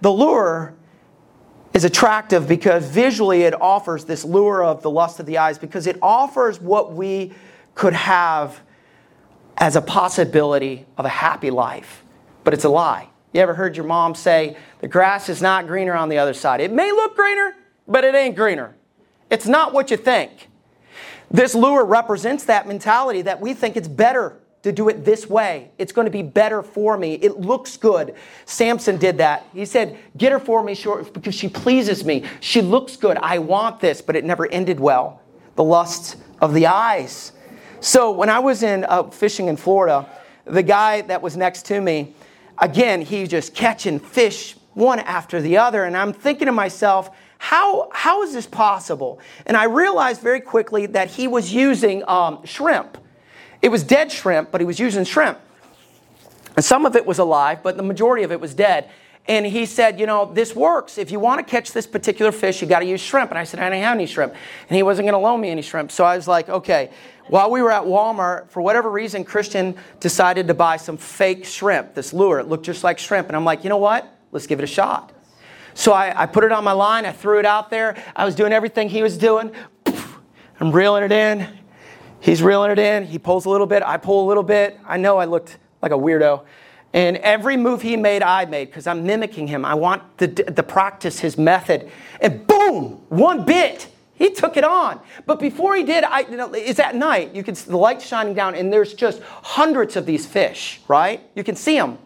The 0.00 0.10
lure 0.10 0.72
is 1.74 1.84
attractive 1.84 2.46
because 2.46 2.86
visually 2.86 3.42
it 3.42 3.58
offers 3.60 4.04
this 4.04 4.24
lure 4.24 4.62
of 4.62 4.82
the 4.82 4.90
lust 4.90 5.20
of 5.20 5.26
the 5.26 5.38
eyes 5.38 5.58
because 5.58 5.86
it 5.86 5.98
offers 6.02 6.60
what 6.60 6.92
we 6.92 7.32
could 7.74 7.94
have 7.94 8.60
as 9.56 9.76
a 9.76 9.80
possibility 9.80 10.86
of 10.98 11.04
a 11.04 11.08
happy 11.08 11.50
life, 11.50 12.02
but 12.44 12.52
it's 12.52 12.64
a 12.64 12.68
lie. 12.68 13.08
You 13.32 13.40
ever 13.40 13.54
heard 13.54 13.76
your 13.76 13.86
mom 13.86 14.14
say, 14.14 14.56
the 14.80 14.88
grass 14.88 15.28
is 15.28 15.40
not 15.40 15.66
greener 15.66 15.94
on 15.94 16.08
the 16.08 16.18
other 16.18 16.34
side? 16.34 16.60
It 16.60 16.72
may 16.72 16.92
look 16.92 17.16
greener, 17.16 17.54
but 17.88 18.04
it 18.04 18.14
ain't 18.14 18.36
greener. 18.36 18.74
It's 19.30 19.46
not 19.46 19.72
what 19.72 19.90
you 19.90 19.96
think. 19.96 20.48
This 21.30 21.54
lure 21.54 21.84
represents 21.84 22.44
that 22.44 22.68
mentality 22.68 23.22
that 23.22 23.40
we 23.40 23.54
think 23.54 23.76
it's 23.76 23.88
better 23.88 24.36
to 24.62 24.72
do 24.72 24.88
it 24.88 25.04
this 25.04 25.28
way. 25.28 25.70
It's 25.78 25.92
going 25.92 26.04
to 26.04 26.10
be 26.10 26.22
better 26.22 26.62
for 26.62 26.96
me. 26.96 27.14
It 27.14 27.40
looks 27.40 27.76
good. 27.76 28.14
Samson 28.44 28.96
did 28.96 29.18
that. 29.18 29.46
He 29.52 29.64
said, 29.64 29.98
Get 30.16 30.32
her 30.32 30.38
for 30.38 30.62
me 30.62 30.74
short 30.74 31.12
because 31.12 31.34
she 31.34 31.48
pleases 31.48 32.04
me. 32.04 32.24
She 32.40 32.62
looks 32.62 32.96
good. 32.96 33.18
I 33.18 33.38
want 33.38 33.80
this, 33.80 34.00
but 34.00 34.14
it 34.14 34.24
never 34.24 34.46
ended 34.50 34.78
well. 34.78 35.20
The 35.56 35.64
lust 35.64 36.16
of 36.40 36.54
the 36.54 36.66
eyes. 36.66 37.32
So 37.80 38.12
when 38.12 38.30
I 38.30 38.38
was 38.38 38.62
in 38.62 38.84
uh, 38.84 39.10
fishing 39.10 39.48
in 39.48 39.56
Florida, 39.56 40.08
the 40.44 40.62
guy 40.62 41.02
that 41.02 41.20
was 41.20 41.36
next 41.36 41.66
to 41.66 41.80
me, 41.80 42.14
again, 42.58 43.02
he 43.02 43.26
just 43.26 43.54
catching 43.54 43.98
fish 43.98 44.56
one 44.74 45.00
after 45.00 45.40
the 45.40 45.58
other. 45.58 45.84
And 45.84 45.96
I'm 45.96 46.12
thinking 46.12 46.46
to 46.46 46.52
myself, 46.52 47.10
how, 47.38 47.90
how 47.92 48.22
is 48.22 48.32
this 48.32 48.46
possible? 48.46 49.18
And 49.46 49.56
I 49.56 49.64
realized 49.64 50.20
very 50.20 50.40
quickly 50.40 50.86
that 50.86 51.10
he 51.10 51.26
was 51.26 51.52
using 51.52 52.08
um, 52.08 52.44
shrimp. 52.44 52.98
It 53.62 53.70
was 53.70 53.84
dead 53.84 54.10
shrimp, 54.10 54.50
but 54.50 54.60
he 54.60 54.66
was 54.66 54.78
using 54.80 55.04
shrimp. 55.04 55.38
And 56.56 56.64
some 56.64 56.84
of 56.84 56.96
it 56.96 57.06
was 57.06 57.18
alive, 57.18 57.62
but 57.62 57.76
the 57.76 57.82
majority 57.82 58.24
of 58.24 58.32
it 58.32 58.40
was 58.40 58.54
dead. 58.54 58.90
and 59.28 59.46
he 59.46 59.66
said, 59.66 60.00
You 60.00 60.06
know, 60.06 60.30
this 60.32 60.54
works. 60.54 60.98
If 60.98 61.12
you 61.12 61.20
want 61.20 61.38
to 61.38 61.48
catch 61.48 61.72
this 61.72 61.86
particular 61.86 62.32
fish, 62.32 62.60
you 62.60 62.66
got 62.66 62.80
to 62.80 62.86
use 62.86 63.00
shrimp. 63.00 63.30
And 63.30 63.38
I 63.38 63.44
said, 63.44 63.60
I 63.60 63.70
don't 63.70 63.80
have 63.80 63.94
any 63.94 64.06
shrimp. 64.06 64.34
And 64.68 64.76
he 64.76 64.82
wasn't 64.82 65.06
going 65.06 65.14
to 65.14 65.24
loan 65.24 65.40
me 65.40 65.48
any 65.50 65.62
shrimp. 65.62 65.92
So 65.92 66.04
I 66.04 66.16
was 66.16 66.26
like, 66.26 66.48
Okay. 66.48 66.90
While 67.28 67.52
we 67.52 67.62
were 67.62 67.70
at 67.70 67.84
Walmart, 67.84 68.50
for 68.50 68.60
whatever 68.60 68.90
reason, 68.90 69.22
Christian 69.22 69.76
decided 70.00 70.48
to 70.48 70.54
buy 70.54 70.76
some 70.76 70.96
fake 70.96 71.44
shrimp, 71.44 71.94
this 71.94 72.12
lure. 72.12 72.40
It 72.40 72.48
looked 72.48 72.66
just 72.66 72.82
like 72.82 72.98
shrimp. 72.98 73.28
And 73.28 73.36
I'm 73.36 73.44
like, 73.44 73.62
You 73.62 73.70
know 73.70 73.78
what? 73.78 74.12
Let's 74.32 74.48
give 74.48 74.58
it 74.58 74.64
a 74.64 74.66
shot. 74.66 75.12
So 75.74 75.92
I, 75.92 76.22
I 76.22 76.26
put 76.26 76.42
it 76.42 76.50
on 76.50 76.64
my 76.64 76.72
line. 76.72 77.06
I 77.06 77.12
threw 77.12 77.38
it 77.38 77.46
out 77.46 77.70
there. 77.70 77.96
I 78.16 78.24
was 78.24 78.34
doing 78.34 78.52
everything 78.52 78.88
he 78.88 79.02
was 79.02 79.16
doing. 79.16 79.52
I'm 80.60 80.72
reeling 80.72 81.04
it 81.04 81.12
in. 81.12 81.46
He's 82.22 82.40
reeling 82.40 82.70
it 82.70 82.78
in. 82.78 83.04
He 83.04 83.18
pulls 83.18 83.46
a 83.46 83.50
little 83.50 83.66
bit. 83.66 83.82
I 83.82 83.96
pull 83.96 84.24
a 84.24 84.28
little 84.28 84.44
bit. 84.44 84.78
I 84.86 84.96
know 84.96 85.18
I 85.18 85.24
looked 85.24 85.58
like 85.82 85.90
a 85.90 85.96
weirdo. 85.96 86.44
And 86.92 87.16
every 87.16 87.56
move 87.56 87.82
he 87.82 87.96
made, 87.96 88.22
I 88.22 88.44
made 88.44 88.66
because 88.66 88.86
I'm 88.86 89.04
mimicking 89.04 89.48
him. 89.48 89.64
I 89.64 89.74
want 89.74 90.18
to, 90.18 90.28
to 90.28 90.62
practice 90.62 91.18
his 91.18 91.36
method. 91.36 91.90
And 92.20 92.46
boom, 92.46 93.02
one 93.08 93.44
bit. 93.44 93.88
He 94.14 94.30
took 94.30 94.56
it 94.56 94.62
on. 94.62 95.00
But 95.26 95.40
before 95.40 95.74
he 95.74 95.82
did, 95.82 96.04
I, 96.04 96.20
you 96.20 96.36
know, 96.36 96.52
it's 96.52 96.78
at 96.78 96.94
night. 96.94 97.34
You 97.34 97.42
can 97.42 97.56
see 97.56 97.68
the 97.68 97.76
light 97.76 98.00
shining 98.00 98.34
down, 98.34 98.54
and 98.54 98.72
there's 98.72 98.94
just 98.94 99.20
hundreds 99.22 99.96
of 99.96 100.06
these 100.06 100.24
fish, 100.24 100.80
right? 100.86 101.28
You 101.34 101.42
can 101.42 101.56
see 101.56 101.76
them. 101.76 101.98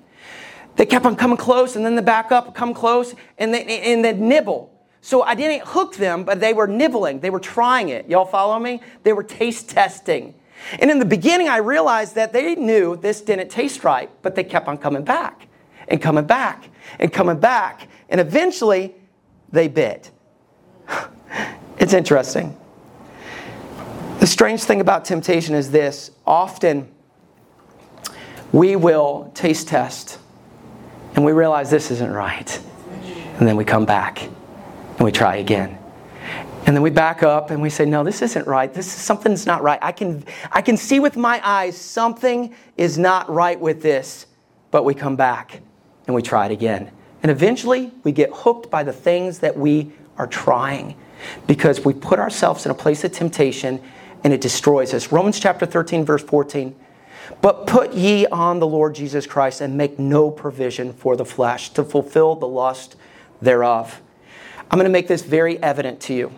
They 0.77 0.87
kept 0.87 1.05
on 1.05 1.17
coming 1.17 1.37
close, 1.37 1.77
and 1.77 1.85
then 1.85 1.95
they 1.95 2.01
back 2.01 2.33
up, 2.33 2.55
come 2.55 2.73
close, 2.73 3.15
and 3.37 3.53
they, 3.53 3.93
and 3.93 4.03
they 4.03 4.15
nibble. 4.15 4.73
So 5.07 5.23
I 5.23 5.37
didn't 5.37 5.65
hook 5.69 5.95
them, 5.95 6.25
but 6.25 6.41
they 6.41 6.53
were 6.53 6.67
nibbling. 6.67 7.21
They 7.21 7.31
were 7.31 7.39
trying 7.39 7.91
it. 7.91 8.11
Y'all 8.11 8.25
follow 8.25 8.59
me? 8.59 8.81
They 9.05 9.13
were 9.13 9.23
taste 9.23 9.69
testing. 9.69 10.35
And 10.81 10.91
in 10.91 10.99
the 10.99 11.05
beginning, 11.05 11.49
I 11.49 11.59
realized 11.59 12.17
that 12.17 12.33
they 12.33 12.57
knew 12.57 12.97
this 12.97 13.21
didn't 13.21 13.49
taste 13.49 13.85
right, 13.85 14.11
but 14.23 14.35
they 14.35 14.43
kept 14.43 14.67
on 14.67 14.79
coming 14.79 15.05
back 15.05 15.47
and 15.87 16.03
coming 16.03 16.27
back 16.27 16.71
and 16.99 17.13
coming 17.13 17.39
back. 17.39 17.87
And 18.09 18.21
eventually, 18.21 18.97
they 19.53 19.69
bit. 19.69 20.11
it's 21.79 21.93
interesting. 21.93 22.57
The 24.19 24.27
strange 24.27 24.65
thing 24.65 24.81
about 24.81 25.05
temptation 25.05 25.55
is 25.55 25.71
this 25.71 26.11
often 26.27 26.93
we 28.51 28.75
will 28.75 29.31
taste 29.37 29.69
test 29.69 30.19
and 31.15 31.25
we 31.25 31.31
realize 31.31 31.71
this 31.71 31.93
isn't 31.93 32.11
right. 32.11 32.61
And 33.39 33.47
then 33.47 33.57
we 33.57 33.65
come 33.65 33.87
back 33.87 34.31
and 34.97 35.01
we 35.01 35.13
try 35.13 35.37
again 35.37 35.79
and 36.67 36.75
then 36.75 36.83
we 36.83 36.91
back 36.91 37.23
up 37.23 37.51
and 37.53 37.63
we 37.63 37.71
say, 37.71 37.85
no, 37.85 38.03
this 38.03 38.23
isn't 38.23 38.45
right. 38.49 38.73
This 38.75 38.87
is, 38.87 38.93
something's 38.93 39.47
not 39.47 39.63
right. 39.63 39.79
I 39.81 39.93
can, 39.93 40.25
I 40.51 40.63
can 40.63 40.77
see 40.77 40.99
with 40.99 41.17
my 41.17 41.41
eyes 41.49 41.79
something 41.79 42.53
is 42.77 42.99
not 42.99 43.31
right 43.31 43.59
with 43.59 43.83
this. 43.83 44.27
But 44.73 44.85
we 44.85 44.93
come 44.93 45.15
back 45.15 45.63
and 46.09 46.15
we 46.15 46.23
try 46.23 46.47
it 46.47 46.53
again. 46.53 46.91
And 47.23 47.31
eventually 47.31 47.93
we 48.03 48.11
get 48.11 48.31
hooked 48.33 48.69
by 48.69 48.83
the 48.83 48.93
things 48.93 49.39
that 49.39 49.57
we 49.57 49.93
are 50.19 50.27
trying 50.27 50.97
because 51.47 51.85
we 51.85 51.95
put 51.95 52.19
ourselves 52.19 52.67
in 52.67 52.73
a 52.73 52.75
place 52.75 53.05
of 53.05 53.13
temptation 53.13 53.81
and 54.25 54.33
it 54.33 54.41
destroys 54.41 54.93
us. 54.93 55.13
Romans 55.13 55.39
chapter 55.39 55.67
13, 55.67 56.05
verse 56.05 56.25
14. 56.25 56.75
But 57.41 57.69
put 57.69 57.95
ye 57.95 58.27
on 58.27 58.59
the 58.59 58.67
Lord 58.67 58.97
Jesus 58.97 59.25
Christ 59.25 59.61
and 59.61 59.77
make 59.77 60.01
no 60.01 60.33
provision 60.33 60.93
for 60.93 61.17
the 61.17 61.25
flesh 61.25 61.71
to 61.71 61.85
fulfill 61.85 62.35
the 62.35 62.49
lust 62.49 62.97
thereof. 63.41 64.03
I'm 64.71 64.79
going 64.79 64.85
to 64.85 64.91
make 64.91 65.09
this 65.09 65.23
very 65.23 65.63
evident 65.63 66.01
to 66.03 66.15
you. 66.15 66.33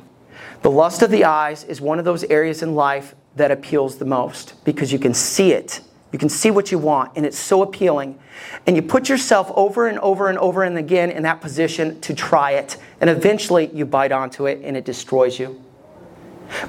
The 0.62 0.70
lust 0.70 1.02
of 1.02 1.10
the 1.10 1.24
eyes 1.24 1.64
is 1.64 1.80
one 1.80 1.98
of 1.98 2.04
those 2.04 2.24
areas 2.24 2.62
in 2.62 2.74
life 2.74 3.14
that 3.36 3.50
appeals 3.50 3.98
the 3.98 4.04
most 4.04 4.62
because 4.64 4.92
you 4.92 4.98
can 4.98 5.14
see 5.14 5.52
it. 5.52 5.80
You 6.12 6.18
can 6.18 6.28
see 6.28 6.50
what 6.50 6.72
you 6.72 6.78
want, 6.78 7.12
and 7.16 7.26
it's 7.26 7.38
so 7.38 7.62
appealing. 7.62 8.18
And 8.66 8.74
you 8.74 8.82
put 8.82 9.08
yourself 9.08 9.50
over 9.54 9.88
and 9.88 9.98
over 9.98 10.28
and 10.28 10.38
over 10.38 10.62
and 10.62 10.78
again 10.78 11.10
in 11.10 11.22
that 11.24 11.40
position 11.40 12.00
to 12.00 12.14
try 12.14 12.52
it. 12.52 12.78
And 13.00 13.10
eventually 13.10 13.70
you 13.74 13.84
bite 13.84 14.12
onto 14.12 14.46
it 14.46 14.60
and 14.64 14.76
it 14.76 14.84
destroys 14.84 15.38
you. 15.38 15.62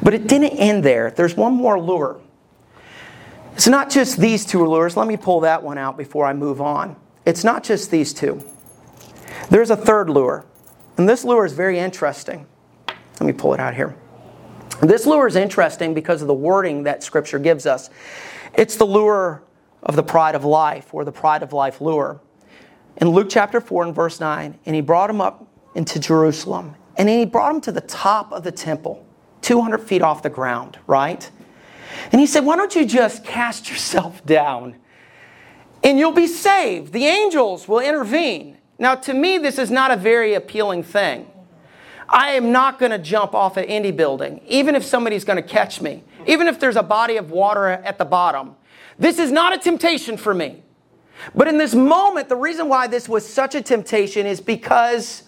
But 0.03 0.13
it 0.13 0.27
didn't 0.27 0.57
end 0.57 0.83
there. 0.83 1.11
There's 1.11 1.35
one 1.35 1.53
more 1.53 1.79
lure. 1.79 2.19
It's 3.53 3.67
not 3.67 3.89
just 3.89 4.17
these 4.17 4.45
two 4.45 4.65
lures. 4.65 4.97
Let 4.97 5.07
me 5.07 5.17
pull 5.17 5.41
that 5.41 5.63
one 5.63 5.77
out 5.77 5.97
before 5.97 6.25
I 6.25 6.33
move 6.33 6.61
on. 6.61 6.95
It's 7.25 7.43
not 7.43 7.63
just 7.63 7.91
these 7.91 8.13
two. 8.13 8.43
There's 9.49 9.69
a 9.69 9.77
third 9.77 10.09
lure. 10.09 10.45
And 10.99 11.07
this 11.07 11.23
lure 11.23 11.45
is 11.45 11.53
very 11.53 11.79
interesting. 11.79 12.45
Let 12.89 13.21
me 13.21 13.31
pull 13.31 13.53
it 13.53 13.61
out 13.61 13.73
here. 13.73 13.95
This 14.81 15.05
lure 15.05 15.27
is 15.27 15.37
interesting 15.37 15.93
because 15.93 16.21
of 16.21 16.27
the 16.27 16.33
wording 16.33 16.83
that 16.83 17.03
Scripture 17.03 17.39
gives 17.39 17.65
us. 17.65 17.89
It's 18.53 18.75
the 18.75 18.83
lure 18.83 19.41
of 19.81 19.95
the 19.95 20.03
pride 20.03 20.35
of 20.35 20.43
life, 20.43 20.93
or 20.93 21.05
the 21.05 21.11
pride 21.13 21.41
of 21.41 21.53
life 21.53 21.79
lure. 21.79 22.19
In 22.97 23.07
Luke 23.11 23.27
chapter 23.29 23.61
4 23.61 23.85
and 23.85 23.95
verse 23.95 24.19
9, 24.19 24.59
and 24.65 24.75
he 24.75 24.81
brought 24.81 25.09
him 25.09 25.21
up 25.21 25.47
into 25.73 26.01
Jerusalem, 26.01 26.75
and 26.97 27.07
then 27.07 27.17
he 27.17 27.25
brought 27.25 27.55
him 27.55 27.61
to 27.61 27.71
the 27.71 27.79
top 27.79 28.33
of 28.33 28.43
the 28.43 28.51
temple, 28.51 29.07
200 29.39 29.77
feet 29.77 30.01
off 30.01 30.21
the 30.21 30.29
ground, 30.29 30.79
right? 30.85 31.31
And 32.11 32.19
he 32.19 32.27
said, 32.27 32.43
Why 32.43 32.57
don't 32.57 32.75
you 32.75 32.85
just 32.85 33.23
cast 33.23 33.69
yourself 33.69 34.25
down 34.25 34.75
and 35.81 35.97
you'll 35.97 36.11
be 36.11 36.27
saved? 36.27 36.91
The 36.91 37.05
angels 37.05 37.69
will 37.69 37.79
intervene. 37.79 38.58
Now, 38.79 38.95
to 38.95 39.13
me, 39.13 39.37
this 39.37 39.59
is 39.59 39.69
not 39.69 39.91
a 39.91 39.97
very 39.97 40.33
appealing 40.33 40.83
thing. 40.83 41.29
I 42.07 42.31
am 42.31 42.51
not 42.51 42.79
going 42.79 42.91
to 42.91 42.97
jump 42.97 43.35
off 43.35 43.57
an 43.57 43.65
indie 43.65 43.95
building, 43.95 44.41
even 44.47 44.73
if 44.73 44.83
somebody's 44.83 45.23
going 45.23 45.35
to 45.35 45.47
catch 45.47 45.81
me, 45.81 46.03
even 46.25 46.47
if 46.47 46.59
there's 46.59 46.77
a 46.77 46.83
body 46.83 47.17
of 47.17 47.29
water 47.29 47.67
at 47.67 47.97
the 47.97 48.05
bottom. 48.05 48.55
This 48.97 49.19
is 49.19 49.31
not 49.31 49.53
a 49.53 49.59
temptation 49.59 50.17
for 50.17 50.33
me. 50.33 50.63
But 51.35 51.47
in 51.47 51.57
this 51.57 51.75
moment, 51.75 52.29
the 52.29 52.35
reason 52.35 52.69
why 52.69 52.87
this 52.87 53.07
was 53.07 53.27
such 53.27 53.53
a 53.53 53.61
temptation 53.61 54.25
is 54.25 54.41
because 54.41 55.23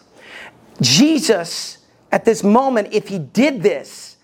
Jesus, 0.80 1.80
at 2.12 2.26
this 2.26 2.44
moment, 2.44 2.90
if 2.92 3.10
he 3.10 3.20
did 3.20 3.62
this, 3.62 4.18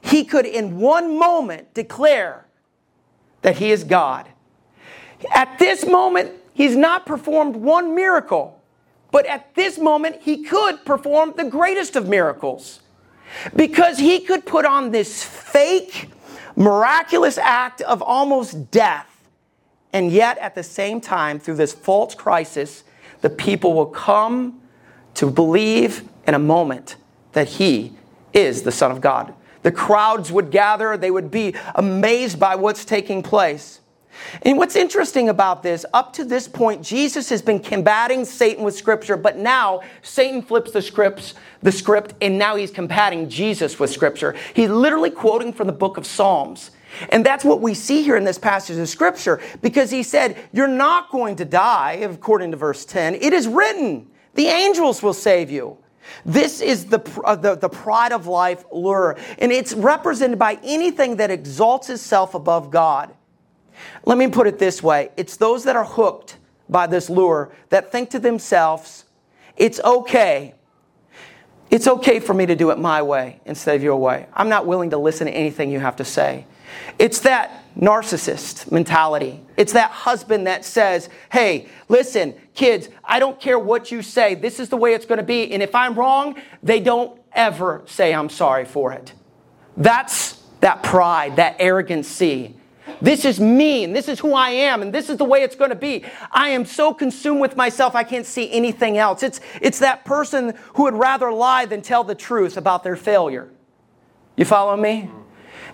he 0.00 0.24
could 0.24 0.44
in 0.44 0.78
one 0.78 1.18
moment 1.18 1.72
declare 1.74 2.46
that 3.42 3.56
he 3.56 3.70
is 3.70 3.84
God. 3.84 4.28
At 5.32 5.58
this 5.58 5.86
moment, 5.86 6.32
he's 6.52 6.76
not 6.76 7.06
performed 7.06 7.56
one 7.56 7.94
miracle. 7.94 8.61
But 9.12 9.26
at 9.26 9.54
this 9.54 9.78
moment, 9.78 10.22
he 10.22 10.42
could 10.42 10.84
perform 10.84 11.34
the 11.36 11.44
greatest 11.44 11.94
of 11.94 12.08
miracles 12.08 12.80
because 13.54 13.98
he 13.98 14.18
could 14.20 14.44
put 14.44 14.64
on 14.64 14.90
this 14.90 15.22
fake, 15.22 16.08
miraculous 16.56 17.38
act 17.38 17.82
of 17.82 18.02
almost 18.02 18.70
death. 18.72 19.08
And 19.92 20.10
yet, 20.10 20.38
at 20.38 20.54
the 20.54 20.62
same 20.62 21.00
time, 21.00 21.38
through 21.38 21.56
this 21.56 21.74
false 21.74 22.14
crisis, 22.14 22.84
the 23.20 23.30
people 23.30 23.74
will 23.74 23.86
come 23.86 24.60
to 25.14 25.30
believe 25.30 26.08
in 26.26 26.34
a 26.34 26.38
moment 26.38 26.96
that 27.32 27.46
he 27.48 27.92
is 28.32 28.62
the 28.62 28.72
Son 28.72 28.90
of 28.90 29.02
God. 29.02 29.34
The 29.62 29.72
crowds 29.72 30.32
would 30.32 30.50
gather, 30.50 30.96
they 30.96 31.10
would 31.10 31.30
be 31.30 31.54
amazed 31.74 32.40
by 32.40 32.56
what's 32.56 32.86
taking 32.86 33.22
place. 33.22 33.80
And 34.42 34.58
what's 34.58 34.76
interesting 34.76 35.28
about 35.28 35.62
this, 35.62 35.84
up 35.92 36.12
to 36.14 36.24
this 36.24 36.48
point, 36.48 36.82
Jesus 36.82 37.28
has 37.28 37.42
been 37.42 37.60
combating 37.60 38.24
Satan 38.24 38.64
with 38.64 38.74
Scripture, 38.74 39.16
but 39.16 39.38
now 39.38 39.82
Satan 40.02 40.42
flips 40.42 40.72
the 40.72 40.82
scripts, 40.82 41.34
the 41.62 41.72
script, 41.72 42.14
and 42.20 42.38
now 42.38 42.56
he's 42.56 42.70
combating 42.70 43.28
Jesus 43.28 43.78
with 43.78 43.90
Scripture. 43.90 44.34
He's 44.54 44.70
literally 44.70 45.10
quoting 45.10 45.52
from 45.52 45.66
the 45.66 45.72
book 45.72 45.96
of 45.96 46.06
Psalms. 46.06 46.70
And 47.08 47.24
that's 47.24 47.44
what 47.44 47.60
we 47.60 47.74
see 47.74 48.02
here 48.02 48.16
in 48.16 48.24
this 48.24 48.38
passage 48.38 48.78
of 48.78 48.88
Scripture, 48.88 49.40
because 49.62 49.90
he 49.90 50.02
said, 50.02 50.36
You're 50.52 50.68
not 50.68 51.10
going 51.10 51.36
to 51.36 51.44
die, 51.44 51.92
according 52.02 52.50
to 52.50 52.56
verse 52.56 52.84
10. 52.84 53.14
It 53.14 53.32
is 53.32 53.48
written, 53.48 54.08
the 54.34 54.46
angels 54.46 55.02
will 55.02 55.14
save 55.14 55.50
you. 55.50 55.78
This 56.24 56.60
is 56.60 56.86
the, 56.86 57.00
uh, 57.24 57.36
the, 57.36 57.54
the 57.54 57.68
pride 57.68 58.12
of 58.12 58.26
life 58.26 58.64
lure, 58.72 59.16
and 59.38 59.52
it's 59.52 59.72
represented 59.72 60.38
by 60.38 60.58
anything 60.62 61.16
that 61.16 61.30
exalts 61.30 61.90
itself 61.90 62.34
above 62.34 62.70
God. 62.70 63.14
Let 64.04 64.18
me 64.18 64.28
put 64.28 64.46
it 64.46 64.58
this 64.58 64.82
way 64.82 65.10
it's 65.16 65.36
those 65.36 65.64
that 65.64 65.76
are 65.76 65.84
hooked 65.84 66.38
by 66.68 66.86
this 66.86 67.10
lure 67.10 67.52
that 67.68 67.92
think 67.92 68.10
to 68.10 68.18
themselves, 68.18 69.04
it's 69.56 69.80
okay. 69.80 70.54
It's 71.70 71.86
okay 71.86 72.20
for 72.20 72.34
me 72.34 72.46
to 72.46 72.54
do 72.54 72.70
it 72.70 72.78
my 72.78 73.00
way 73.02 73.40
instead 73.46 73.76
of 73.76 73.82
your 73.82 73.96
way. 73.96 74.26
I'm 74.34 74.48
not 74.48 74.66
willing 74.66 74.90
to 74.90 74.98
listen 74.98 75.26
to 75.26 75.32
anything 75.32 75.70
you 75.70 75.80
have 75.80 75.96
to 75.96 76.04
say. 76.04 76.46
It's 76.98 77.20
that 77.20 77.64
narcissist 77.78 78.70
mentality. 78.70 79.40
It's 79.56 79.72
that 79.72 79.90
husband 79.90 80.46
that 80.46 80.64
says, 80.64 81.08
hey, 81.30 81.68
listen, 81.88 82.34
kids, 82.54 82.88
I 83.04 83.18
don't 83.18 83.40
care 83.40 83.58
what 83.58 83.90
you 83.90 84.02
say. 84.02 84.34
This 84.34 84.60
is 84.60 84.68
the 84.68 84.76
way 84.76 84.94
it's 84.94 85.06
going 85.06 85.18
to 85.18 85.24
be. 85.24 85.52
And 85.52 85.62
if 85.62 85.74
I'm 85.74 85.94
wrong, 85.94 86.36
they 86.62 86.80
don't 86.80 87.18
ever 87.32 87.82
say 87.86 88.12
I'm 88.12 88.28
sorry 88.28 88.64
for 88.64 88.92
it. 88.92 89.12
That's 89.76 90.42
that 90.60 90.82
pride, 90.82 91.36
that 91.36 91.56
arrogancy 91.58 92.56
this 93.00 93.24
is 93.24 93.40
me, 93.40 93.84
and 93.84 93.94
this 93.94 94.08
is 94.08 94.20
who 94.20 94.34
I 94.34 94.50
am, 94.50 94.82
and 94.82 94.92
this 94.92 95.08
is 95.08 95.16
the 95.16 95.24
way 95.24 95.42
it's 95.42 95.56
going 95.56 95.70
to 95.70 95.76
be. 95.76 96.04
I 96.30 96.50
am 96.50 96.64
so 96.64 96.92
consumed 96.92 97.40
with 97.40 97.56
myself, 97.56 97.94
I 97.94 98.04
can't 98.04 98.26
see 98.26 98.50
anything 98.52 98.98
else. 98.98 99.22
It's, 99.22 99.40
it's 99.60 99.78
that 99.80 100.04
person 100.04 100.54
who 100.74 100.84
would 100.84 100.94
rather 100.94 101.32
lie 101.32 101.66
than 101.66 101.82
tell 101.82 102.04
the 102.04 102.14
truth 102.14 102.56
about 102.56 102.82
their 102.82 102.96
failure. 102.96 103.50
You 104.36 104.44
follow 104.44 104.76
me? 104.76 105.10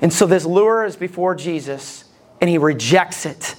And 0.01 0.13
so 0.13 0.27
this 0.27 0.45
lure 0.45 0.85
is 0.85 0.97
before 0.97 1.35
Jesus, 1.35 2.05
and 2.41 2.49
he 2.49 2.59
rejects 2.59 3.27
it. 3.27 3.57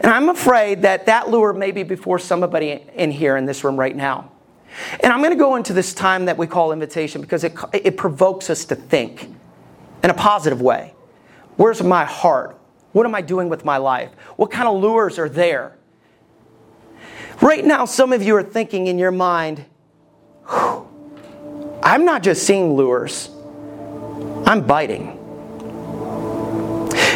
And 0.00 0.12
I'm 0.12 0.28
afraid 0.28 0.82
that 0.82 1.06
that 1.06 1.28
lure 1.28 1.52
may 1.52 1.72
be 1.72 1.82
before 1.82 2.18
somebody 2.18 2.84
in 2.94 3.10
here 3.10 3.36
in 3.36 3.46
this 3.46 3.64
room 3.64 3.76
right 3.76 3.94
now. 3.94 4.30
And 5.00 5.12
I'm 5.12 5.20
going 5.20 5.32
to 5.32 5.36
go 5.36 5.56
into 5.56 5.72
this 5.72 5.92
time 5.92 6.26
that 6.26 6.38
we 6.38 6.46
call 6.46 6.72
invitation 6.72 7.20
because 7.20 7.44
it, 7.44 7.54
it 7.72 7.96
provokes 7.96 8.48
us 8.48 8.64
to 8.66 8.74
think 8.74 9.28
in 10.02 10.10
a 10.10 10.14
positive 10.14 10.62
way. 10.62 10.94
Where's 11.56 11.82
my 11.82 12.04
heart? 12.04 12.58
What 12.92 13.06
am 13.06 13.14
I 13.14 13.22
doing 13.22 13.48
with 13.48 13.64
my 13.64 13.78
life? 13.78 14.10
What 14.36 14.50
kind 14.50 14.68
of 14.68 14.80
lures 14.80 15.18
are 15.18 15.28
there? 15.28 15.76
Right 17.40 17.64
now, 17.64 17.86
some 17.86 18.12
of 18.12 18.22
you 18.22 18.36
are 18.36 18.42
thinking 18.42 18.86
in 18.86 18.98
your 18.98 19.10
mind, 19.10 19.64
I'm 20.46 22.04
not 22.04 22.22
just 22.22 22.46
seeing 22.46 22.74
lures, 22.74 23.30
I'm 24.46 24.64
biting. 24.66 25.18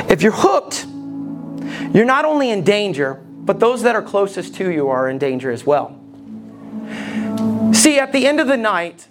If 0.08 0.22
you're 0.22 0.32
hooked, 0.32 0.86
you're 1.94 2.06
not 2.06 2.24
only 2.24 2.50
in 2.50 2.64
danger, 2.64 3.14
but 3.14 3.60
those 3.60 3.82
that 3.82 3.94
are 3.94 4.02
closest 4.02 4.54
to 4.56 4.70
you 4.70 4.88
are 4.88 5.08
in 5.08 5.18
danger 5.18 5.50
as 5.50 5.64
well. 5.64 6.00
See, 7.72 7.98
at 7.98 8.12
the 8.12 8.26
end 8.26 8.40
of 8.40 8.48
the 8.48 8.56
night, 8.56 9.06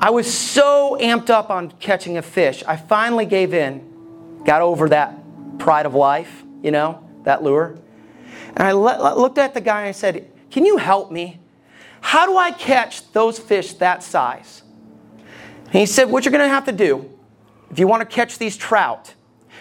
I 0.00 0.10
was 0.10 0.32
so 0.32 0.98
amped 1.00 1.30
up 1.30 1.48
on 1.48 1.70
catching 1.72 2.18
a 2.18 2.22
fish, 2.22 2.64
I 2.66 2.76
finally 2.76 3.24
gave 3.24 3.54
in, 3.54 4.42
got 4.44 4.60
over 4.60 4.88
that 4.88 5.21
pride 5.58 5.86
of 5.86 5.94
life, 5.94 6.42
you 6.62 6.70
know, 6.70 7.06
that 7.24 7.42
lure. 7.42 7.78
And 8.56 8.66
I 8.66 8.72
looked 8.72 9.38
at 9.38 9.54
the 9.54 9.60
guy 9.60 9.80
and 9.80 9.88
I 9.88 9.92
said, 9.92 10.30
Can 10.50 10.64
you 10.64 10.76
help 10.76 11.10
me? 11.10 11.40
How 12.00 12.26
do 12.26 12.36
I 12.36 12.50
catch 12.50 13.10
those 13.12 13.38
fish 13.38 13.74
that 13.74 14.02
size? 14.02 14.62
And 15.66 15.74
he 15.74 15.86
said, 15.86 16.04
What 16.10 16.24
you're 16.24 16.32
going 16.32 16.44
to 16.44 16.48
have 16.48 16.66
to 16.66 16.72
do, 16.72 17.10
if 17.70 17.78
you 17.78 17.86
want 17.86 18.00
to 18.00 18.06
catch 18.06 18.38
these 18.38 18.56
trout, 18.56 19.14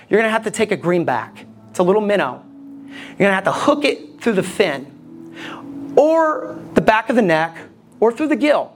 you're 0.09 0.19
going 0.19 0.27
to 0.27 0.33
have 0.33 0.43
to 0.43 0.51
take 0.51 0.71
a 0.71 0.77
greenback. 0.77 1.45
It's 1.69 1.79
a 1.79 1.83
little 1.83 2.01
minnow. 2.01 2.43
You're 2.85 3.17
going 3.17 3.29
to 3.29 3.35
have 3.35 3.45
to 3.45 3.53
hook 3.53 3.85
it 3.85 4.21
through 4.21 4.33
the 4.33 4.43
fin, 4.43 5.93
or 5.95 6.59
the 6.73 6.81
back 6.81 7.09
of 7.09 7.15
the 7.15 7.21
neck, 7.21 7.57
or 7.99 8.11
through 8.11 8.27
the 8.27 8.35
gill. 8.35 8.75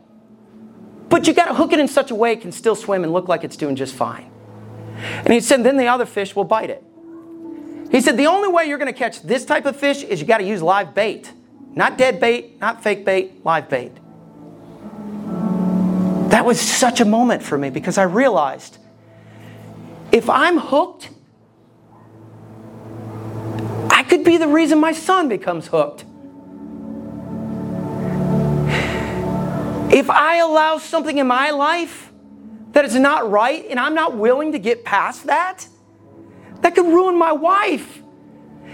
But 1.10 1.28
you 1.28 1.34
got 1.34 1.46
to 1.46 1.54
hook 1.54 1.74
it 1.74 1.80
in 1.80 1.88
such 1.88 2.12
a 2.12 2.16
way 2.16 2.32
it 2.32 2.42
can 2.42 2.52
still 2.52 2.76
swim 2.76 3.04
and 3.04 3.12
look 3.12 3.28
like 3.28 3.44
it's 3.44 3.58
doing 3.58 3.76
just 3.76 3.94
fine. 3.94 4.32
And 4.98 5.34
he 5.34 5.40
said, 5.40 5.64
then 5.64 5.78
the 5.78 5.88
other 5.88 6.06
fish 6.06 6.36
will 6.36 6.46
bite 6.46 6.70
it. 6.70 6.84
He 7.92 8.02
said, 8.02 8.18
the 8.18 8.28
only 8.28 8.50
way 8.50 8.66
you're 8.66 8.78
going 8.78 8.92
to 8.92 8.98
catch 8.98 9.22
this 9.22 9.46
type 9.46 9.66
of 9.66 9.76
fish 9.76 10.04
is 10.04 10.20
you 10.20 10.28
got 10.28 10.40
to 10.40 10.44
use 10.44 10.62
live 10.62 10.94
bait. 10.94 11.32
Not 11.74 11.98
dead 11.98 12.20
bait, 12.20 12.60
not 12.60 12.84
fake 12.84 13.06
bait, 13.06 13.46
live 13.46 13.70
bait. 13.70 13.92
That 16.30 16.46
was 16.46 16.60
such 16.60 17.02
a 17.02 17.06
moment 17.06 17.44
for 17.44 17.58
me 17.58 17.70
because 17.70 17.98
I 17.98 18.04
realized 18.04 18.78
if 20.12 20.30
I'm 20.30 20.58
hooked, 20.58 21.10
I 23.90 24.04
could 24.04 24.24
be 24.24 24.38
the 24.38 24.48
reason 24.48 24.80
my 24.80 24.92
son 24.92 25.30
becomes 25.30 25.68
hooked. 25.68 26.06
If 29.94 30.10
I 30.10 30.38
allow 30.38 30.78
something 30.78 31.18
in 31.18 31.28
my 31.28 31.52
life 31.52 32.12
that 32.72 32.84
is 32.84 32.96
not 32.96 33.30
right 33.30 33.66
and 33.70 33.80
I'm 33.80 33.96
not 33.96 34.18
willing 34.18 34.52
to 34.52 34.60
get 34.60 34.84
past 34.84 35.28
that, 35.28 35.68
that 36.62 36.76
could 36.76 36.86
ruin 36.86 37.18
my 37.18 37.32
wife. 37.32 38.02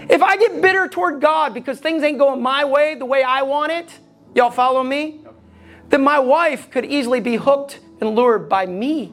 If 0.08 0.22
I 0.22 0.36
get 0.36 0.60
bitter 0.60 0.88
toward 0.88 1.20
God 1.20 1.54
because 1.54 1.78
things 1.78 2.02
ain't 2.02 2.18
going 2.18 2.42
my 2.42 2.64
way, 2.64 2.94
the 2.94 3.06
way 3.06 3.22
I 3.22 3.42
want 3.42 3.72
it, 3.72 3.98
y'all 4.34 4.50
follow 4.50 4.82
me? 4.82 5.24
Then 5.88 6.02
my 6.02 6.18
wife 6.18 6.70
could 6.70 6.84
easily 6.84 7.20
be 7.20 7.36
hooked 7.36 7.80
and 8.00 8.14
lured 8.14 8.48
by 8.48 8.66
me. 8.66 9.12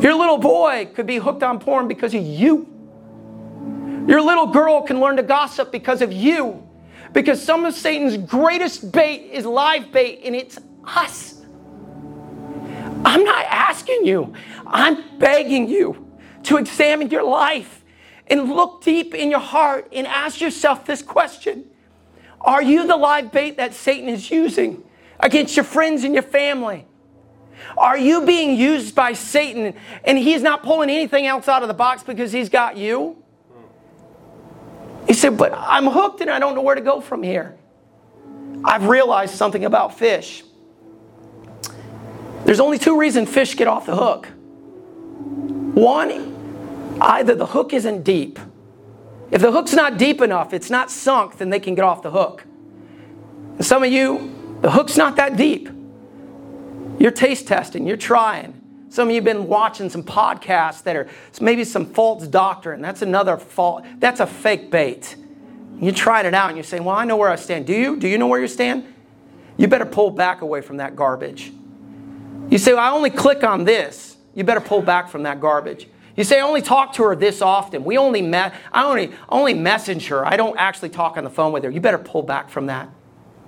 Your 0.00 0.14
little 0.14 0.38
boy 0.38 0.90
could 0.94 1.06
be 1.06 1.16
hooked 1.16 1.42
on 1.42 1.58
porn 1.58 1.88
because 1.88 2.14
of 2.14 2.22
you. 2.22 2.66
Your 4.06 4.22
little 4.22 4.46
girl 4.46 4.82
can 4.82 5.00
learn 5.00 5.16
to 5.16 5.22
gossip 5.22 5.70
because 5.70 6.00
of 6.00 6.12
you. 6.12 6.66
Because 7.12 7.42
some 7.42 7.64
of 7.64 7.74
Satan's 7.74 8.16
greatest 8.16 8.92
bait 8.92 9.30
is 9.32 9.44
live 9.44 9.92
bait, 9.92 10.20
and 10.24 10.34
it's 10.34 10.58
us. 10.84 11.44
I'm 13.04 13.24
not 13.24 13.44
asking 13.46 14.06
you, 14.06 14.32
I'm 14.66 15.18
begging 15.18 15.68
you 15.68 16.09
to 16.44 16.56
examine 16.56 17.10
your 17.10 17.24
life 17.24 17.84
and 18.26 18.48
look 18.48 18.82
deep 18.82 19.14
in 19.14 19.30
your 19.30 19.40
heart 19.40 19.88
and 19.92 20.06
ask 20.06 20.40
yourself 20.40 20.86
this 20.86 21.02
question 21.02 21.64
Are 22.40 22.62
you 22.62 22.86
the 22.86 22.96
live 22.96 23.32
bait 23.32 23.56
that 23.56 23.74
Satan 23.74 24.08
is 24.08 24.30
using 24.30 24.82
against 25.18 25.56
your 25.56 25.64
friends 25.64 26.04
and 26.04 26.14
your 26.14 26.22
family? 26.22 26.86
Are 27.76 27.98
you 27.98 28.24
being 28.24 28.56
used 28.56 28.94
by 28.94 29.12
Satan 29.12 29.74
and 30.04 30.18
he's 30.18 30.42
not 30.42 30.62
pulling 30.62 30.90
anything 30.90 31.26
else 31.26 31.48
out 31.48 31.62
of 31.62 31.68
the 31.68 31.74
box 31.74 32.02
because 32.02 32.32
he's 32.32 32.48
got 32.48 32.76
you? 32.76 33.22
He 35.06 35.12
said, 35.12 35.36
But 35.36 35.52
I'm 35.54 35.86
hooked 35.86 36.20
and 36.20 36.30
I 36.30 36.38
don't 36.38 36.54
know 36.54 36.62
where 36.62 36.74
to 36.74 36.80
go 36.80 37.00
from 37.00 37.22
here. 37.22 37.56
I've 38.64 38.86
realized 38.86 39.34
something 39.34 39.64
about 39.64 39.98
fish. 39.98 40.44
There's 42.44 42.60
only 42.60 42.78
two 42.78 42.98
reasons 42.98 43.28
fish 43.28 43.56
get 43.56 43.68
off 43.68 43.86
the 43.86 43.96
hook. 43.96 44.28
One, 45.80 46.98
either 47.00 47.34
the 47.34 47.46
hook 47.46 47.72
isn't 47.72 48.02
deep. 48.02 48.38
If 49.30 49.40
the 49.40 49.50
hook's 49.50 49.72
not 49.72 49.96
deep 49.96 50.20
enough, 50.20 50.52
it's 50.52 50.70
not 50.70 50.90
sunk, 50.90 51.38
then 51.38 51.50
they 51.50 51.60
can 51.60 51.74
get 51.74 51.84
off 51.84 52.02
the 52.02 52.10
hook. 52.10 52.44
And 53.56 53.64
some 53.64 53.82
of 53.82 53.90
you, 53.90 54.58
the 54.60 54.70
hook's 54.70 54.96
not 54.96 55.16
that 55.16 55.36
deep. 55.36 55.70
You're 56.98 57.12
taste 57.12 57.46
testing, 57.46 57.86
you're 57.86 57.96
trying. 57.96 58.60
Some 58.90 59.08
of 59.08 59.14
you 59.14 59.16
have 59.16 59.24
been 59.24 59.46
watching 59.46 59.88
some 59.88 60.02
podcasts 60.02 60.82
that 60.82 60.96
are 60.96 61.08
maybe 61.40 61.64
some 61.64 61.86
false 61.86 62.26
doctrine. 62.26 62.82
That's 62.82 63.02
another 63.02 63.36
fault. 63.36 63.86
That's 64.00 64.20
a 64.20 64.26
fake 64.26 64.70
bait. 64.70 65.16
You 65.80 65.92
tried 65.92 66.26
it 66.26 66.34
out 66.34 66.48
and 66.48 66.56
you're 66.58 66.64
saying, 66.64 66.84
Well, 66.84 66.96
I 66.96 67.04
know 67.04 67.16
where 67.16 67.30
I 67.30 67.36
stand. 67.36 67.66
Do 67.66 67.72
you? 67.72 67.96
Do 67.96 68.08
you 68.08 68.18
know 68.18 68.26
where 68.26 68.40
you 68.40 68.48
stand? 68.48 68.92
You 69.56 69.68
better 69.68 69.86
pull 69.86 70.10
back 70.10 70.42
away 70.42 70.60
from 70.60 70.78
that 70.78 70.96
garbage. 70.96 71.52
You 72.50 72.58
say, 72.58 72.72
well, 72.72 72.82
I 72.82 72.90
only 72.90 73.10
click 73.10 73.44
on 73.44 73.64
this. 73.64 74.09
You 74.34 74.44
better 74.44 74.60
pull 74.60 74.82
back 74.82 75.08
from 75.08 75.24
that 75.24 75.40
garbage. 75.40 75.88
You 76.16 76.24
say, 76.24 76.38
I 76.38 76.42
only 76.42 76.62
talk 76.62 76.92
to 76.94 77.04
her 77.04 77.16
this 77.16 77.40
often. 77.40 77.84
We 77.84 77.96
only 77.96 78.22
met, 78.22 78.54
I 78.72 78.84
only, 78.84 79.12
only 79.28 79.54
message 79.54 80.08
her. 80.08 80.26
I 80.26 80.36
don't 80.36 80.56
actually 80.58 80.90
talk 80.90 81.16
on 81.16 81.24
the 81.24 81.30
phone 81.30 81.52
with 81.52 81.64
her. 81.64 81.70
You 81.70 81.80
better 81.80 81.98
pull 81.98 82.22
back 82.22 82.50
from 82.50 82.66
that. 82.66 82.88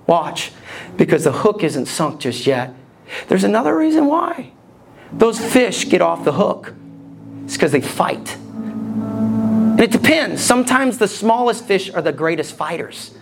Watch, 0.07 0.51
because 0.97 1.23
the 1.23 1.31
hook 1.31 1.63
isn't 1.63 1.85
sunk 1.85 2.21
just 2.21 2.45
yet. 2.45 2.73
There's 3.27 3.43
another 3.43 3.77
reason 3.77 4.07
why. 4.07 4.51
Those 5.11 5.39
fish 5.39 5.87
get 5.87 6.01
off 6.01 6.25
the 6.25 6.33
hook. 6.33 6.73
It's 7.43 7.53
because 7.53 7.71
they 7.71 7.81
fight. 7.81 8.35
And 8.35 9.79
it 9.79 9.91
depends. 9.91 10.41
Sometimes 10.41 10.97
the 10.97 11.07
smallest 11.07 11.65
fish 11.65 11.89
are 11.93 12.01
the 12.01 12.11
greatest 12.11 12.55
fighters. 12.55 13.15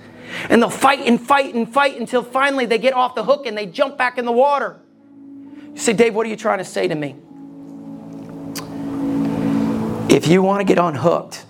And 0.50 0.62
they'll 0.62 0.70
fight 0.70 1.02
and 1.02 1.20
fight 1.20 1.54
and 1.54 1.72
fight 1.72 2.00
until 2.00 2.24
finally 2.24 2.66
they 2.66 2.78
get 2.78 2.94
off 2.94 3.16
the 3.16 3.24
hook 3.24 3.46
and 3.46 3.58
they 3.58 3.66
jump 3.66 3.98
back 3.98 4.18
in 4.18 4.26
the 4.26 4.32
water. 4.32 4.80
You 5.74 5.78
say, 5.78 5.94
Dave, 5.94 6.16
what 6.16 6.26
are 6.26 6.30
you 6.30 6.36
trying 6.36 6.60
to 6.60 6.66
say 6.66 6.88
to 6.88 6.96
me? 6.96 7.16
If 10.12 10.28
you 10.28 10.42
want 10.42 10.60
to 10.60 10.66
get 10.66 10.78
unhooked, 10.78 11.46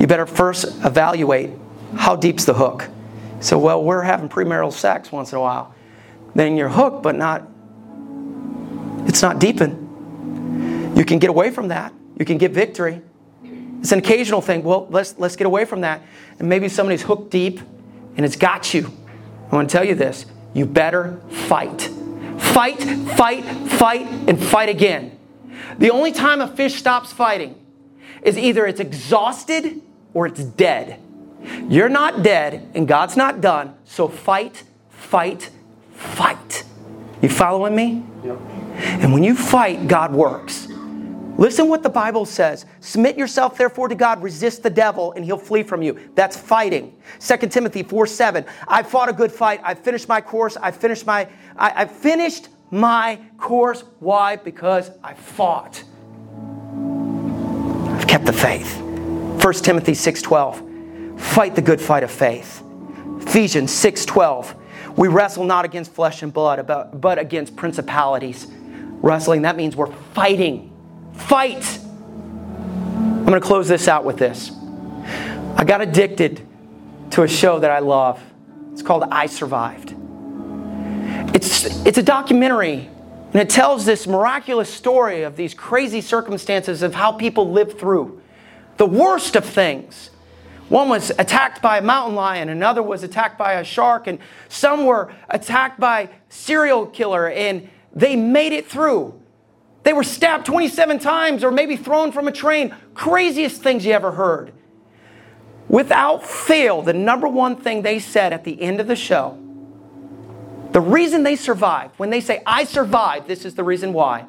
you 0.00 0.06
better 0.08 0.26
first 0.26 0.64
evaluate 0.84 1.50
how 1.96 2.16
deep's 2.16 2.44
the 2.44 2.54
hook. 2.54 2.88
So, 3.38 3.56
well, 3.56 3.84
we're 3.84 4.02
having 4.02 4.28
premarital 4.28 4.72
sex 4.72 5.12
once 5.12 5.30
in 5.30 5.38
a 5.38 5.40
while. 5.40 5.72
Then 6.34 6.56
you're 6.56 6.68
hooked, 6.68 7.04
but 7.04 7.14
not, 7.14 7.48
it's 9.06 9.22
not 9.22 9.38
deepened. 9.38 10.98
You 10.98 11.04
can 11.04 11.20
get 11.20 11.30
away 11.30 11.52
from 11.52 11.68
that. 11.68 11.92
You 12.18 12.24
can 12.24 12.36
get 12.36 12.50
victory. 12.50 13.00
It's 13.78 13.92
an 13.92 14.00
occasional 14.00 14.40
thing. 14.40 14.64
Well, 14.64 14.88
let's, 14.90 15.16
let's 15.16 15.36
get 15.36 15.46
away 15.46 15.64
from 15.64 15.82
that. 15.82 16.02
And 16.40 16.48
maybe 16.48 16.68
somebody's 16.68 17.02
hooked 17.02 17.30
deep 17.30 17.60
and 18.16 18.26
it's 18.26 18.36
got 18.36 18.74
you. 18.74 18.90
I 19.52 19.54
want 19.54 19.70
to 19.70 19.76
tell 19.76 19.86
you 19.86 19.94
this 19.94 20.26
you 20.52 20.66
better 20.66 21.20
fight. 21.46 21.82
Fight, 22.38 22.82
fight, 23.16 23.44
fight, 23.44 24.06
and 24.26 24.42
fight 24.42 24.68
again. 24.68 25.16
The 25.78 25.90
only 25.90 26.12
time 26.12 26.40
a 26.40 26.48
fish 26.48 26.74
stops 26.74 27.12
fighting 27.12 27.54
is 28.22 28.36
either 28.36 28.66
it's 28.66 28.80
exhausted 28.80 29.80
or 30.14 30.26
it's 30.26 30.42
dead. 30.42 31.00
You're 31.68 31.88
not 31.88 32.22
dead 32.22 32.70
and 32.74 32.86
God's 32.86 33.16
not 33.16 33.40
done, 33.40 33.74
so 33.84 34.08
fight, 34.08 34.64
fight, 34.90 35.50
fight. 35.92 36.64
You 37.22 37.28
following 37.28 37.74
me? 37.74 38.04
Yep. 38.24 38.38
And 38.80 39.12
when 39.12 39.22
you 39.22 39.34
fight, 39.34 39.88
God 39.88 40.12
works. 40.12 40.68
Listen 41.36 41.68
what 41.68 41.82
the 41.82 41.88
Bible 41.88 42.26
says. 42.26 42.66
Submit 42.80 43.16
yourself 43.16 43.56
therefore 43.56 43.88
to 43.88 43.94
God, 43.94 44.22
resist 44.22 44.62
the 44.62 44.68
devil, 44.68 45.12
and 45.12 45.24
he'll 45.24 45.38
flee 45.38 45.62
from 45.62 45.80
you. 45.80 45.98
That's 46.14 46.36
fighting. 46.36 46.94
2 47.18 47.36
Timothy 47.48 47.82
4 47.82 48.06
7. 48.06 48.44
I 48.68 48.82
fought 48.82 49.08
a 49.08 49.12
good 49.12 49.32
fight. 49.32 49.60
I 49.64 49.74
finished 49.74 50.06
my 50.06 50.20
course. 50.20 50.58
I 50.58 50.70
finished 50.70 51.06
my 51.06 51.28
I, 51.56 51.82
I 51.82 51.84
finished 51.86 52.48
my 52.70 53.18
course. 53.38 53.84
Why? 53.98 54.36
Because 54.36 54.90
I 55.02 55.14
fought. 55.14 55.82
I've 57.88 58.06
kept 58.06 58.26
the 58.26 58.32
faith. 58.32 58.80
1 59.42 59.64
Timothy 59.64 59.92
6:12. 59.92 61.20
Fight 61.20 61.54
the 61.54 61.62
good 61.62 61.80
fight 61.80 62.02
of 62.02 62.10
faith. 62.10 62.62
Ephesians 63.20 63.70
6:12. 63.72 64.54
We 64.96 65.08
wrestle 65.08 65.44
not 65.44 65.64
against 65.64 65.92
flesh 65.92 66.22
and 66.22 66.32
blood, 66.32 66.66
but 66.66 67.18
against 67.18 67.56
principalities. 67.56 68.46
Wrestling, 69.02 69.42
that 69.42 69.56
means 69.56 69.76
we're 69.76 69.92
fighting 70.14 70.70
Fight. 71.20 71.78
I'm 71.84 73.24
going 73.24 73.40
to 73.40 73.46
close 73.46 73.68
this 73.68 73.86
out 73.86 74.04
with 74.04 74.16
this. 74.16 74.50
I 75.56 75.64
got 75.64 75.80
addicted 75.80 76.46
to 77.10 77.22
a 77.22 77.28
show 77.28 77.58
that 77.60 77.70
I 77.70 77.80
love. 77.80 78.20
It's 78.72 78.82
called 78.82 79.04
I 79.10 79.26
Survived. 79.26 79.94
It's, 81.40 81.64
it's 81.86 81.96
a 81.96 82.02
documentary, 82.02 82.90
and 83.32 83.36
it 83.36 83.48
tells 83.48 83.86
this 83.86 84.06
miraculous 84.06 84.68
story 84.68 85.22
of 85.22 85.36
these 85.36 85.54
crazy 85.54 86.02
circumstances 86.02 86.82
of 86.82 86.94
how 86.94 87.12
people 87.12 87.50
live 87.50 87.78
through 87.78 88.20
the 88.76 88.84
worst 88.84 89.36
of 89.36 89.46
things. 89.46 90.10
One 90.68 90.90
was 90.90 91.08
attacked 91.18 91.62
by 91.62 91.78
a 91.78 91.82
mountain 91.82 92.14
lion, 92.14 92.50
another 92.50 92.82
was 92.82 93.02
attacked 93.02 93.38
by 93.38 93.54
a 93.54 93.64
shark, 93.64 94.06
and 94.06 94.18
some 94.50 94.84
were 94.84 95.14
attacked 95.30 95.80
by 95.80 96.10
serial 96.28 96.84
killer, 96.84 97.30
and 97.30 97.70
they 97.94 98.16
made 98.16 98.52
it 98.52 98.66
through. 98.66 99.18
They 99.82 99.94
were 99.94 100.04
stabbed 100.04 100.44
27 100.44 100.98
times 100.98 101.42
or 101.42 101.50
maybe 101.50 101.74
thrown 101.74 102.12
from 102.12 102.28
a 102.28 102.32
train. 102.32 102.76
Craziest 102.92 103.62
things 103.62 103.86
you 103.86 103.92
ever 103.92 104.12
heard. 104.12 104.52
Without 105.68 106.22
fail, 106.22 106.82
the 106.82 106.92
number 106.92 107.28
one 107.28 107.56
thing 107.56 107.80
they 107.80 107.98
said 107.98 108.34
at 108.34 108.44
the 108.44 108.60
end 108.60 108.78
of 108.78 108.88
the 108.88 108.96
show, 108.96 109.38
the 110.72 110.80
reason 110.80 111.22
they 111.24 111.36
survived, 111.36 111.98
when 111.98 112.10
they 112.10 112.20
say, 112.20 112.42
I 112.46 112.64
survived, 112.64 113.26
this 113.26 113.44
is 113.44 113.54
the 113.54 113.64
reason 113.64 113.92
why, 113.92 114.26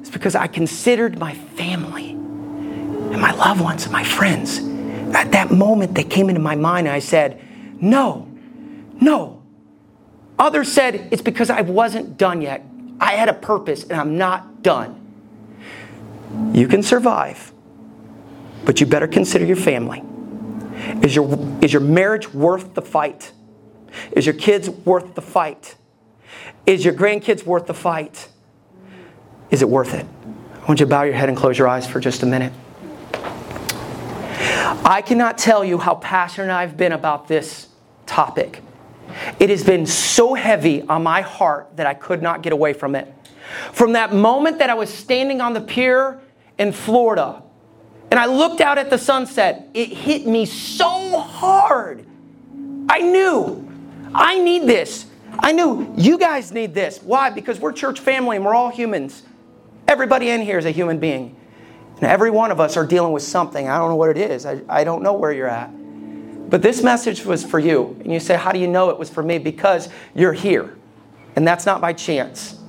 is 0.00 0.10
because 0.10 0.34
I 0.34 0.46
considered 0.46 1.18
my 1.18 1.34
family 1.34 2.10
and 2.10 3.20
my 3.20 3.32
loved 3.32 3.60
ones 3.60 3.84
and 3.84 3.92
my 3.92 4.04
friends. 4.04 4.58
At 5.14 5.32
that 5.32 5.50
moment, 5.50 5.94
they 5.94 6.04
came 6.04 6.28
into 6.28 6.40
my 6.40 6.54
mind 6.54 6.86
and 6.86 6.94
I 6.94 7.00
said, 7.00 7.42
No, 7.80 8.28
no. 9.00 9.42
Others 10.38 10.70
said, 10.72 11.08
It's 11.10 11.22
because 11.22 11.50
I 11.50 11.62
wasn't 11.62 12.16
done 12.16 12.40
yet. 12.40 12.64
I 13.00 13.14
had 13.14 13.28
a 13.28 13.34
purpose 13.34 13.82
and 13.82 13.94
I'm 13.94 14.16
not 14.16 14.62
done. 14.62 14.96
You 16.52 16.68
can 16.68 16.82
survive, 16.84 17.52
but 18.64 18.80
you 18.80 18.86
better 18.86 19.08
consider 19.08 19.44
your 19.44 19.56
family. 19.56 20.04
Is 21.02 21.16
your, 21.16 21.36
is 21.60 21.72
your 21.72 21.82
marriage 21.82 22.32
worth 22.32 22.74
the 22.74 22.82
fight? 22.82 23.32
Is 24.12 24.24
your 24.26 24.36
kids 24.36 24.70
worth 24.70 25.14
the 25.14 25.22
fight? 25.22 25.74
Is 26.66 26.84
your 26.84 26.94
grandkids 26.94 27.44
worth 27.44 27.66
the 27.66 27.74
fight? 27.74 28.28
Is 29.50 29.62
it 29.62 29.68
worth 29.68 29.94
it? 29.94 30.06
I 30.54 30.58
want 30.66 30.80
you 30.80 30.86
to 30.86 30.90
bow 30.90 31.02
your 31.02 31.14
head 31.14 31.28
and 31.28 31.36
close 31.36 31.58
your 31.58 31.68
eyes 31.68 31.86
for 31.86 32.00
just 32.00 32.22
a 32.22 32.26
minute. 32.26 32.52
I 34.84 35.02
cannot 35.04 35.38
tell 35.38 35.64
you 35.64 35.78
how 35.78 35.96
passionate 35.96 36.52
I've 36.52 36.76
been 36.76 36.92
about 36.92 37.28
this 37.28 37.68
topic. 38.06 38.62
It 39.38 39.50
has 39.50 39.64
been 39.64 39.86
so 39.86 40.34
heavy 40.34 40.82
on 40.82 41.02
my 41.02 41.20
heart 41.20 41.76
that 41.76 41.86
I 41.86 41.94
could 41.94 42.22
not 42.22 42.42
get 42.42 42.52
away 42.52 42.72
from 42.72 42.94
it. 42.94 43.12
From 43.72 43.92
that 43.92 44.12
moment 44.12 44.58
that 44.58 44.70
I 44.70 44.74
was 44.74 44.92
standing 44.92 45.40
on 45.40 45.54
the 45.54 45.60
pier 45.60 46.20
in 46.58 46.72
Florida 46.72 47.42
and 48.10 48.18
I 48.18 48.26
looked 48.26 48.60
out 48.60 48.78
at 48.78 48.90
the 48.90 48.98
sunset, 48.98 49.68
it 49.74 49.88
hit 49.88 50.26
me 50.26 50.46
so 50.46 51.18
hard. 51.18 52.04
I 52.88 53.00
knew 53.00 53.68
I 54.14 54.38
need 54.38 54.62
this. 54.62 55.06
I 55.38 55.52
knew 55.52 55.92
you 55.96 56.18
guys 56.18 56.52
need 56.52 56.74
this. 56.74 57.02
Why? 57.02 57.30
Because 57.30 57.60
we're 57.60 57.72
church 57.72 58.00
family 58.00 58.36
and 58.36 58.44
we're 58.44 58.54
all 58.54 58.70
humans. 58.70 59.22
Everybody 59.88 60.30
in 60.30 60.42
here 60.42 60.58
is 60.58 60.66
a 60.66 60.70
human 60.70 60.98
being. 60.98 61.36
And 61.96 62.04
every 62.04 62.30
one 62.30 62.50
of 62.50 62.60
us 62.60 62.76
are 62.76 62.86
dealing 62.86 63.12
with 63.12 63.22
something. 63.22 63.68
I 63.68 63.78
don't 63.78 63.90
know 63.90 63.96
what 63.96 64.10
it 64.10 64.16
is. 64.16 64.46
I, 64.46 64.60
I 64.68 64.84
don't 64.84 65.02
know 65.02 65.12
where 65.12 65.32
you're 65.32 65.48
at. 65.48 65.70
But 66.50 66.62
this 66.62 66.82
message 66.82 67.24
was 67.24 67.44
for 67.44 67.58
you. 67.58 67.96
And 68.00 68.12
you 68.12 68.20
say, 68.20 68.36
How 68.36 68.52
do 68.52 68.58
you 68.58 68.66
know 68.66 68.90
it 68.90 68.98
was 68.98 69.10
for 69.10 69.22
me? 69.22 69.38
Because 69.38 69.88
you're 70.14 70.32
here. 70.32 70.76
And 71.36 71.46
that's 71.46 71.66
not 71.66 71.80
by 71.80 71.92
chance. 71.92 72.59